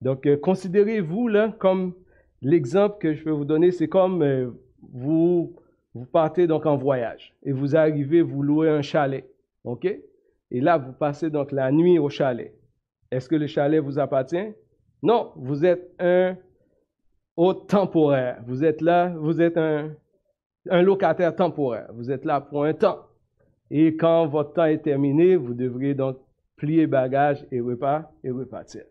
Donc, 0.00 0.26
euh, 0.26 0.36
considérez-vous 0.36 1.28
là 1.28 1.54
comme 1.58 1.94
l'exemple 2.40 2.98
que 2.98 3.14
je 3.14 3.22
peux 3.22 3.30
vous 3.30 3.44
donner, 3.44 3.70
c'est 3.70 3.88
comme 3.88 4.22
euh, 4.22 4.50
vous, 4.92 5.56
vous 5.94 6.06
partez 6.06 6.46
donc 6.46 6.66
en 6.66 6.76
voyage 6.76 7.34
et 7.42 7.52
vous 7.52 7.76
arrivez, 7.76 8.22
vous 8.22 8.42
louez 8.42 8.70
un 8.70 8.82
chalet. 8.82 9.28
OK? 9.64 9.84
Et 9.84 10.60
là, 10.60 10.78
vous 10.78 10.92
passez 10.92 11.30
donc 11.30 11.52
la 11.52 11.70
nuit 11.70 11.98
au 11.98 12.08
chalet. 12.08 12.54
Est-ce 13.10 13.28
que 13.28 13.36
le 13.36 13.46
chalet 13.46 13.82
vous 13.82 13.98
appartient? 13.98 14.54
Non, 15.02 15.32
vous 15.36 15.64
êtes 15.64 15.94
un 15.98 16.36
hôte 17.36 17.68
temporaire. 17.68 18.42
Vous 18.46 18.64
êtes 18.64 18.80
là, 18.80 19.08
vous 19.16 19.40
êtes 19.40 19.56
un, 19.56 19.90
locataire 20.66 21.34
temporaire. 21.34 21.90
Vous 21.94 22.10
êtes 22.10 22.24
là 22.24 22.40
pour 22.40 22.64
un 22.64 22.74
temps. 22.74 23.00
Et 23.70 23.96
quand 23.96 24.26
votre 24.26 24.52
temps 24.52 24.64
est 24.64 24.82
terminé, 24.82 25.36
vous 25.36 25.54
devrez 25.54 25.94
donc 25.94 26.18
plier 26.56 26.86
bagage 26.86 27.44
et, 27.50 27.56
et 27.56 28.30
repartir. 28.30 28.84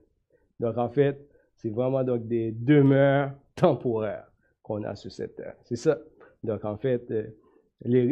Donc, 0.60 0.78
en 0.78 0.90
fait, 0.90 1.28
c'est 1.56 1.70
vraiment 1.70 2.04
donc 2.04 2.28
des 2.28 2.52
demeures 2.52 3.32
temporaires 3.56 4.28
qu'on 4.64 4.84
a 4.84 4.96
sur 4.96 5.12
cette 5.12 5.36
terre. 5.36 5.56
C'est 5.64 5.76
ça. 5.76 5.98
Donc, 6.44 6.66
en 6.66 6.78
fait, 6.78 7.10
euh, 7.12 7.28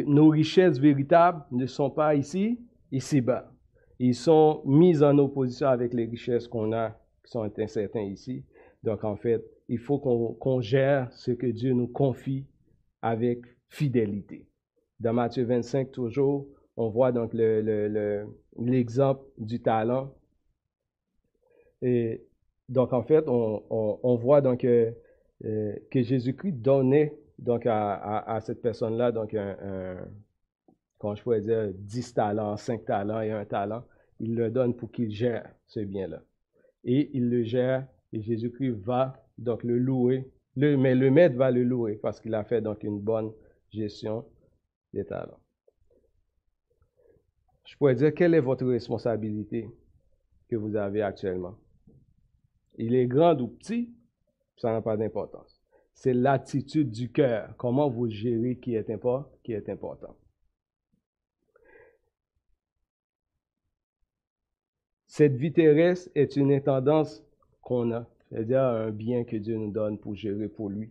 nos 0.06 0.28
richesses 0.28 0.78
véritables 0.78 1.42
ne 1.50 1.66
sont 1.66 1.90
pas 1.90 2.14
ici, 2.14 2.58
ici-bas. 2.92 3.52
Ils 3.98 4.14
sont 4.14 4.62
mis 4.64 5.02
en 5.02 5.18
opposition 5.18 5.68
avec 5.68 5.92
les 5.94 6.06
richesses 6.06 6.48
qu'on 6.48 6.72
a, 6.72 6.90
qui 7.24 7.32
sont 7.32 7.50
incertaines 7.58 8.08
ici. 8.08 8.44
Donc, 8.82 9.04
en 9.04 9.16
fait, 9.16 9.44
il 9.68 9.78
faut 9.78 9.98
qu'on 9.98 10.60
gère 10.60 11.12
ce 11.12 11.30
que 11.32 11.46
Dieu 11.46 11.72
nous 11.72 11.86
confie 11.86 12.46
avec 13.02 13.42
fidélité. 13.68 14.46
Dans 14.98 15.12
Matthieu 15.12 15.44
25, 15.44 15.92
toujours, 15.92 16.46
on 16.76 16.88
voit 16.88 17.12
donc 17.12 17.32
l'exemple 18.56 19.24
le, 19.38 19.44
du 19.44 19.60
talent. 19.60 20.12
Et 21.82 22.26
donc, 22.68 22.92
en 22.92 23.02
fait, 23.02 23.24
on, 23.28 24.16
voit 24.16 24.40
donc 24.40 24.64
euh, 24.64 24.90
euh, 25.44 25.74
que 25.90 26.02
Jésus-Christ 26.02 26.52
donnait 26.52 27.14
donc 27.40 27.64
à, 27.66 28.38
cette 28.42 28.60
personne-là, 28.60 29.12
donc 29.12 29.34
un, 29.34 29.96
comment 30.98 31.14
je 31.14 31.22
pourrais 31.22 31.40
dire, 31.40 31.72
10 31.74 32.14
talents, 32.14 32.56
5 32.56 32.84
talents 32.84 33.22
et 33.22 33.32
un 33.32 33.46
talent. 33.46 33.82
Il 34.20 34.34
le 34.34 34.50
donne 34.50 34.76
pour 34.76 34.92
qu'il 34.92 35.10
gère 35.10 35.50
ce 35.66 35.80
bien-là. 35.80 36.22
Et 36.84 37.10
il 37.14 37.30
le 37.30 37.42
gère 37.42 37.86
et 38.12 38.20
Jésus-Christ 38.20 38.72
va 38.72 39.24
donc 39.38 39.64
le 39.64 39.78
louer. 39.78 40.30
Mais 40.56 40.94
le 40.94 41.10
maître 41.10 41.36
va 41.36 41.50
le 41.50 41.64
louer 41.64 41.96
parce 41.96 42.20
qu'il 42.20 42.34
a 42.34 42.44
fait 42.44 42.60
donc 42.60 42.82
une 42.82 43.00
bonne 43.00 43.32
gestion 43.72 44.26
des 44.92 45.06
talents. 45.06 45.40
Je 47.64 47.76
pourrais 47.76 47.94
dire, 47.94 48.12
quelle 48.12 48.34
est 48.34 48.40
votre 48.40 48.66
responsabilité 48.66 49.70
que 50.48 50.56
vous 50.56 50.76
avez 50.76 51.00
actuellement? 51.00 51.56
Il 52.76 52.94
est 52.94 53.06
grand 53.06 53.40
ou 53.40 53.48
petit, 53.48 53.94
ça 54.56 54.72
n'a 54.72 54.82
pas 54.82 54.96
d'importance. 54.96 55.59
C'est 56.00 56.14
l'attitude 56.14 56.90
du 56.90 57.12
cœur, 57.12 57.54
comment 57.58 57.90
vous 57.90 58.08
gérez 58.08 58.56
qui 58.56 58.74
est, 58.74 58.88
important, 58.88 59.30
qui 59.42 59.52
est 59.52 59.68
important. 59.68 60.16
Cette 65.06 65.38
est 66.14 66.36
une 66.36 66.54
intendance 66.54 67.22
qu'on 67.60 67.92
a, 67.92 68.08
c'est-à-dire 68.30 68.62
un 68.62 68.90
bien 68.90 69.24
que 69.24 69.36
Dieu 69.36 69.58
nous 69.58 69.70
donne 69.70 69.98
pour 69.98 70.14
gérer 70.14 70.48
pour 70.48 70.70
lui. 70.70 70.90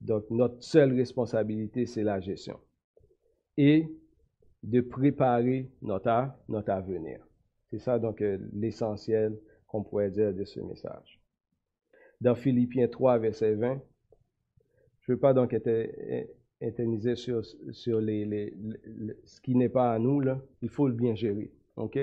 Donc, 0.00 0.24
notre 0.30 0.62
seule 0.64 0.94
responsabilité, 0.94 1.84
c'est 1.84 2.02
la 2.02 2.18
gestion. 2.20 2.58
Et 3.58 3.86
de 4.62 4.80
préparer 4.80 5.70
notre, 5.82 6.30
notre 6.48 6.70
avenir. 6.70 7.20
C'est 7.68 7.80
ça 7.80 7.98
donc 7.98 8.22
euh, 8.22 8.38
l'essentiel 8.54 9.38
qu'on 9.66 9.82
pourrait 9.84 10.10
dire 10.10 10.32
de 10.32 10.44
ce 10.44 10.60
message. 10.60 11.20
Dans 12.22 12.34
Philippiens 12.34 12.88
3, 12.88 13.18
verset 13.18 13.54
20, 13.54 13.82
je 15.06 15.12
ne 15.12 15.16
veux 15.16 15.20
pas 15.20 15.34
donc 15.34 15.54
éterniser 16.60 17.16
sur, 17.16 17.44
sur 17.70 18.00
les, 18.00 18.54
ce 19.24 19.40
qui 19.40 19.54
n'est 19.54 19.68
pas 19.68 19.92
à 19.92 19.98
nous, 19.98 20.20
là. 20.20 20.40
il 20.62 20.68
faut 20.68 20.88
le 20.88 20.94
bien 20.94 21.14
gérer. 21.14 21.50
ok? 21.76 21.98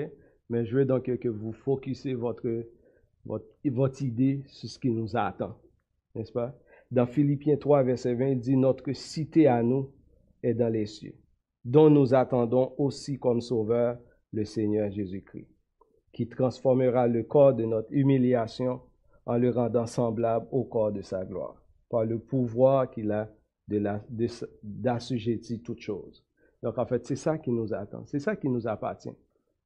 Mais 0.50 0.64
je 0.64 0.76
veux 0.76 0.84
donc 0.84 1.04
que 1.04 1.28
vous 1.28 1.52
focussiez 1.52 2.14
votre, 2.14 2.66
votre, 3.24 3.46
votre 3.64 4.02
idée 4.02 4.42
sur 4.46 4.68
ce 4.68 4.78
qui 4.78 4.90
nous 4.90 5.16
attend. 5.16 5.56
N'est-ce 6.14 6.32
pas? 6.32 6.54
Dans 6.90 7.06
Philippiens 7.06 7.56
3, 7.56 7.82
verset 7.82 8.14
20, 8.14 8.26
il 8.28 8.40
dit 8.40 8.56
Notre 8.56 8.92
cité 8.92 9.46
à 9.48 9.62
nous 9.62 9.90
est 10.42 10.54
dans 10.54 10.68
les 10.68 10.86
cieux 10.86 11.14
dont 11.64 11.88
nous 11.88 12.14
attendons 12.14 12.74
aussi 12.78 13.18
comme 13.18 13.40
sauveur 13.40 13.98
le 14.32 14.44
Seigneur 14.44 14.90
Jésus-Christ, 14.90 15.48
qui 16.12 16.28
transformera 16.28 17.06
le 17.06 17.22
corps 17.22 17.54
de 17.54 17.64
notre 17.64 17.92
humiliation 17.92 18.80
en 19.26 19.38
le 19.38 19.50
rendant 19.50 19.86
semblable 19.86 20.46
au 20.52 20.64
corps 20.64 20.92
de 20.92 21.00
sa 21.00 21.24
gloire, 21.24 21.56
par 21.94 22.04
le 22.04 22.18
pouvoir 22.18 22.90
qu'il 22.90 23.12
a 23.12 23.30
d'assujettir 24.60 25.60
toutes 25.62 25.78
choses. 25.78 26.24
Donc, 26.60 26.76
en 26.76 26.86
fait, 26.86 27.06
c'est 27.06 27.14
ça 27.14 27.38
qui 27.38 27.52
nous 27.52 27.72
attend, 27.72 28.04
c'est 28.06 28.18
ça 28.18 28.34
qui 28.34 28.48
nous 28.48 28.66
appartient. 28.66 29.16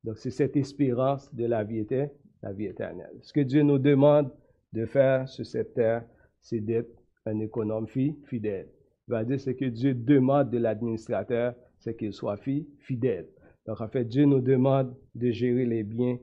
Donc, 0.04 0.18
c'est 0.18 0.30
cette 0.30 0.54
espérance 0.54 1.34
de 1.34 1.46
la 1.46 1.64
vie, 1.64 1.78
éternelle, 1.78 2.12
la 2.42 2.52
vie 2.52 2.66
éternelle. 2.66 3.16
Ce 3.22 3.32
que 3.32 3.40
Dieu 3.40 3.62
nous 3.62 3.78
demande 3.78 4.30
de 4.74 4.84
faire 4.84 5.26
sur 5.26 5.46
cette 5.46 5.72
terre, 5.72 6.04
c'est 6.38 6.60
d'être 6.60 6.90
un 7.24 7.38
économe 7.40 7.86
fidèle. 7.86 8.68
Il 9.06 9.12
va 9.12 9.24
dire 9.24 9.40
ce 9.40 9.48
que 9.48 9.64
Dieu 9.64 9.94
demande 9.94 10.50
de 10.50 10.58
l'administrateur, 10.58 11.54
c'est 11.78 11.96
qu'il 11.96 12.12
soit 12.12 12.36
fidèle. 12.80 13.26
Donc, 13.64 13.80
en 13.80 13.88
fait, 13.88 14.04
Dieu 14.04 14.26
nous 14.26 14.42
demande 14.42 14.94
de 15.14 15.30
gérer 15.30 15.64
les 15.64 15.82
biens 15.82 16.18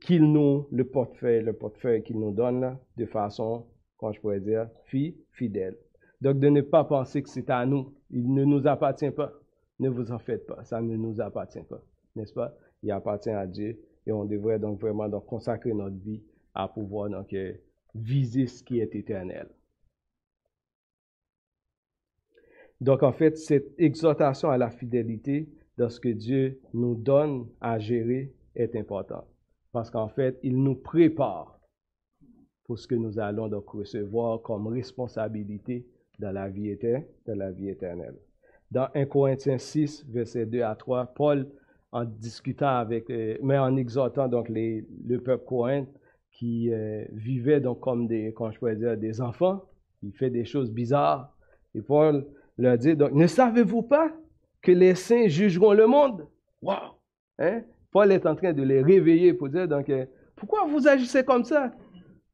qu'il 0.00 0.30
nous, 0.30 0.68
le 0.70 0.84
portefeuille, 0.84 1.42
le 1.42 1.54
portefeuille 1.54 2.04
qu'il 2.04 2.20
nous 2.20 2.30
donne, 2.30 2.78
de 2.96 3.06
façon, 3.06 3.66
comment 3.98 4.12
je 4.12 4.20
pourrais 4.20 4.40
dire, 4.40 4.68
fidèle. 5.32 5.76
Donc, 6.20 6.38
de 6.38 6.48
ne 6.48 6.62
pas 6.62 6.84
penser 6.84 7.22
que 7.22 7.28
c'est 7.28 7.50
à 7.50 7.66
nous. 7.66 7.92
Il 8.10 8.32
ne 8.32 8.44
nous 8.44 8.66
appartient 8.66 9.10
pas. 9.10 9.32
Ne 9.78 9.88
vous 9.88 10.10
en 10.10 10.18
faites 10.18 10.46
pas. 10.46 10.64
Ça 10.64 10.80
ne 10.80 10.96
nous 10.96 11.20
appartient 11.20 11.62
pas. 11.62 11.80
N'est-ce 12.16 12.32
pas? 12.32 12.56
Il 12.82 12.90
appartient 12.90 13.30
à 13.30 13.46
Dieu. 13.46 13.78
Et 14.06 14.12
on 14.12 14.24
devrait 14.24 14.58
donc 14.58 14.80
vraiment 14.80 15.08
consacrer 15.20 15.72
notre 15.72 15.96
vie 15.96 16.22
à 16.54 16.66
pouvoir 16.66 17.10
donc 17.10 17.32
euh, 17.34 17.52
viser 17.94 18.46
ce 18.46 18.62
qui 18.64 18.80
est 18.80 18.94
éternel. 18.94 19.48
Donc, 22.80 23.02
en 23.02 23.12
fait, 23.12 23.36
cette 23.36 23.78
exhortation 23.78 24.50
à 24.50 24.56
la 24.56 24.70
fidélité 24.70 25.48
dans 25.76 25.88
ce 25.88 26.00
que 26.00 26.08
Dieu 26.08 26.60
nous 26.72 26.94
donne 26.94 27.48
à 27.60 27.78
gérer 27.78 28.32
est 28.54 28.74
importante. 28.76 29.26
Parce 29.72 29.90
qu'en 29.90 30.08
fait, 30.08 30.38
il 30.42 30.60
nous 30.62 30.74
prépare 30.74 31.57
pour 32.68 32.78
ce 32.78 32.86
que 32.86 32.94
nous 32.94 33.18
allons 33.18 33.48
donc 33.48 33.66
recevoir 33.70 34.42
comme 34.42 34.66
responsabilité 34.68 35.86
dans 36.18 36.32
la 36.32 36.48
vie 36.50 36.68
éternelle. 36.68 37.08
Dans 37.26 37.38
la 37.38 37.50
vie 37.50 37.70
éternelle. 37.70 38.14
Dans 38.70 38.88
1 38.94 39.06
Corinthiens 39.06 39.56
6, 39.56 40.04
versets 40.10 40.44
2 40.44 40.60
à 40.60 40.74
3, 40.74 41.06
Paul, 41.06 41.48
en 41.90 42.04
discutant 42.04 42.68
avec, 42.68 43.08
euh, 43.08 43.38
mais 43.42 43.56
en 43.56 43.74
exhortant 43.76 44.28
donc 44.28 44.50
le 44.50 45.16
peuple 45.16 45.46
corinth 45.46 45.88
qui 46.32 46.70
euh, 46.70 47.06
vivait 47.12 47.60
donc 47.60 47.80
comme 47.80 48.06
des, 48.06 48.34
comment 48.36 48.52
je 48.52 48.58
pourrais 48.58 48.76
dire, 48.76 48.98
des 48.98 49.22
enfants, 49.22 49.62
il 50.02 50.12
fait 50.12 50.28
des 50.28 50.44
choses 50.44 50.70
bizarres. 50.70 51.34
Et 51.74 51.80
Paul 51.80 52.26
leur 52.58 52.76
dit, 52.76 52.94
donc, 52.94 53.12
ne 53.12 53.26
savez-vous 53.26 53.82
pas 53.82 54.12
que 54.60 54.72
les 54.72 54.94
saints 54.94 55.28
jugeront 55.28 55.72
le 55.72 55.86
monde? 55.86 56.26
Wow! 56.60 56.74
Hein? 57.38 57.62
Paul 57.90 58.12
est 58.12 58.26
en 58.26 58.36
train 58.36 58.52
de 58.52 58.62
les 58.62 58.82
réveiller 58.82 59.32
pour 59.32 59.48
dire, 59.48 59.66
donc, 59.66 59.88
euh, 59.88 60.04
pourquoi 60.36 60.66
vous 60.66 60.86
agissez 60.86 61.24
comme 61.24 61.44
ça? 61.44 61.72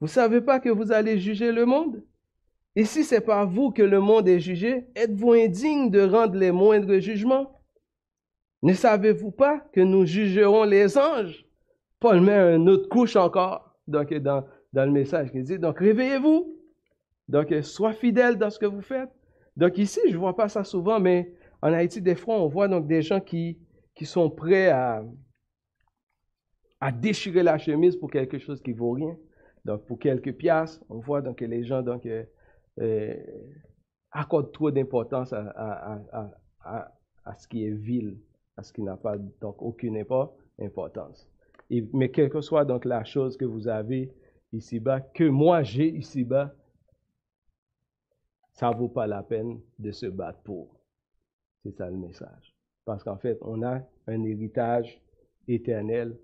Vous 0.04 0.08
savez 0.08 0.42
pas 0.42 0.60
que 0.60 0.68
vous 0.68 0.92
allez 0.92 1.18
juger 1.18 1.50
le 1.50 1.64
monde? 1.64 2.02
Et 2.76 2.84
si 2.84 3.04
c'est 3.04 3.22
par 3.22 3.48
vous 3.48 3.70
que 3.70 3.82
le 3.82 4.00
monde 4.00 4.28
est 4.28 4.38
jugé, 4.38 4.84
êtes-vous 4.94 5.32
indigne 5.32 5.90
de 5.90 6.02
rendre 6.02 6.34
les 6.34 6.52
moindres 6.52 6.98
jugements? 7.00 7.58
Ne 8.62 8.74
savez-vous 8.74 9.30
pas 9.30 9.60
que 9.72 9.80
nous 9.80 10.04
jugerons 10.04 10.64
les 10.64 10.98
anges? 10.98 11.46
Paul 12.00 12.20
met 12.20 12.54
une 12.54 12.68
autre 12.68 12.90
couche 12.90 13.16
encore 13.16 13.78
donc, 13.86 14.12
dans, 14.12 14.44
dans 14.74 14.84
le 14.84 14.90
message 14.92 15.32
qui 15.32 15.42
dit, 15.42 15.58
donc 15.58 15.78
réveillez-vous. 15.78 16.54
Donc, 17.26 17.54
soyez 17.62 17.96
fidèles 17.96 18.36
dans 18.36 18.50
ce 18.50 18.58
que 18.58 18.66
vous 18.66 18.82
faites. 18.82 19.08
Donc 19.56 19.78
ici, 19.78 20.00
je 20.06 20.12
ne 20.12 20.18
vois 20.18 20.36
pas 20.36 20.50
ça 20.50 20.64
souvent, 20.64 21.00
mais 21.00 21.32
en 21.62 21.72
Haïti, 21.72 22.02
des 22.02 22.14
fois, 22.14 22.34
on 22.34 22.48
voit 22.48 22.68
donc 22.68 22.86
des 22.86 23.00
gens 23.00 23.20
qui, 23.20 23.56
qui 23.94 24.04
sont 24.04 24.28
prêts 24.28 24.68
à, 24.68 25.02
à 26.78 26.92
déchirer 26.92 27.42
la 27.42 27.56
chemise 27.56 27.96
pour 27.96 28.10
quelque 28.10 28.38
chose 28.38 28.60
qui 28.60 28.74
vaut 28.74 28.90
rien. 28.90 29.16
Donc, 29.64 29.86
pour 29.86 29.98
quelques 29.98 30.34
piastres, 30.34 30.84
on 30.88 30.98
voit 30.98 31.22
donc 31.22 31.38
que 31.38 31.44
les 31.44 31.64
gens 31.64 31.82
donc, 31.82 32.04
euh, 32.06 32.24
euh, 32.80 33.14
accordent 34.10 34.52
trop 34.52 34.70
d'importance 34.70 35.32
à, 35.32 35.42
à, 35.56 36.30
à, 36.62 36.92
à, 37.24 37.34
ce 37.34 37.48
qui 37.48 37.64
est 37.64 37.70
vil, 37.70 38.18
à 38.56 38.62
ce 38.62 38.72
qui 38.72 38.82
n'a 38.82 38.96
pas 38.96 39.16
donc 39.40 39.62
aucune 39.62 39.96
importance. 40.60 41.28
Mais 41.70 42.10
quelle 42.10 42.28
que 42.28 42.40
soit 42.40 42.64
donc 42.64 42.84
la 42.84 43.04
chose 43.04 43.36
que 43.36 43.44
vous 43.44 43.68
avez 43.68 44.12
ici-bas, 44.52 45.00
que 45.00 45.24
moi 45.24 45.62
j'ai 45.62 45.88
ici-bas, 45.88 46.54
ça 48.52 48.70
vaut 48.70 48.88
pas 48.88 49.06
la 49.06 49.22
peine 49.22 49.60
de 49.78 49.90
se 49.90 50.06
battre 50.06 50.40
pour. 50.42 50.78
C'est 51.62 51.76
ça 51.76 51.90
le 51.90 51.96
message. 51.96 52.54
Parce 52.84 53.02
qu'en 53.02 53.16
fait, 53.16 53.38
on 53.40 53.62
a 53.62 53.80
un 54.06 54.22
héritage 54.22 55.00
éternel 55.48 56.16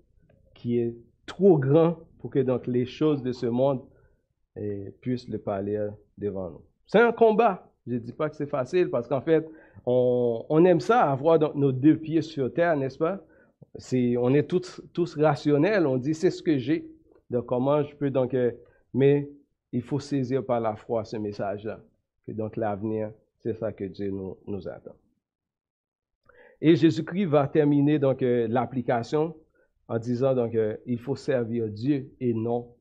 qui 0.53 0.77
est 0.77 0.95
trop 1.31 1.57
grand 1.57 1.97
pour 2.19 2.29
que 2.29 2.39
donc 2.39 2.67
les 2.67 2.85
choses 2.85 3.23
de 3.23 3.31
ce 3.31 3.45
monde 3.45 3.81
eh, 4.57 4.91
puissent 4.99 5.29
le 5.29 5.37
parler 5.37 5.87
devant 6.17 6.49
nous. 6.49 6.61
C'est 6.85 6.99
un 6.99 7.13
combat. 7.13 7.71
Je 7.87 7.93
ne 7.93 7.99
dis 7.99 8.11
pas 8.11 8.29
que 8.29 8.35
c'est 8.35 8.49
facile 8.49 8.89
parce 8.89 9.07
qu'en 9.07 9.21
fait, 9.21 9.49
on, 9.85 10.65
aime 10.65 10.81
ça, 10.81 11.09
avoir 11.09 11.39
nos 11.55 11.71
deux 11.71 11.95
pieds 11.95 12.21
sur 12.21 12.53
terre, 12.53 12.75
n'est-ce 12.75 12.97
pas? 12.97 13.23
On 14.19 14.33
est 14.33 14.43
tous, 14.43 15.15
rationnels, 15.17 15.87
on 15.87 15.97
dit 15.97 16.13
c'est 16.13 16.31
ce 16.31 16.43
que 16.43 16.57
j'ai. 16.57 16.85
Donc 17.29 17.45
comment 17.45 17.81
je 17.81 17.95
peux 17.95 18.09
donc... 18.09 18.33
Euh, 18.33 18.51
mais 18.93 19.29
il 19.71 19.81
faut 19.81 19.99
saisir 19.99 20.45
par 20.45 20.59
la 20.59 20.75
foi 20.75 21.05
ce 21.05 21.15
message-là. 21.15 21.79
Que 22.27 22.33
donc 22.33 22.57
l'avenir, 22.57 23.11
c'est 23.39 23.53
ça 23.57 23.71
que 23.71 23.85
Dieu 23.85 24.11
nous, 24.11 24.37
nous 24.45 24.67
attend. 24.67 24.95
Et 26.59 26.75
Jésus-Christ 26.75 27.25
va 27.25 27.47
terminer 27.47 27.99
donc 27.99 28.21
euh, 28.21 28.47
l'application 28.49 29.33
en 29.91 29.99
disant 29.99 30.33
donc 30.33 30.55
euh, 30.55 30.77
il 30.85 30.99
faut 30.99 31.17
servir 31.17 31.67
Dieu 31.67 32.13
et 32.21 32.33
non 32.33 32.73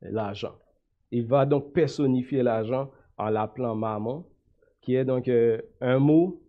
l'argent. 0.00 0.54
Il 1.10 1.26
va 1.26 1.44
donc 1.44 1.72
personnifier 1.72 2.44
l'argent 2.44 2.92
en 3.16 3.28
l'appelant 3.28 3.74
maman, 3.74 4.24
qui 4.80 4.94
est 4.94 5.04
donc 5.04 5.26
euh, 5.26 5.60
un 5.80 5.98
mot 5.98 6.40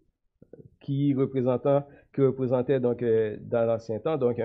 qui 0.79 1.15
représentait, 1.15 1.79
qui 2.13 2.21
représentait 2.21 2.79
donc 2.79 3.03
dans 3.03 3.65
l'ancien 3.65 3.99
temps, 3.99 4.17
donc 4.17 4.39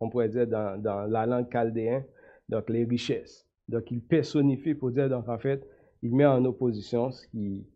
on 0.00 0.08
pourrait 0.08 0.30
dire 0.30 0.46
dans, 0.46 1.06
la 1.08 1.26
langue 1.26 1.52
chaldéenne, 1.52 2.04
donc 2.48 2.70
les 2.70 2.84
richesses. 2.84 3.46
Donc 3.68 3.90
il 3.90 4.00
personnifie 4.00 4.74
pour 4.74 4.90
dire 4.90 5.10
donc 5.10 5.28
en 5.28 5.38
fait 5.38 5.66
il 6.02 6.14
met 6.14 6.26
en 6.26 6.42
opposition 6.46 7.10
ce 7.10 7.26
qui 7.28 7.66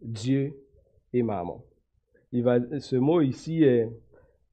Dieu 0.00 0.56
et 1.12 1.22
maman 1.22 1.64
ce 2.32 2.96
mot 2.96 3.20
ici, 3.20 3.64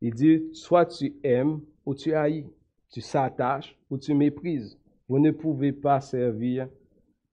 il 0.03 0.13
dit, 0.13 0.49
soit 0.51 0.85
tu 0.85 1.13
aimes 1.23 1.61
ou 1.85 1.95
tu 1.95 2.13
haïs, 2.13 2.45
tu 2.91 2.99
s'attaches 2.99 3.79
ou 3.89 3.97
tu 3.97 4.13
méprises. 4.13 4.77
Vous 5.07 5.17
ne 5.17 5.31
pouvez 5.31 5.71
pas 5.71 6.01
servir 6.01 6.67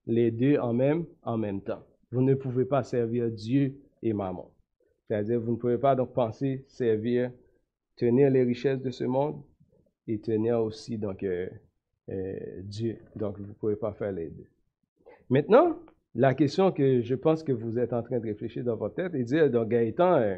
les 0.07 0.31
deux 0.31 0.57
en 0.57 0.73
même, 0.73 1.05
en 1.25 1.37
même 1.37 1.61
temps. 1.61 1.85
Vous 2.13 2.23
ne 2.23 2.35
pouvez 2.35 2.65
pas 2.65 2.85
servir 2.85 3.29
Dieu 3.29 3.75
et 4.05 4.13
maman. 4.13 4.49
C'est-à-dire, 5.09 5.41
vous 5.41 5.53
ne 5.53 5.57
pouvez 5.57 5.79
pas 5.79 5.97
donc 5.97 6.13
penser 6.13 6.65
servir, 6.69 7.33
tenir 7.97 8.31
les 8.31 8.45
richesses 8.45 8.81
de 8.81 8.91
ce 8.91 9.03
monde 9.03 9.43
et 10.07 10.21
tenir 10.21 10.63
aussi 10.63 10.97
donc 10.97 11.25
euh, 11.25 11.49
euh, 12.09 12.39
Dieu. 12.63 12.99
Donc, 13.17 13.37
vous 13.37 13.47
ne 13.47 13.53
pouvez 13.53 13.77
pas 13.77 13.93
faire 13.95 14.13
les 14.13 14.31
deux. 14.31 14.47
Maintenant, 15.29 15.77
la 16.15 16.35
question 16.35 16.71
que 16.71 17.01
je 17.03 17.15
pense 17.17 17.43
que 17.43 17.51
vous 17.51 17.81
êtes 17.81 17.93
en 17.93 18.03
train 18.05 18.21
de 18.21 18.27
réfléchir 18.27 18.63
dans 18.63 18.77
votre 18.77 18.95
tête 18.95 19.15
et 19.15 19.25
dire, 19.25 19.51
donc 19.51 19.69
Gaëtan, 19.69 20.15
euh, 20.15 20.37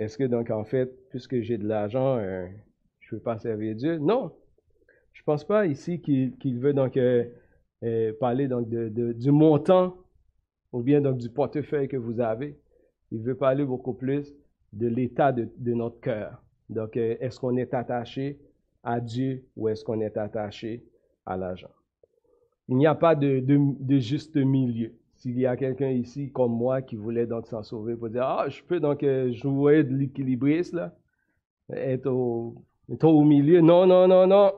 est-ce 0.00 0.16
que 0.16 0.24
donc 0.24 0.50
en 0.50 0.64
fait, 0.64 0.90
puisque 1.10 1.42
j'ai 1.42 1.58
de 1.58 1.68
l'argent, 1.68 2.16
euh, 2.16 2.46
je 3.00 3.14
ne 3.14 3.18
veux 3.18 3.22
pas 3.22 3.36
servir 3.36 3.76
Dieu? 3.76 3.98
Non. 3.98 4.32
Je 5.12 5.20
ne 5.20 5.24
pense 5.26 5.44
pas 5.44 5.66
ici 5.66 6.00
qu'il 6.00 6.58
veut 6.58 6.72
donc 6.72 6.96
euh, 6.96 7.24
parler 8.18 8.48
donc 8.48 8.70
de, 8.70 9.12
du 9.12 9.30
montant 9.30 9.94
ou 10.72 10.80
bien 10.82 11.02
donc 11.02 11.18
du 11.18 11.28
portefeuille 11.28 11.86
que 11.86 11.98
vous 11.98 12.18
avez. 12.18 12.58
Il 13.10 13.20
veut 13.20 13.34
parler 13.34 13.62
beaucoup 13.62 13.92
plus 13.92 14.34
de 14.72 14.86
l'état 14.86 15.32
de, 15.32 15.74
notre 15.74 16.00
cœur. 16.00 16.42
Donc, 16.70 16.96
est-ce 16.96 17.38
qu'on 17.38 17.56
est 17.58 17.74
attaché 17.74 18.38
à 18.82 19.00
Dieu 19.00 19.44
ou 19.54 19.68
est-ce 19.68 19.84
qu'on 19.84 20.00
est 20.00 20.16
attaché 20.16 20.82
à 21.26 21.36
l'argent? 21.36 21.72
Il 22.68 22.76
n'y 22.76 22.86
a 22.86 22.94
pas 22.94 23.14
de, 23.16 23.44
juste 23.98 24.36
milieu. 24.36 24.94
S'il 25.20 25.38
y 25.38 25.46
a 25.46 25.56
quelqu'un 25.56 25.90
ici 25.90 26.32
comme 26.32 26.52
moi 26.52 26.82
qui 26.82 26.96
voulait 26.96 27.26
donc 27.26 27.46
s'en 27.46 27.62
sauver 27.62 27.94
pour 27.94 28.08
dire, 28.08 28.24
ah, 28.24 28.46
je 28.48 28.62
peux 28.62 28.80
donc 28.80 29.02
euh, 29.02 29.30
jouer 29.32 29.84
de 29.84 29.94
l'équilibriste, 29.94 30.72
là, 30.72 30.94
être 31.70 32.06
au, 32.06 32.54
au 32.88 33.24
milieu. 33.24 33.60
Non, 33.60 33.86
non, 33.86 34.08
non, 34.08 34.26
non. 34.26 34.50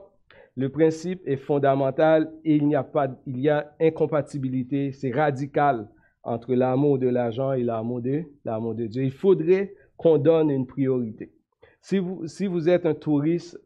Le 0.55 0.69
principe 0.69 1.21
est 1.25 1.37
fondamental 1.37 2.31
et 2.45 2.55
il 2.55 2.67
n'y 2.67 2.75
a 2.75 2.83
pas, 2.83 3.07
il 3.25 3.39
y 3.39 3.49
a 3.49 3.73
incompatibilité, 3.79 4.91
c'est 4.93 5.11
radical 5.11 5.89
entre 6.23 6.53
l'amour 6.53 6.97
de 6.97 7.07
l'argent 7.07 7.51
et 7.53 7.63
l'amour 7.63 8.01
de, 8.01 8.23
l'amour 8.45 8.75
de 8.75 8.87
Dieu. 8.87 9.03
Il 9.03 9.11
faudrait 9.11 9.73
qu'on 9.97 10.17
donne 10.17 10.49
une 10.49 10.65
priorité. 10.65 11.33
Si 11.81 11.99
vous, 11.99 12.25
si 12.27 12.47
vous 12.47 12.69
êtes 12.69 12.85
un 12.85 12.93
touriste 12.93 13.59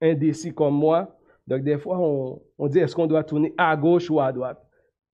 indécis 0.00 0.54
comme 0.54 0.74
moi, 0.74 1.16
donc, 1.46 1.62
des 1.62 1.78
fois, 1.78 1.98
on, 2.00 2.66
dit, 2.66 2.80
est-ce 2.80 2.94
qu'on 2.94 3.06
doit 3.06 3.22
tourner 3.22 3.54
à 3.56 3.76
gauche 3.76 4.10
ou 4.10 4.20
à 4.20 4.32
droite? 4.32 4.65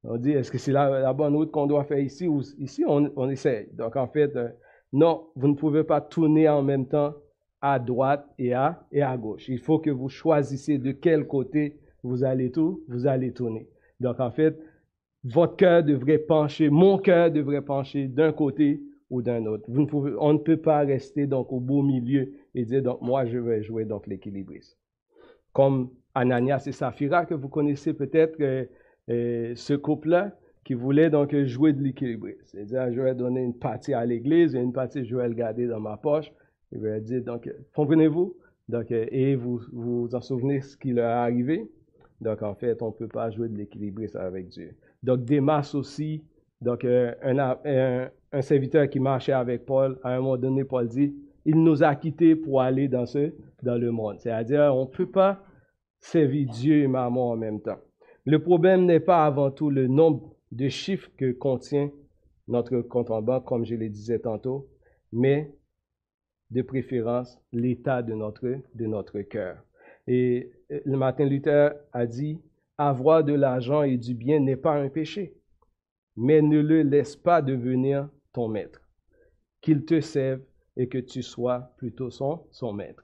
On 0.03 0.17
dit, 0.17 0.31
est-ce 0.31 0.51
que 0.51 0.57
c'est 0.57 0.71
la, 0.71 1.13
bonne 1.13 1.35
route 1.35 1.51
qu'on 1.51 1.67
doit 1.67 1.83
faire 1.83 1.99
ici 1.99 2.27
ou 2.27 2.41
ici? 2.57 2.83
On, 2.87 3.11
on 3.15 3.29
essaye. 3.29 3.67
Donc, 3.73 3.95
en 3.95 4.07
fait, 4.07 4.35
euh, 4.35 4.49
non, 4.93 5.27
vous 5.35 5.47
ne 5.47 5.53
pouvez 5.53 5.83
pas 5.83 6.01
tourner 6.01 6.49
en 6.49 6.63
même 6.63 6.87
temps 6.87 7.13
à 7.61 7.77
droite 7.77 8.25
et 8.39 8.53
à, 8.53 8.83
et 8.91 9.03
à 9.03 9.15
gauche. 9.15 9.47
Il 9.47 9.59
faut 9.59 9.77
que 9.77 9.91
vous 9.91 10.09
choisissez 10.09 10.79
de 10.79 10.91
quel 10.91 11.27
côté 11.27 11.77
vous 12.03 12.23
allez 12.23 12.51
tout, 12.51 12.83
vous 12.87 13.05
allez 13.05 13.31
tourner. 13.31 13.67
Donc, 13.99 14.19
en 14.19 14.31
fait, 14.31 14.57
votre 15.23 15.55
cœur 15.55 15.83
devrait 15.83 16.17
pencher, 16.17 16.71
mon 16.71 16.97
cœur 16.97 17.29
devrait 17.29 17.61
pencher 17.61 18.07
d'un 18.07 18.31
côté 18.31 18.81
ou 19.11 19.21
d'un 19.21 19.45
autre. 19.45 19.65
Vous 19.67 19.81
ne 19.81 19.85
pouvez, 19.85 20.13
on 20.19 20.33
ne 20.33 20.39
peut 20.39 20.57
pas 20.57 20.79
rester 20.79 21.27
donc 21.27 21.51
au 21.53 21.59
beau 21.59 21.83
milieu 21.83 22.33
et 22.55 22.65
dire, 22.65 22.81
donc, 22.81 23.01
moi, 23.01 23.25
je 23.25 23.37
vais 23.37 23.61
jouer 23.61 23.85
donc 23.85 24.07
l'équilibriste. 24.07 24.79
Comme 25.53 25.91
Ananias 26.15 26.63
et 26.65 26.71
Saphira, 26.71 27.27
que 27.27 27.35
vous 27.35 27.49
connaissez 27.49 27.93
peut-être 27.93 28.35
euh, 29.09 29.51
euh, 29.51 29.55
ce 29.55 29.73
couple-là, 29.73 30.35
qui 30.63 30.73
voulait 30.75 31.09
donc 31.09 31.35
jouer 31.45 31.73
de 31.73 31.81
l'équilibre. 31.81 32.27
C'est-à-dire, 32.45 32.93
je 32.93 33.01
vais 33.01 33.15
donner 33.15 33.41
une 33.41 33.57
partie 33.57 33.93
à 33.93 34.05
l'église 34.05 34.55
et 34.55 34.59
une 34.59 34.73
partie, 34.73 35.05
je 35.05 35.15
vais 35.15 35.27
le 35.27 35.33
garder 35.33 35.67
dans 35.67 35.79
ma 35.79 35.97
poche. 35.97 36.31
Il 36.71 36.79
va 36.79 36.99
dire, 36.99 37.23
donc, 37.23 37.49
comprenez-vous? 37.73 38.35
Donc, 38.69 38.91
euh, 38.91 39.05
et 39.11 39.35
vous 39.35 39.61
vous 39.73 40.13
en 40.13 40.21
souvenez 40.21 40.61
ce 40.61 40.77
qui 40.77 40.91
leur 40.91 41.09
est 41.09 41.13
arrivé? 41.13 41.71
Donc, 42.21 42.43
en 42.43 42.53
fait, 42.53 42.81
on 42.83 42.87
ne 42.87 42.91
peut 42.91 43.07
pas 43.07 43.31
jouer 43.31 43.49
de 43.49 43.57
l'équilibre 43.57 44.03
avec 44.15 44.49
Dieu. 44.49 44.75
Donc, 45.01 45.25
Démas 45.25 45.71
aussi, 45.73 46.23
donc, 46.61 46.85
un, 46.85 47.57
un, 48.31 48.41
serviteur 48.41 48.87
qui 48.87 48.99
marchait 48.99 49.31
avec 49.31 49.65
Paul, 49.65 49.99
à 50.03 50.13
un 50.13 50.17
moment 50.17 50.37
donné, 50.37 50.63
Paul 50.63 50.87
dit, 50.87 51.15
il 51.43 51.63
nous 51.63 51.81
a 51.81 51.95
quittés 51.95 52.35
pour 52.35 52.61
aller 52.61 52.87
dans 52.87 53.05
dans 53.63 53.77
le 53.77 53.91
monde. 53.91 54.19
C'est-à-dire, 54.19 54.71
on 54.75 54.81
ne 54.81 54.89
peut 54.89 55.09
pas 55.09 55.43
servir 55.99 56.47
Dieu 56.51 56.83
et 56.83 56.87
maman 56.87 57.31
en 57.31 57.37
même 57.37 57.59
temps. 57.61 57.79
Le 58.25 58.39
problème 58.39 58.85
n'est 58.85 58.99
pas 58.99 59.25
avant 59.25 59.49
tout 59.51 59.69
le 59.69 59.87
nombre 59.87 60.35
de 60.51 60.69
chiffres 60.69 61.09
que 61.17 61.31
contient 61.31 61.89
notre 62.47 62.81
compte 62.81 63.09
en 63.09 63.21
banque, 63.21 63.45
comme 63.45 63.65
je 63.65 63.75
le 63.75 63.89
disais 63.89 64.19
tantôt, 64.19 64.69
mais 65.11 65.51
de 66.51 66.61
préférence 66.61 67.39
l'état 67.51 68.03
de 68.03 68.13
notre, 68.13 68.45
de 68.75 69.21
cœur. 69.23 69.63
Et 70.07 70.51
euh, 70.71 70.79
le 70.85 70.97
Martin 70.97 71.25
Luther 71.25 71.71
a 71.93 72.05
dit, 72.05 72.39
avoir 72.77 73.23
de 73.23 73.33
l'argent 73.33 73.83
et 73.83 73.97
du 73.97 74.13
bien 74.13 74.39
n'est 74.39 74.55
pas 74.55 74.73
un 74.73 74.89
péché, 74.89 75.33
mais 76.15 76.41
ne 76.41 76.59
le 76.59 76.81
laisse 76.81 77.15
pas 77.15 77.41
devenir 77.41 78.09
ton 78.33 78.47
maître, 78.47 78.81
qu'il 79.61 79.85
te 79.85 80.01
serve 80.01 80.41
et 80.77 80.87
que 80.87 80.97
tu 80.97 81.23
sois 81.23 81.73
plutôt 81.77 82.09
son, 82.09 82.43
son 82.51 82.73
maître. 82.73 83.03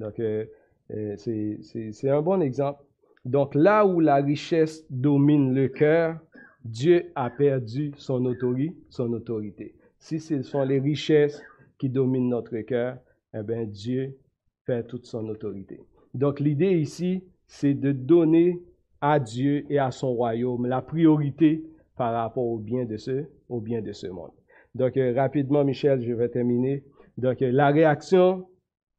Donc, 0.00 0.18
euh, 0.20 0.46
euh, 0.90 1.16
c'est 1.16 2.10
un 2.10 2.22
bon 2.22 2.40
exemple. 2.40 2.82
Donc 3.28 3.54
là 3.54 3.84
où 3.84 4.00
la 4.00 4.16
richesse 4.16 4.86
domine 4.88 5.52
le 5.54 5.68
cœur, 5.68 6.18
Dieu 6.64 7.12
a 7.14 7.28
perdu 7.28 7.92
son 7.98 8.24
autorité. 8.24 8.74
Son 8.88 9.12
autorité. 9.12 9.74
Si 9.98 10.18
ce 10.18 10.40
sont 10.40 10.62
les 10.62 10.80
richesses 10.80 11.42
qui 11.78 11.90
dominent 11.90 12.30
notre 12.30 12.56
cœur, 12.60 12.96
eh 13.34 13.42
bien 13.42 13.64
Dieu 13.64 14.16
perd 14.64 14.86
toute 14.86 15.04
son 15.04 15.28
autorité. 15.28 15.78
Donc 16.14 16.40
l'idée 16.40 16.80
ici, 16.80 17.22
c'est 17.46 17.74
de 17.74 17.92
donner 17.92 18.62
à 19.02 19.20
Dieu 19.20 19.66
et 19.68 19.78
à 19.78 19.90
son 19.90 20.14
royaume 20.14 20.64
la 20.64 20.80
priorité 20.80 21.62
par 21.98 22.14
rapport 22.14 22.46
au 22.46 22.56
bien 22.56 22.86
de 22.86 22.96
ce, 22.96 23.26
au 23.50 23.60
bien 23.60 23.82
de 23.82 23.92
ce 23.92 24.06
monde. 24.06 24.32
Donc 24.74 24.96
euh, 24.96 25.12
rapidement, 25.14 25.64
Michel, 25.64 26.00
je 26.00 26.14
vais 26.14 26.30
terminer. 26.30 26.82
Donc 27.18 27.42
euh, 27.42 27.50
la 27.52 27.68
réaction 27.68 28.46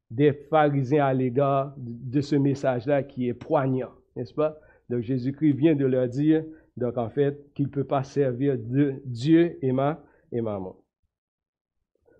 des 0.08 0.32
pharisiens 0.32 1.06
à 1.06 1.14
l'égard 1.14 1.74
de 1.76 2.20
ce 2.20 2.36
message-là 2.36 3.02
qui 3.02 3.26
est 3.28 3.34
poignant, 3.34 3.90
n'est-ce 4.20 4.34
pas? 4.34 4.58
Donc 4.88 5.00
Jésus-Christ 5.00 5.52
vient 5.52 5.74
de 5.74 5.86
leur 5.86 6.08
dire, 6.08 6.44
donc 6.76 6.96
en 6.98 7.08
fait, 7.08 7.52
qu'il 7.54 7.66
ne 7.66 7.70
peut 7.70 7.84
pas 7.84 8.04
servir 8.04 8.56
de 8.58 8.94
Dieu 9.04 9.58
et 9.62 9.72
ma 9.72 10.02
et 10.32 10.40
maman. 10.40 10.76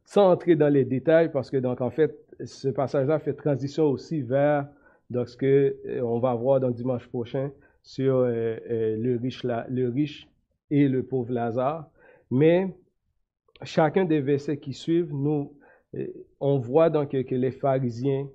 Sans 0.04 0.30
entrer 0.30 0.56
dans 0.56 0.68
les 0.68 0.84
détails, 0.84 1.30
parce 1.30 1.50
que 1.50 1.56
donc 1.56 1.80
en 1.80 1.90
fait, 1.90 2.16
ce 2.44 2.68
passage-là 2.68 3.18
fait 3.18 3.34
transition 3.34 3.84
aussi 3.84 4.22
vers 4.22 4.66
donc, 5.10 5.28
ce 5.28 5.36
qu'on 5.36 6.16
euh, 6.16 6.20
va 6.20 6.34
voir 6.34 6.60
dans 6.60 6.70
dimanche 6.70 7.06
prochain, 7.08 7.50
sur 7.82 8.20
le, 8.20 9.18
riche, 9.20 9.42
le 9.44 9.88
riche 9.88 10.28
et 10.70 10.86
le 10.88 11.02
pauvre 11.02 11.32
Lazare. 11.32 11.90
Mais 12.30 12.74
chacun 13.62 14.04
des 14.04 14.20
versets 14.20 14.58
qui 14.58 14.72
suivent, 14.72 15.12
nous, 15.12 15.56
on 16.38 16.58
voit 16.58 16.90
donc 16.90 17.10
que 17.10 17.34
les 17.34 17.50
pharisiens 17.50 18.28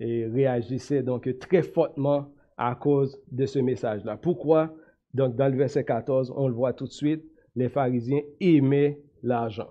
réagissaient 0.00 1.02
donc 1.02 1.28
très 1.38 1.62
fortement 1.62 2.32
à 2.60 2.74
cause 2.74 3.18
de 3.32 3.46
ce 3.46 3.58
message-là. 3.58 4.18
Pourquoi? 4.18 4.70
Donc, 5.14 5.34
dans 5.34 5.48
le 5.48 5.56
verset 5.56 5.82
14, 5.82 6.32
on 6.36 6.46
le 6.46 6.52
voit 6.52 6.74
tout 6.74 6.84
de 6.84 6.92
suite, 6.92 7.24
les 7.56 7.70
pharisiens 7.70 8.20
aimaient 8.38 9.00
l'argent. 9.22 9.70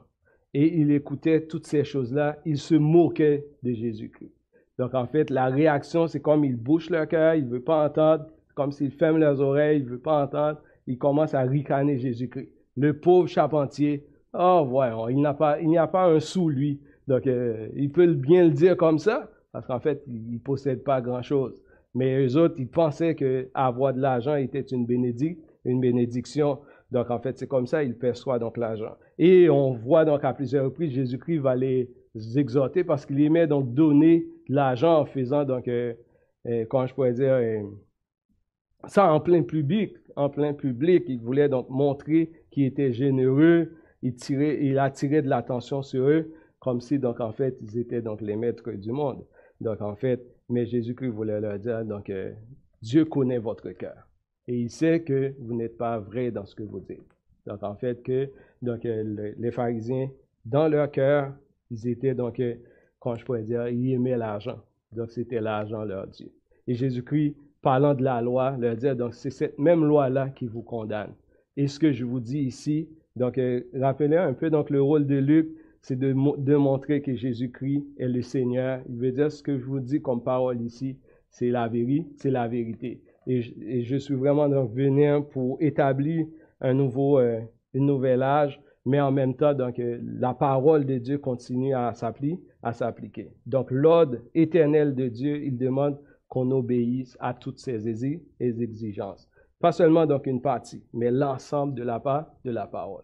Et 0.56 0.80
ils 0.80 0.92
écoutaient 0.92 1.46
toutes 1.46 1.68
ces 1.68 1.84
choses-là, 1.84 2.40
ils 2.46 2.58
se 2.58 2.74
moquaient 2.74 3.46
de 3.62 3.74
Jésus-Christ. 3.74 4.32
Donc, 4.80 4.96
en 4.96 5.06
fait, 5.06 5.30
la 5.30 5.46
réaction, 5.46 6.08
c'est 6.08 6.20
comme 6.20 6.44
ils 6.44 6.56
bouchent 6.56 6.90
leur 6.90 7.08
cœur, 7.08 7.36
ils 7.36 7.46
ne 7.46 7.52
veulent 7.52 7.64
pas 7.64 7.86
entendre, 7.86 8.26
comme 8.56 8.72
s'ils 8.72 8.92
ferment 8.92 9.20
leurs 9.20 9.40
oreilles, 9.40 9.82
ils 9.82 9.86
ne 9.86 9.90
veulent 9.92 10.02
pas 10.02 10.24
entendre, 10.24 10.60
ils 10.88 10.98
commencent 10.98 11.36
à 11.36 11.42
ricaner 11.42 12.00
Jésus-Christ. 12.00 12.50
Le 12.76 12.98
pauvre 13.00 13.28
charpentier, 13.28 14.04
oh, 14.34 14.66
voyons, 14.68 15.10
il 15.10 15.18
n'y 15.18 15.28
a, 15.28 15.36
pas, 15.36 15.58
a 15.60 15.88
pas 15.88 16.08
un 16.08 16.20
sou, 16.20 16.50
lui. 16.50 16.80
Donc, 17.08 17.28
euh, 17.28 17.68
il 17.76 17.92
peut 17.92 18.08
bien 18.14 18.46
le 18.46 18.52
dire 18.52 18.76
comme 18.76 18.98
ça, 18.98 19.30
parce 19.52 19.68
qu'en 19.68 19.80
fait, 19.80 20.02
il 20.08 20.34
ne 20.34 20.40
possède 20.40 20.84
pas 20.84 21.02
grand-chose. 21.02 21.62
Mais 22.00 22.26
eux 22.26 22.38
autres, 22.38 22.56
ils 22.58 22.70
pensaient 22.70 23.14
qu'avoir 23.14 23.93
de 23.93 24.00
l'argent 24.00 24.36
était 24.36 24.62
une 24.62 24.86
bénédiction, 24.86 25.43
une 25.66 25.82
bénédiction. 25.82 26.60
Donc, 26.91 27.12
en 27.12 27.20
fait, 27.20 27.38
c'est 27.38 27.47
comme 27.47 27.68
ça, 27.68 27.84
ils 27.84 27.93
perçoivent 27.93 28.39
donc 28.39 28.56
l'argent. 28.56 28.95
Et 29.18 29.50
on 29.50 29.74
voit 29.74 30.06
donc 30.06 30.24
à 30.24 30.32
plusieurs 30.32 30.64
reprises, 30.64 30.93
Jésus-Christ 30.93 31.39
va 31.39 31.58
les 31.58 31.89
exhorter 32.38 32.86
parce 32.86 33.06
qu'il 33.06 33.22
aimait 33.22 33.47
donc 33.47 33.74
donner 33.74 34.28
de 34.47 34.56
l'argent 34.56 35.02
en 35.02 35.06
faisant 35.06 35.43
donc, 35.43 35.68
euh, 35.68 35.93
euh, 36.47 36.64
je 36.88 36.93
pourrais 36.93 37.12
dire, 37.12 37.34
euh, 37.34 37.64
ça 38.88 39.12
en 39.12 39.20
plein 39.20 39.43
public, 39.43 39.97
en 40.16 40.30
plein 40.30 40.54
public. 40.54 41.04
Il 41.10 41.20
voulait 41.20 41.50
donc 41.50 41.70
montrer 41.70 42.32
qu'il 42.50 42.64
était 42.64 42.93
généreux, 42.93 43.74
il, 44.04 44.16
tirait, 44.16 44.60
il 44.62 44.80
attirait 44.80 45.22
de 45.22 45.28
l'attention 45.28 45.82
sur 45.82 46.08
eux, 46.08 46.32
comme 46.60 46.80
si 46.80 46.97
donc 46.97 47.20
en 47.20 47.34
fait 47.34 47.58
ils 47.62 47.78
étaient 47.78 48.02
donc 48.02 48.22
les 48.22 48.38
maîtres 48.38 48.72
du 48.72 48.93
monde. 48.93 49.26
Donc 49.60 49.82
en 49.82 49.97
fait, 49.97 50.26
mais 50.50 50.66
Jésus-Christ 50.66 51.10
voulait 51.10 51.39
leur 51.39 51.58
dire, 51.60 51.86
donc, 51.86 52.10
euh, 52.10 52.32
Dieu 52.82 53.06
connaît 53.06 53.38
votre 53.38 53.70
cœur. 53.72 54.08
Et 54.47 54.60
il 54.60 54.70
sait 54.70 55.02
que 55.02 55.34
vous 55.39 55.54
n'êtes 55.54 55.78
pas 55.78 56.00
vrai 56.00 56.32
dans 56.32 56.45
ce 56.45 56.56
que 56.56 56.64
vous 56.64 56.80
dites. 56.80 57.04
Donc, 57.45 57.62
en 57.64 57.76
fait, 57.76 58.02
que 58.02 58.30
donc, 58.62 58.86
euh, 58.86 59.34
les 59.38 59.52
pharisiens, 59.52 60.10
dans 60.45 60.68
leur 60.68 60.89
cœur, 60.89 61.34
ils 61.70 61.88
étaient, 61.88 62.16
donc, 62.16 62.39
euh, 62.39 62.56
comment 63.00 63.16
je 63.16 63.26
pourrais 63.26 63.43
dire, 63.43 63.68
ils 63.68 63.93
aimaient 63.93 64.18
l'argent. 64.18 64.60
Donc, 64.91 65.12
c'était 65.12 65.39
l'argent 65.39 65.84
leur 65.84 66.08
Dieu. 66.08 66.32
Et 66.68 66.74
Jésus-Christ, 66.74 67.36
parlant 67.62 67.93
de 67.93 68.04
la 68.04 68.22
loi, 68.22 68.58
leur 68.58 68.76
dit, 68.76 68.93
donc, 68.95 69.14
c'est 69.14 69.30
cette 69.30 69.60
même 69.60 69.86
loi-là 69.86 70.30
qui 70.30 70.47
vous 70.47 70.64
condamne. 70.64 71.14
Et 71.58 71.68
ce 71.68 71.80
que 71.80 71.91
je 71.91 72.06
vous 72.06 72.20
dis 72.20 72.39
ici, 72.39 72.89
donc, 73.16 73.39
rappelez 73.74 74.16
un 74.16 74.34
peu 74.34 74.50
donc 74.50 74.70
le 74.70 74.82
rôle 74.82 75.06
de 75.06 75.18
Luc 75.18 75.50
c'est 75.82 75.98
de, 75.98 76.14
montrer 76.14 77.02
que 77.02 77.16
Jésus-Christ 77.16 77.86
est 77.98 78.08
le 78.08 78.22
Seigneur. 78.22 78.82
Il 78.90 78.98
veut 78.98 79.12
dire 79.12 79.32
ce 79.32 79.42
que 79.42 79.58
je 79.58 79.66
vous 79.66 79.80
dis 79.80 80.02
comme 80.02 80.24
parole 80.24 80.62
ici, 80.62 80.98
c'est 81.30 81.50
la 81.50 81.68
vérité, 81.68 82.10
c'est 82.18 82.32
la 82.32 82.48
vérité. 82.48 83.02
Et 83.28 83.84
je, 83.84 83.96
suis 83.98 84.16
vraiment 84.16 84.50
donc 84.50 84.74
venu 84.74 85.08
pour 85.32 85.58
établir 85.62 86.26
un 86.62 86.74
nouveau, 86.74 87.20
euh, 87.20 87.40
une 87.74 87.86
nouvelle 87.86 88.24
âge, 88.24 88.60
mais 88.86 89.00
en 89.00 89.12
même 89.12 89.36
temps, 89.36 89.54
donc, 89.54 89.78
euh, 89.80 90.00
la 90.04 90.34
parole 90.34 90.86
de 90.86 90.98
Dieu 90.98 91.20
continue 91.20 91.76
à 91.76 91.94
s'appliquer, 91.94 92.42
à 92.64 92.74
s'appliquer. 92.74 93.32
Donc, 93.46 93.70
l'ordre 93.70 94.18
éternel 94.34 94.96
de 94.96 95.08
Dieu, 95.08 95.44
il 95.44 95.58
demande 95.58 96.00
qu'on 96.28 96.50
obéisse 96.52 97.16
à 97.20 97.34
toutes 97.34 97.60
ses 97.60 97.88
exigences. 98.40 99.30
Pas 99.60 99.72
seulement 99.72 100.06
donc 100.06 100.26
une 100.26 100.42
partie, 100.42 100.84
mais 100.94 101.12
l'ensemble 101.12 101.76
de 101.76 101.84
la 101.84 102.00
part 102.00 102.32
de 102.46 102.52
la 102.52 102.66
parole 102.66 103.04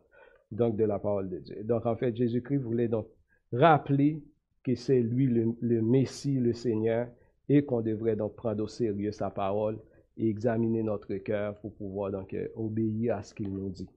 donc 0.55 0.75
de 0.75 0.83
la 0.83 0.99
parole 0.99 1.29
de 1.29 1.39
Dieu. 1.39 1.63
Donc 1.63 1.85
en 1.85 1.95
fait, 1.95 2.15
Jésus-Christ 2.15 2.57
voulait 2.57 2.87
donc 2.87 3.07
rappeler 3.51 4.23
que 4.63 4.75
c'est 4.75 5.01
lui 5.01 5.27
le, 5.27 5.81
Messie, 5.81 6.39
le 6.39 6.53
Seigneur, 6.53 7.07
et 7.47 7.63
qu'on 7.63 7.81
devrait 7.81 8.15
donc 8.15 8.35
prendre 8.35 8.63
au 8.63 8.67
sérieux 8.67 9.11
sa 9.11 9.29
parole 9.29 9.77
et 10.17 10.27
examiner 10.27 10.81
notre 10.81 11.13
cœur 11.17 11.59
pour 11.59 11.75
pouvoir 11.75 12.11
donc 12.11 12.33
euh, 12.33 12.47
obéir 12.55 13.17
à 13.17 13.23
ce 13.23 13.35
qu'il 13.35 13.53
nous 13.53 13.69
dit. 13.69 13.89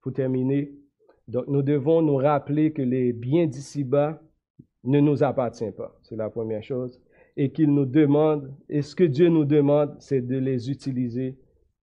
Pour 0.00 0.14
terminer, 0.14 0.72
donc 1.26 1.46
nous 1.48 1.62
devons 1.62 2.00
nous 2.00 2.16
rappeler 2.16 2.72
que 2.72 2.80
les 2.80 3.12
biens 3.12 3.46
d'ici-bas 3.46 4.22
ne 4.84 5.00
nous 5.00 5.22
appartiennent 5.22 5.74
pas. 5.74 5.98
C'est 6.02 6.16
la 6.16 6.30
première 6.30 6.62
chose. 6.62 7.00
Et 7.36 7.52
qu'il 7.52 7.72
nous 7.72 7.84
demande, 7.84 8.52
et 8.68 8.82
ce 8.82 8.96
que 8.96 9.04
Dieu 9.04 9.28
nous 9.28 9.44
demande, 9.44 9.94
c'est 10.00 10.22
de 10.22 10.38
les 10.38 10.70
utiliser 10.70 11.38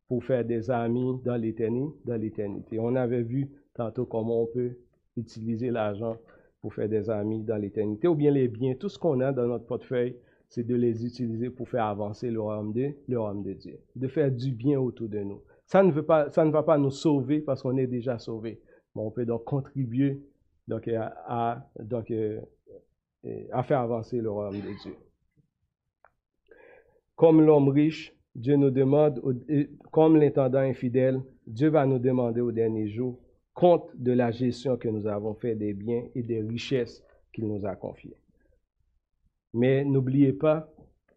pour 0.07 0.23
faire 0.23 0.43
des 0.43 0.71
amis 0.71 1.19
dans 1.23 1.35
l'éternité. 1.35 2.79
On 2.79 2.95
avait 2.95 3.23
vu 3.23 3.49
tantôt 3.75 4.05
comment 4.05 4.41
on 4.41 4.47
peut 4.47 4.77
utiliser 5.17 5.69
l'argent 5.69 6.17
pour 6.61 6.73
faire 6.73 6.89
des 6.89 7.09
amis 7.09 7.43
dans 7.43 7.57
l'éternité, 7.57 8.07
ou 8.07 8.15
bien 8.15 8.31
les 8.31 8.47
biens, 8.47 8.73
tout 8.73 8.89
ce 8.89 8.97
qu'on 8.97 9.19
a 9.19 9.31
dans 9.31 9.45
notre 9.45 9.65
portefeuille, 9.65 10.17
c'est 10.49 10.63
de 10.63 10.75
les 10.75 11.05
utiliser 11.05 11.49
pour 11.49 11.69
faire 11.69 11.85
avancer 11.85 12.31
le 12.31 12.41
royaume 12.41 12.73
de, 12.73 13.53
Dieu, 13.53 13.79
de 13.95 14.07
faire 14.07 14.31
du 14.31 14.51
bien 14.51 14.79
autour 14.79 15.09
de 15.09 15.19
nous. 15.19 15.41
Ça 15.67 15.83
ne, 15.83 15.91
veut 15.91 16.05
pas, 16.05 16.29
ça 16.31 16.45
ne 16.45 16.51
va 16.51 16.63
pas 16.63 16.77
nous 16.77 16.91
sauver 16.91 17.41
parce 17.41 17.61
qu'on 17.61 17.77
est 17.77 17.87
déjà 17.87 18.17
sauvé, 18.17 18.61
mais 18.95 19.01
on 19.01 19.11
peut 19.11 19.25
donc 19.25 19.43
contribuer 19.43 20.23
donc, 20.67 20.87
à, 20.87 21.69
donc, 21.79 22.09
euh, 22.11 22.39
à 23.51 23.63
faire 23.63 23.79
avancer 23.79 24.19
le 24.19 24.31
royaume 24.31 24.61
de 24.61 24.81
Dieu. 24.81 24.95
Comme 27.15 27.41
l'homme 27.41 27.69
riche, 27.69 28.13
Dieu 28.35 28.55
nous 28.55 28.71
demande, 28.71 29.21
comme 29.91 30.17
l'intendant 30.17 30.59
infidèle, 30.59 31.21
Dieu 31.47 31.69
va 31.69 31.85
nous 31.85 31.99
demander 31.99 32.41
au 32.41 32.51
dernier 32.51 32.87
jour 32.87 33.19
compte 33.55 33.89
de 33.95 34.11
la 34.11 34.31
gestion 34.31 34.77
que 34.77 34.89
nous 34.89 35.07
avons 35.07 35.33
fait 35.33 35.55
des 35.55 35.73
biens 35.73 36.03
et 36.13 36.21
des 36.21 36.41
richesses 36.41 37.01
qu'il 37.33 37.47
nous 37.47 37.65
a 37.65 37.75
confiées. 37.75 38.17
Mais 39.53 39.85
n'oubliez 39.85 40.33
pas, 40.33 40.69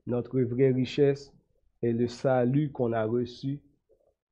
notre 0.07 0.41
vraie 0.41 0.71
richesse 0.71 1.35
est 1.83 1.93
le 1.93 2.07
salut 2.07 2.71
qu'on 2.71 2.93
a 2.93 3.05
reçu, 3.05 3.61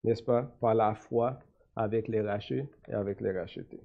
n'est-ce 0.04 0.22
pas, 0.22 0.44
par 0.60 0.74
la 0.74 0.94
foi 0.94 1.40
avec 1.74 2.06
les 2.06 2.20
rachetés 2.20 2.68
et 2.88 2.92
avec 2.92 3.20
les 3.20 3.32
rachetés. 3.32 3.80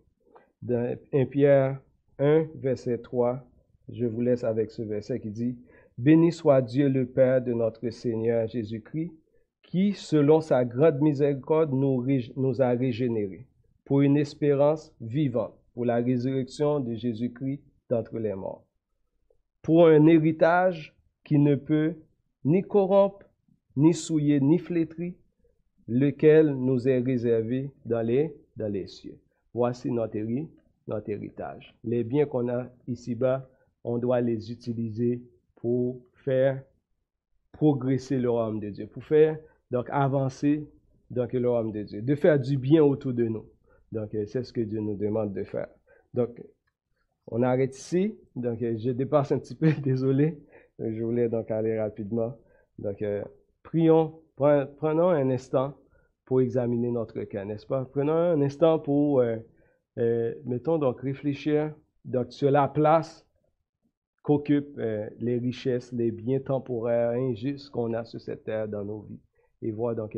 Dans 0.61 0.95
1 1.11 1.26
Pierre 1.26 1.82
1, 2.19 2.45
verset 2.55 2.99
3, 2.99 3.43
je 3.89 4.05
vous 4.05 4.22
laisse 4.22 4.43
avec 4.43 4.69
ce 4.69 4.84
verset 4.84 5.19
qui 5.19 5.32
dit, 5.32 5.57
Béni 5.97 6.32
soit 6.32 6.61
Dieu 6.61 6.88
le 6.88 7.07
Père 7.07 7.41
de 7.41 7.53
notre 7.53 7.89
Seigneur 7.89 8.47
Jésus-Christ, 8.47 9.11
qui, 9.63 9.93
selon 9.93 10.41
sa 10.41 10.63
grande 10.63 11.01
miséricorde, 11.01 11.74
nous 11.74 12.61
a 12.61 12.69
régénérés 12.69 13.47
pour 13.91 13.99
une 13.99 14.15
espérance 14.15 14.95
vivante, 15.01 15.53
pour 15.73 15.83
la 15.83 15.97
résurrection 15.97 16.79
de 16.79 16.93
Jésus-Christ 16.95 17.61
d'entre 17.89 18.19
les 18.19 18.33
morts, 18.33 18.63
pour 19.61 19.87
un 19.87 20.05
héritage 20.05 20.95
qui 21.25 21.37
ne 21.37 21.55
peut 21.55 21.95
ni 22.45 22.61
corrompre, 22.61 23.25
ni 23.75 23.93
souiller, 23.93 24.39
ni 24.39 24.59
flétrir, 24.59 25.11
lequel 25.89 26.55
nous 26.55 26.87
est 26.87 26.99
réservé 26.99 27.69
dans 27.85 28.01
les, 28.01 28.33
dans 28.55 28.71
les 28.71 28.87
cieux. 28.87 29.19
Voici 29.53 29.91
notre, 29.91 30.17
notre 30.87 31.09
héritage. 31.09 31.75
Les 31.83 32.05
biens 32.05 32.27
qu'on 32.27 32.47
a 32.47 32.67
ici-bas, 32.87 33.49
on 33.83 33.97
doit 33.97 34.21
les 34.21 34.53
utiliser 34.53 35.21
pour 35.55 35.99
faire 36.23 36.63
progresser 37.51 38.19
le 38.19 38.29
royaume 38.29 38.61
de 38.61 38.69
Dieu, 38.69 38.87
pour 38.87 39.03
faire 39.03 39.37
donc 39.69 39.89
avancer 39.91 40.65
donc 41.09 41.33
le 41.33 41.49
royaume 41.49 41.73
de 41.73 41.83
Dieu, 41.83 42.01
de 42.01 42.15
faire 42.15 42.39
du 42.39 42.55
bien 42.55 42.81
autour 42.81 43.11
de 43.11 43.25
nous. 43.25 43.51
Donc 43.91 44.15
euh, 44.15 44.25
c'est 44.25 44.43
ce 44.43 44.53
que 44.53 44.61
Dieu 44.61 44.79
nous 44.79 44.95
demande 44.95 45.33
de 45.33 45.43
faire. 45.43 45.67
Donc 46.13 46.41
on 47.27 47.41
arrête 47.43 47.75
ici. 47.77 48.17
Donc 48.35 48.61
euh, 48.61 48.77
je 48.77 48.91
dépasse 48.91 49.31
un 49.31 49.39
petit 49.39 49.55
peu, 49.55 49.71
désolé. 49.83 50.39
Je 50.79 51.03
voulais 51.03 51.29
donc 51.29 51.51
aller 51.51 51.79
rapidement. 51.79 52.37
Donc 52.79 53.01
euh, 53.01 53.23
prions, 53.63 54.19
prenons 54.35 55.09
un 55.09 55.29
instant 55.29 55.75
pour 56.25 56.41
examiner 56.41 56.91
notre 56.91 57.21
cœur, 57.23 57.45
n'est-ce 57.45 57.67
pas? 57.67 57.85
Prenons 57.85 58.13
un 58.13 58.41
instant 58.41 58.79
pour, 58.79 59.21
mettons 59.97 60.77
donc 60.77 61.01
réfléchir 61.01 61.75
donc 62.05 62.31
sur 62.31 62.49
la 62.49 62.69
place 62.69 63.27
qu'occupent 64.23 64.79
les 65.19 65.37
richesses, 65.39 65.91
les 65.91 66.09
biens 66.09 66.39
temporaires 66.39 67.11
injustes 67.11 67.69
qu'on 67.69 67.93
a 67.93 68.05
sur 68.05 68.21
cette 68.21 68.45
terre 68.45 68.69
dans 68.69 68.85
nos 68.85 69.01
vies. 69.01 69.19
Et 69.61 69.71
voir 69.71 69.93
donc, 69.93 70.17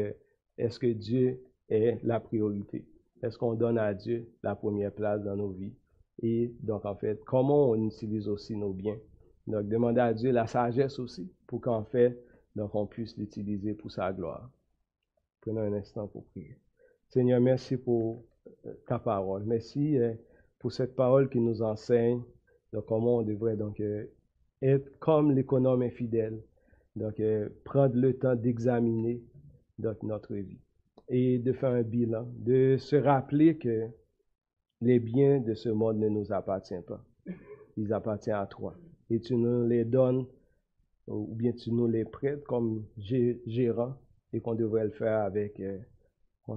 est-ce 0.58 0.80
que 0.80 0.88
Dieu 0.88 1.42
est 1.68 2.00
la 2.04 2.20
priorité? 2.20 2.86
Est-ce 3.24 3.38
qu'on 3.38 3.56
donne 3.56 3.80
à 3.80 3.94
Dieu 3.94 4.30
la 4.44 4.56
première 4.56 4.94
place 4.94 5.24
dans 5.24 5.36
nos 5.36 5.50
vies? 5.50 5.74
Et 6.22 6.54
donc, 6.62 6.86
en 6.86 6.96
fait, 6.96 7.24
comment 7.26 7.72
on 7.72 7.88
utilise 7.88 8.28
aussi 8.28 8.56
nos 8.56 8.74
biens? 8.74 8.98
Donc, 9.48 9.68
demander 9.68 10.02
à 10.02 10.14
Dieu 10.14 10.32
la 10.32 10.46
sagesse 10.46 11.00
aussi 11.00 11.34
pour 11.48 11.62
qu'en 11.62 11.84
fait, 11.84 12.22
on 12.56 12.86
puisse 12.86 13.18
l'utiliser 13.18 13.74
pour 13.74 13.92
sa 13.92 14.14
gloire. 14.14 14.50
Prenons 15.42 15.62
un 15.62 15.74
instant 15.74 16.08
pour 16.08 16.26
prier. 16.26 16.58
Seigneur, 17.10 17.42
merci 17.42 17.78
pour 17.78 18.24
euh, 18.66 18.74
ta 18.88 19.00
parole. 19.00 19.44
Merci 19.46 19.98
pour 20.60 20.72
cette 20.72 20.96
parole 20.96 21.30
qui 21.30 21.40
nous 21.40 21.62
enseigne 21.62 22.22
donc, 22.74 22.88
comment 22.88 23.18
on 23.18 23.22
devrait 23.22 23.56
donc 23.56 23.80
euh, 23.80 24.06
être 24.62 24.98
comme 25.00 25.32
l'économe 25.32 25.84
infidèle. 25.84 26.42
Donc, 26.96 27.20
euh, 27.20 27.50
prendre 27.64 27.96
le 27.96 28.18
temps 28.18 28.36
d'examiner 28.36 29.22
notre 30.02 30.36
vie. 30.36 30.60
Et 31.10 31.38
de 31.38 31.52
faire 31.54 31.72
un 31.72 31.84
bilan, 31.84 32.26
de 32.40 32.78
se 32.78 32.96
rappeler 32.96 33.58
que 33.58 33.88
les 34.82 35.00
biens 35.00 35.40
de 35.40 35.54
ce 35.54 35.70
monde 35.70 35.98
ne 35.98 36.10
nous 36.10 36.32
appartiennent 36.32 36.84
pas. 36.84 37.04
Ils 37.78 37.92
appartiennent 37.94 38.38
à 38.38 38.46
toi. 38.46 38.76
Et 39.10 39.20
tu 39.20 39.36
nous 39.36 39.68
les 39.68 39.86
donnes, 39.86 40.26
ou 41.08 41.34
bien 41.36 41.52
tu 41.52 41.72
nous 41.72 41.88
les 41.88 42.06
prêtes 42.06 42.44
comme 42.46 42.86
gérant, 42.98 43.96
et 44.32 44.40
qu'on 44.42 44.56
devrait 44.56 44.86
le 44.86 44.92
faire 44.92 45.22
avec, 45.24 45.60
euh, 45.60 45.78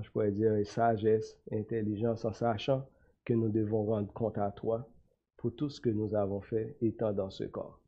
je 0.00 0.10
pourrais 0.10 0.32
dire, 0.32 0.54
sagesse, 0.66 1.38
intelligence, 1.52 2.24
en 2.24 2.32
sachant 2.32 2.86
que 3.24 3.34
nous 3.34 3.48
devons 3.48 3.84
rendre 3.84 4.12
compte 4.12 4.38
à 4.38 4.50
toi 4.50 4.88
pour 5.36 5.54
tout 5.54 5.68
ce 5.68 5.80
que 5.80 5.90
nous 5.90 6.14
avons 6.14 6.40
fait 6.40 6.76
étant 6.80 7.12
dans 7.12 7.30
ce 7.30 7.44
corps. 7.44 7.80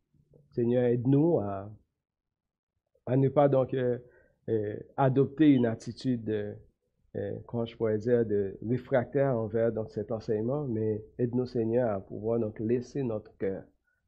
Seigneur, 0.51 0.85
aide-nous 0.85 1.39
à, 1.39 1.71
à 3.07 3.17
ne 3.17 3.29
pas 3.29 3.49
donc 3.49 3.75
euh, 4.49 4.53
euh, 4.53 4.77
adopter 4.97 5.51
une 5.51 5.67
attitude, 5.67 6.25
de, 6.25 6.55
euh, 7.17 7.65
je 7.67 7.77
pourrais 7.77 7.99
dire, 7.99 8.25
de 8.25 8.57
réfractaire 8.67 9.37
envers 9.37 9.73
donc, 9.73 9.91
cet 9.91 10.11
enseignement, 10.13 10.65
mais 10.65 11.05
aide-nous, 11.19 11.47
Seigneur, 11.47 11.91
à 11.91 12.01
pouvoir 12.01 12.39
donc 12.39 12.59
laisser 12.61 13.03
notre 13.03 13.37
cœur 13.39 13.63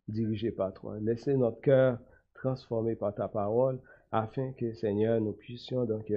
dirigé 0.09 0.51
par 0.51 0.72
toi, 0.72 0.99
laisser 1.01 1.36
notre 1.36 1.61
cœur 1.61 1.99
transformé 2.34 2.97
par 2.97 3.14
ta 3.14 3.28
parole, 3.28 3.78
afin 4.12 4.53
que, 4.53 4.72
Seigneur, 4.72 5.20
nous 5.20 5.32
puissions 5.32 5.84
donc 5.84 6.12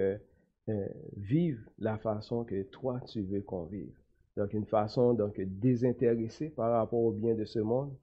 vivre 1.18 1.62
la 1.78 1.98
façon 1.98 2.44
que 2.46 2.64
toi 2.64 3.00
tu 3.06 3.22
veux 3.22 3.42
qu'on 3.42 3.66
vive. 3.66 3.94
Donc, 4.38 4.54
une 4.54 4.66
façon 4.66 5.14
donc 5.14 5.40
désintéressée 5.40 6.50
par 6.50 6.72
rapport 6.72 7.02
aux 7.02 7.12
biens 7.12 7.36
de 7.36 7.46
ce 7.46 7.60
monde, 7.60 7.94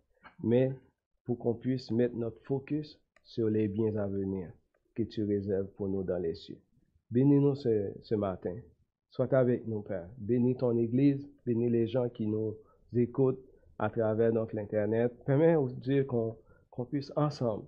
mais 0.45 0.71
pour 1.25 1.39
qu'on 1.39 1.55
puisse 1.55 1.91
mettre 1.91 2.15
notre 2.15 2.41
focus 2.45 3.01
sur 3.25 3.49
les 3.49 3.67
biens 3.67 3.97
à 3.97 4.07
venir 4.07 4.51
que 5.05 5.11
tu 5.11 5.25
réserves 5.25 5.69
pour 5.77 5.89
nous 5.89 6.03
dans 6.03 6.19
les 6.19 6.35
cieux. 6.35 6.59
Bénis-nous 7.11 7.57
ce, 7.57 8.15
matin. 8.15 8.55
Sois 9.11 9.33
avec 9.35 9.67
nous, 9.67 9.83
Père. 9.83 10.09
Bénis 10.19 10.57
ton 10.57 10.77
Église, 10.77 11.29
bénis 11.45 11.71
les 11.71 11.89
gens 11.89 12.09
qui 12.09 12.27
nous 12.27 12.57
écoutent 12.95 13.41
à 13.79 13.91
travers 13.91 14.33
l'Internet. 14.33 15.13
Permets, 15.25 15.57
Dieu, 15.79 16.05
qu'on 16.05 16.85
puisse 16.89 17.13
ensemble 17.17 17.65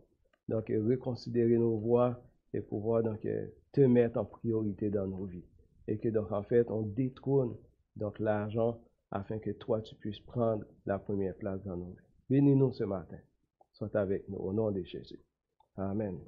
donc 0.49 0.69
reconsidérer 0.69 1.57
nos 1.57 1.79
voies 1.79 2.21
et 2.53 2.61
pouvoir 2.61 3.03
donc 3.03 3.27
te 3.73 3.81
mettre 3.81 4.19
en 4.19 4.25
priorité 4.25 4.91
dans 4.91 5.07
nos 5.07 5.25
vies. 5.25 5.45
Et 5.89 5.99
que 5.99 6.09
donc 6.09 6.31
en 6.31 6.43
fait, 6.43 6.71
on 6.71 6.83
détrône 6.83 7.57
donc 7.97 8.19
l'argent 8.19 8.79
afin 9.11 9.39
que 9.39 9.51
toi, 9.51 9.81
tu 9.81 9.95
puisses 9.95 10.21
prendre 10.21 10.65
la 10.87 10.99
première 10.99 11.35
place 11.37 11.63
dans 11.65 11.77
nos 11.77 11.91
vies. 11.91 12.07
Bénis-nous 12.31 12.73
ce 12.73 12.85
matin. 12.85 13.19
Sois 13.73 13.95
avec 13.95 14.29
nous 14.29 14.39
au 14.39 14.53
nom 14.53 14.71
de 14.71 14.83
Jésus. 14.83 15.21
Amen. 15.77 16.19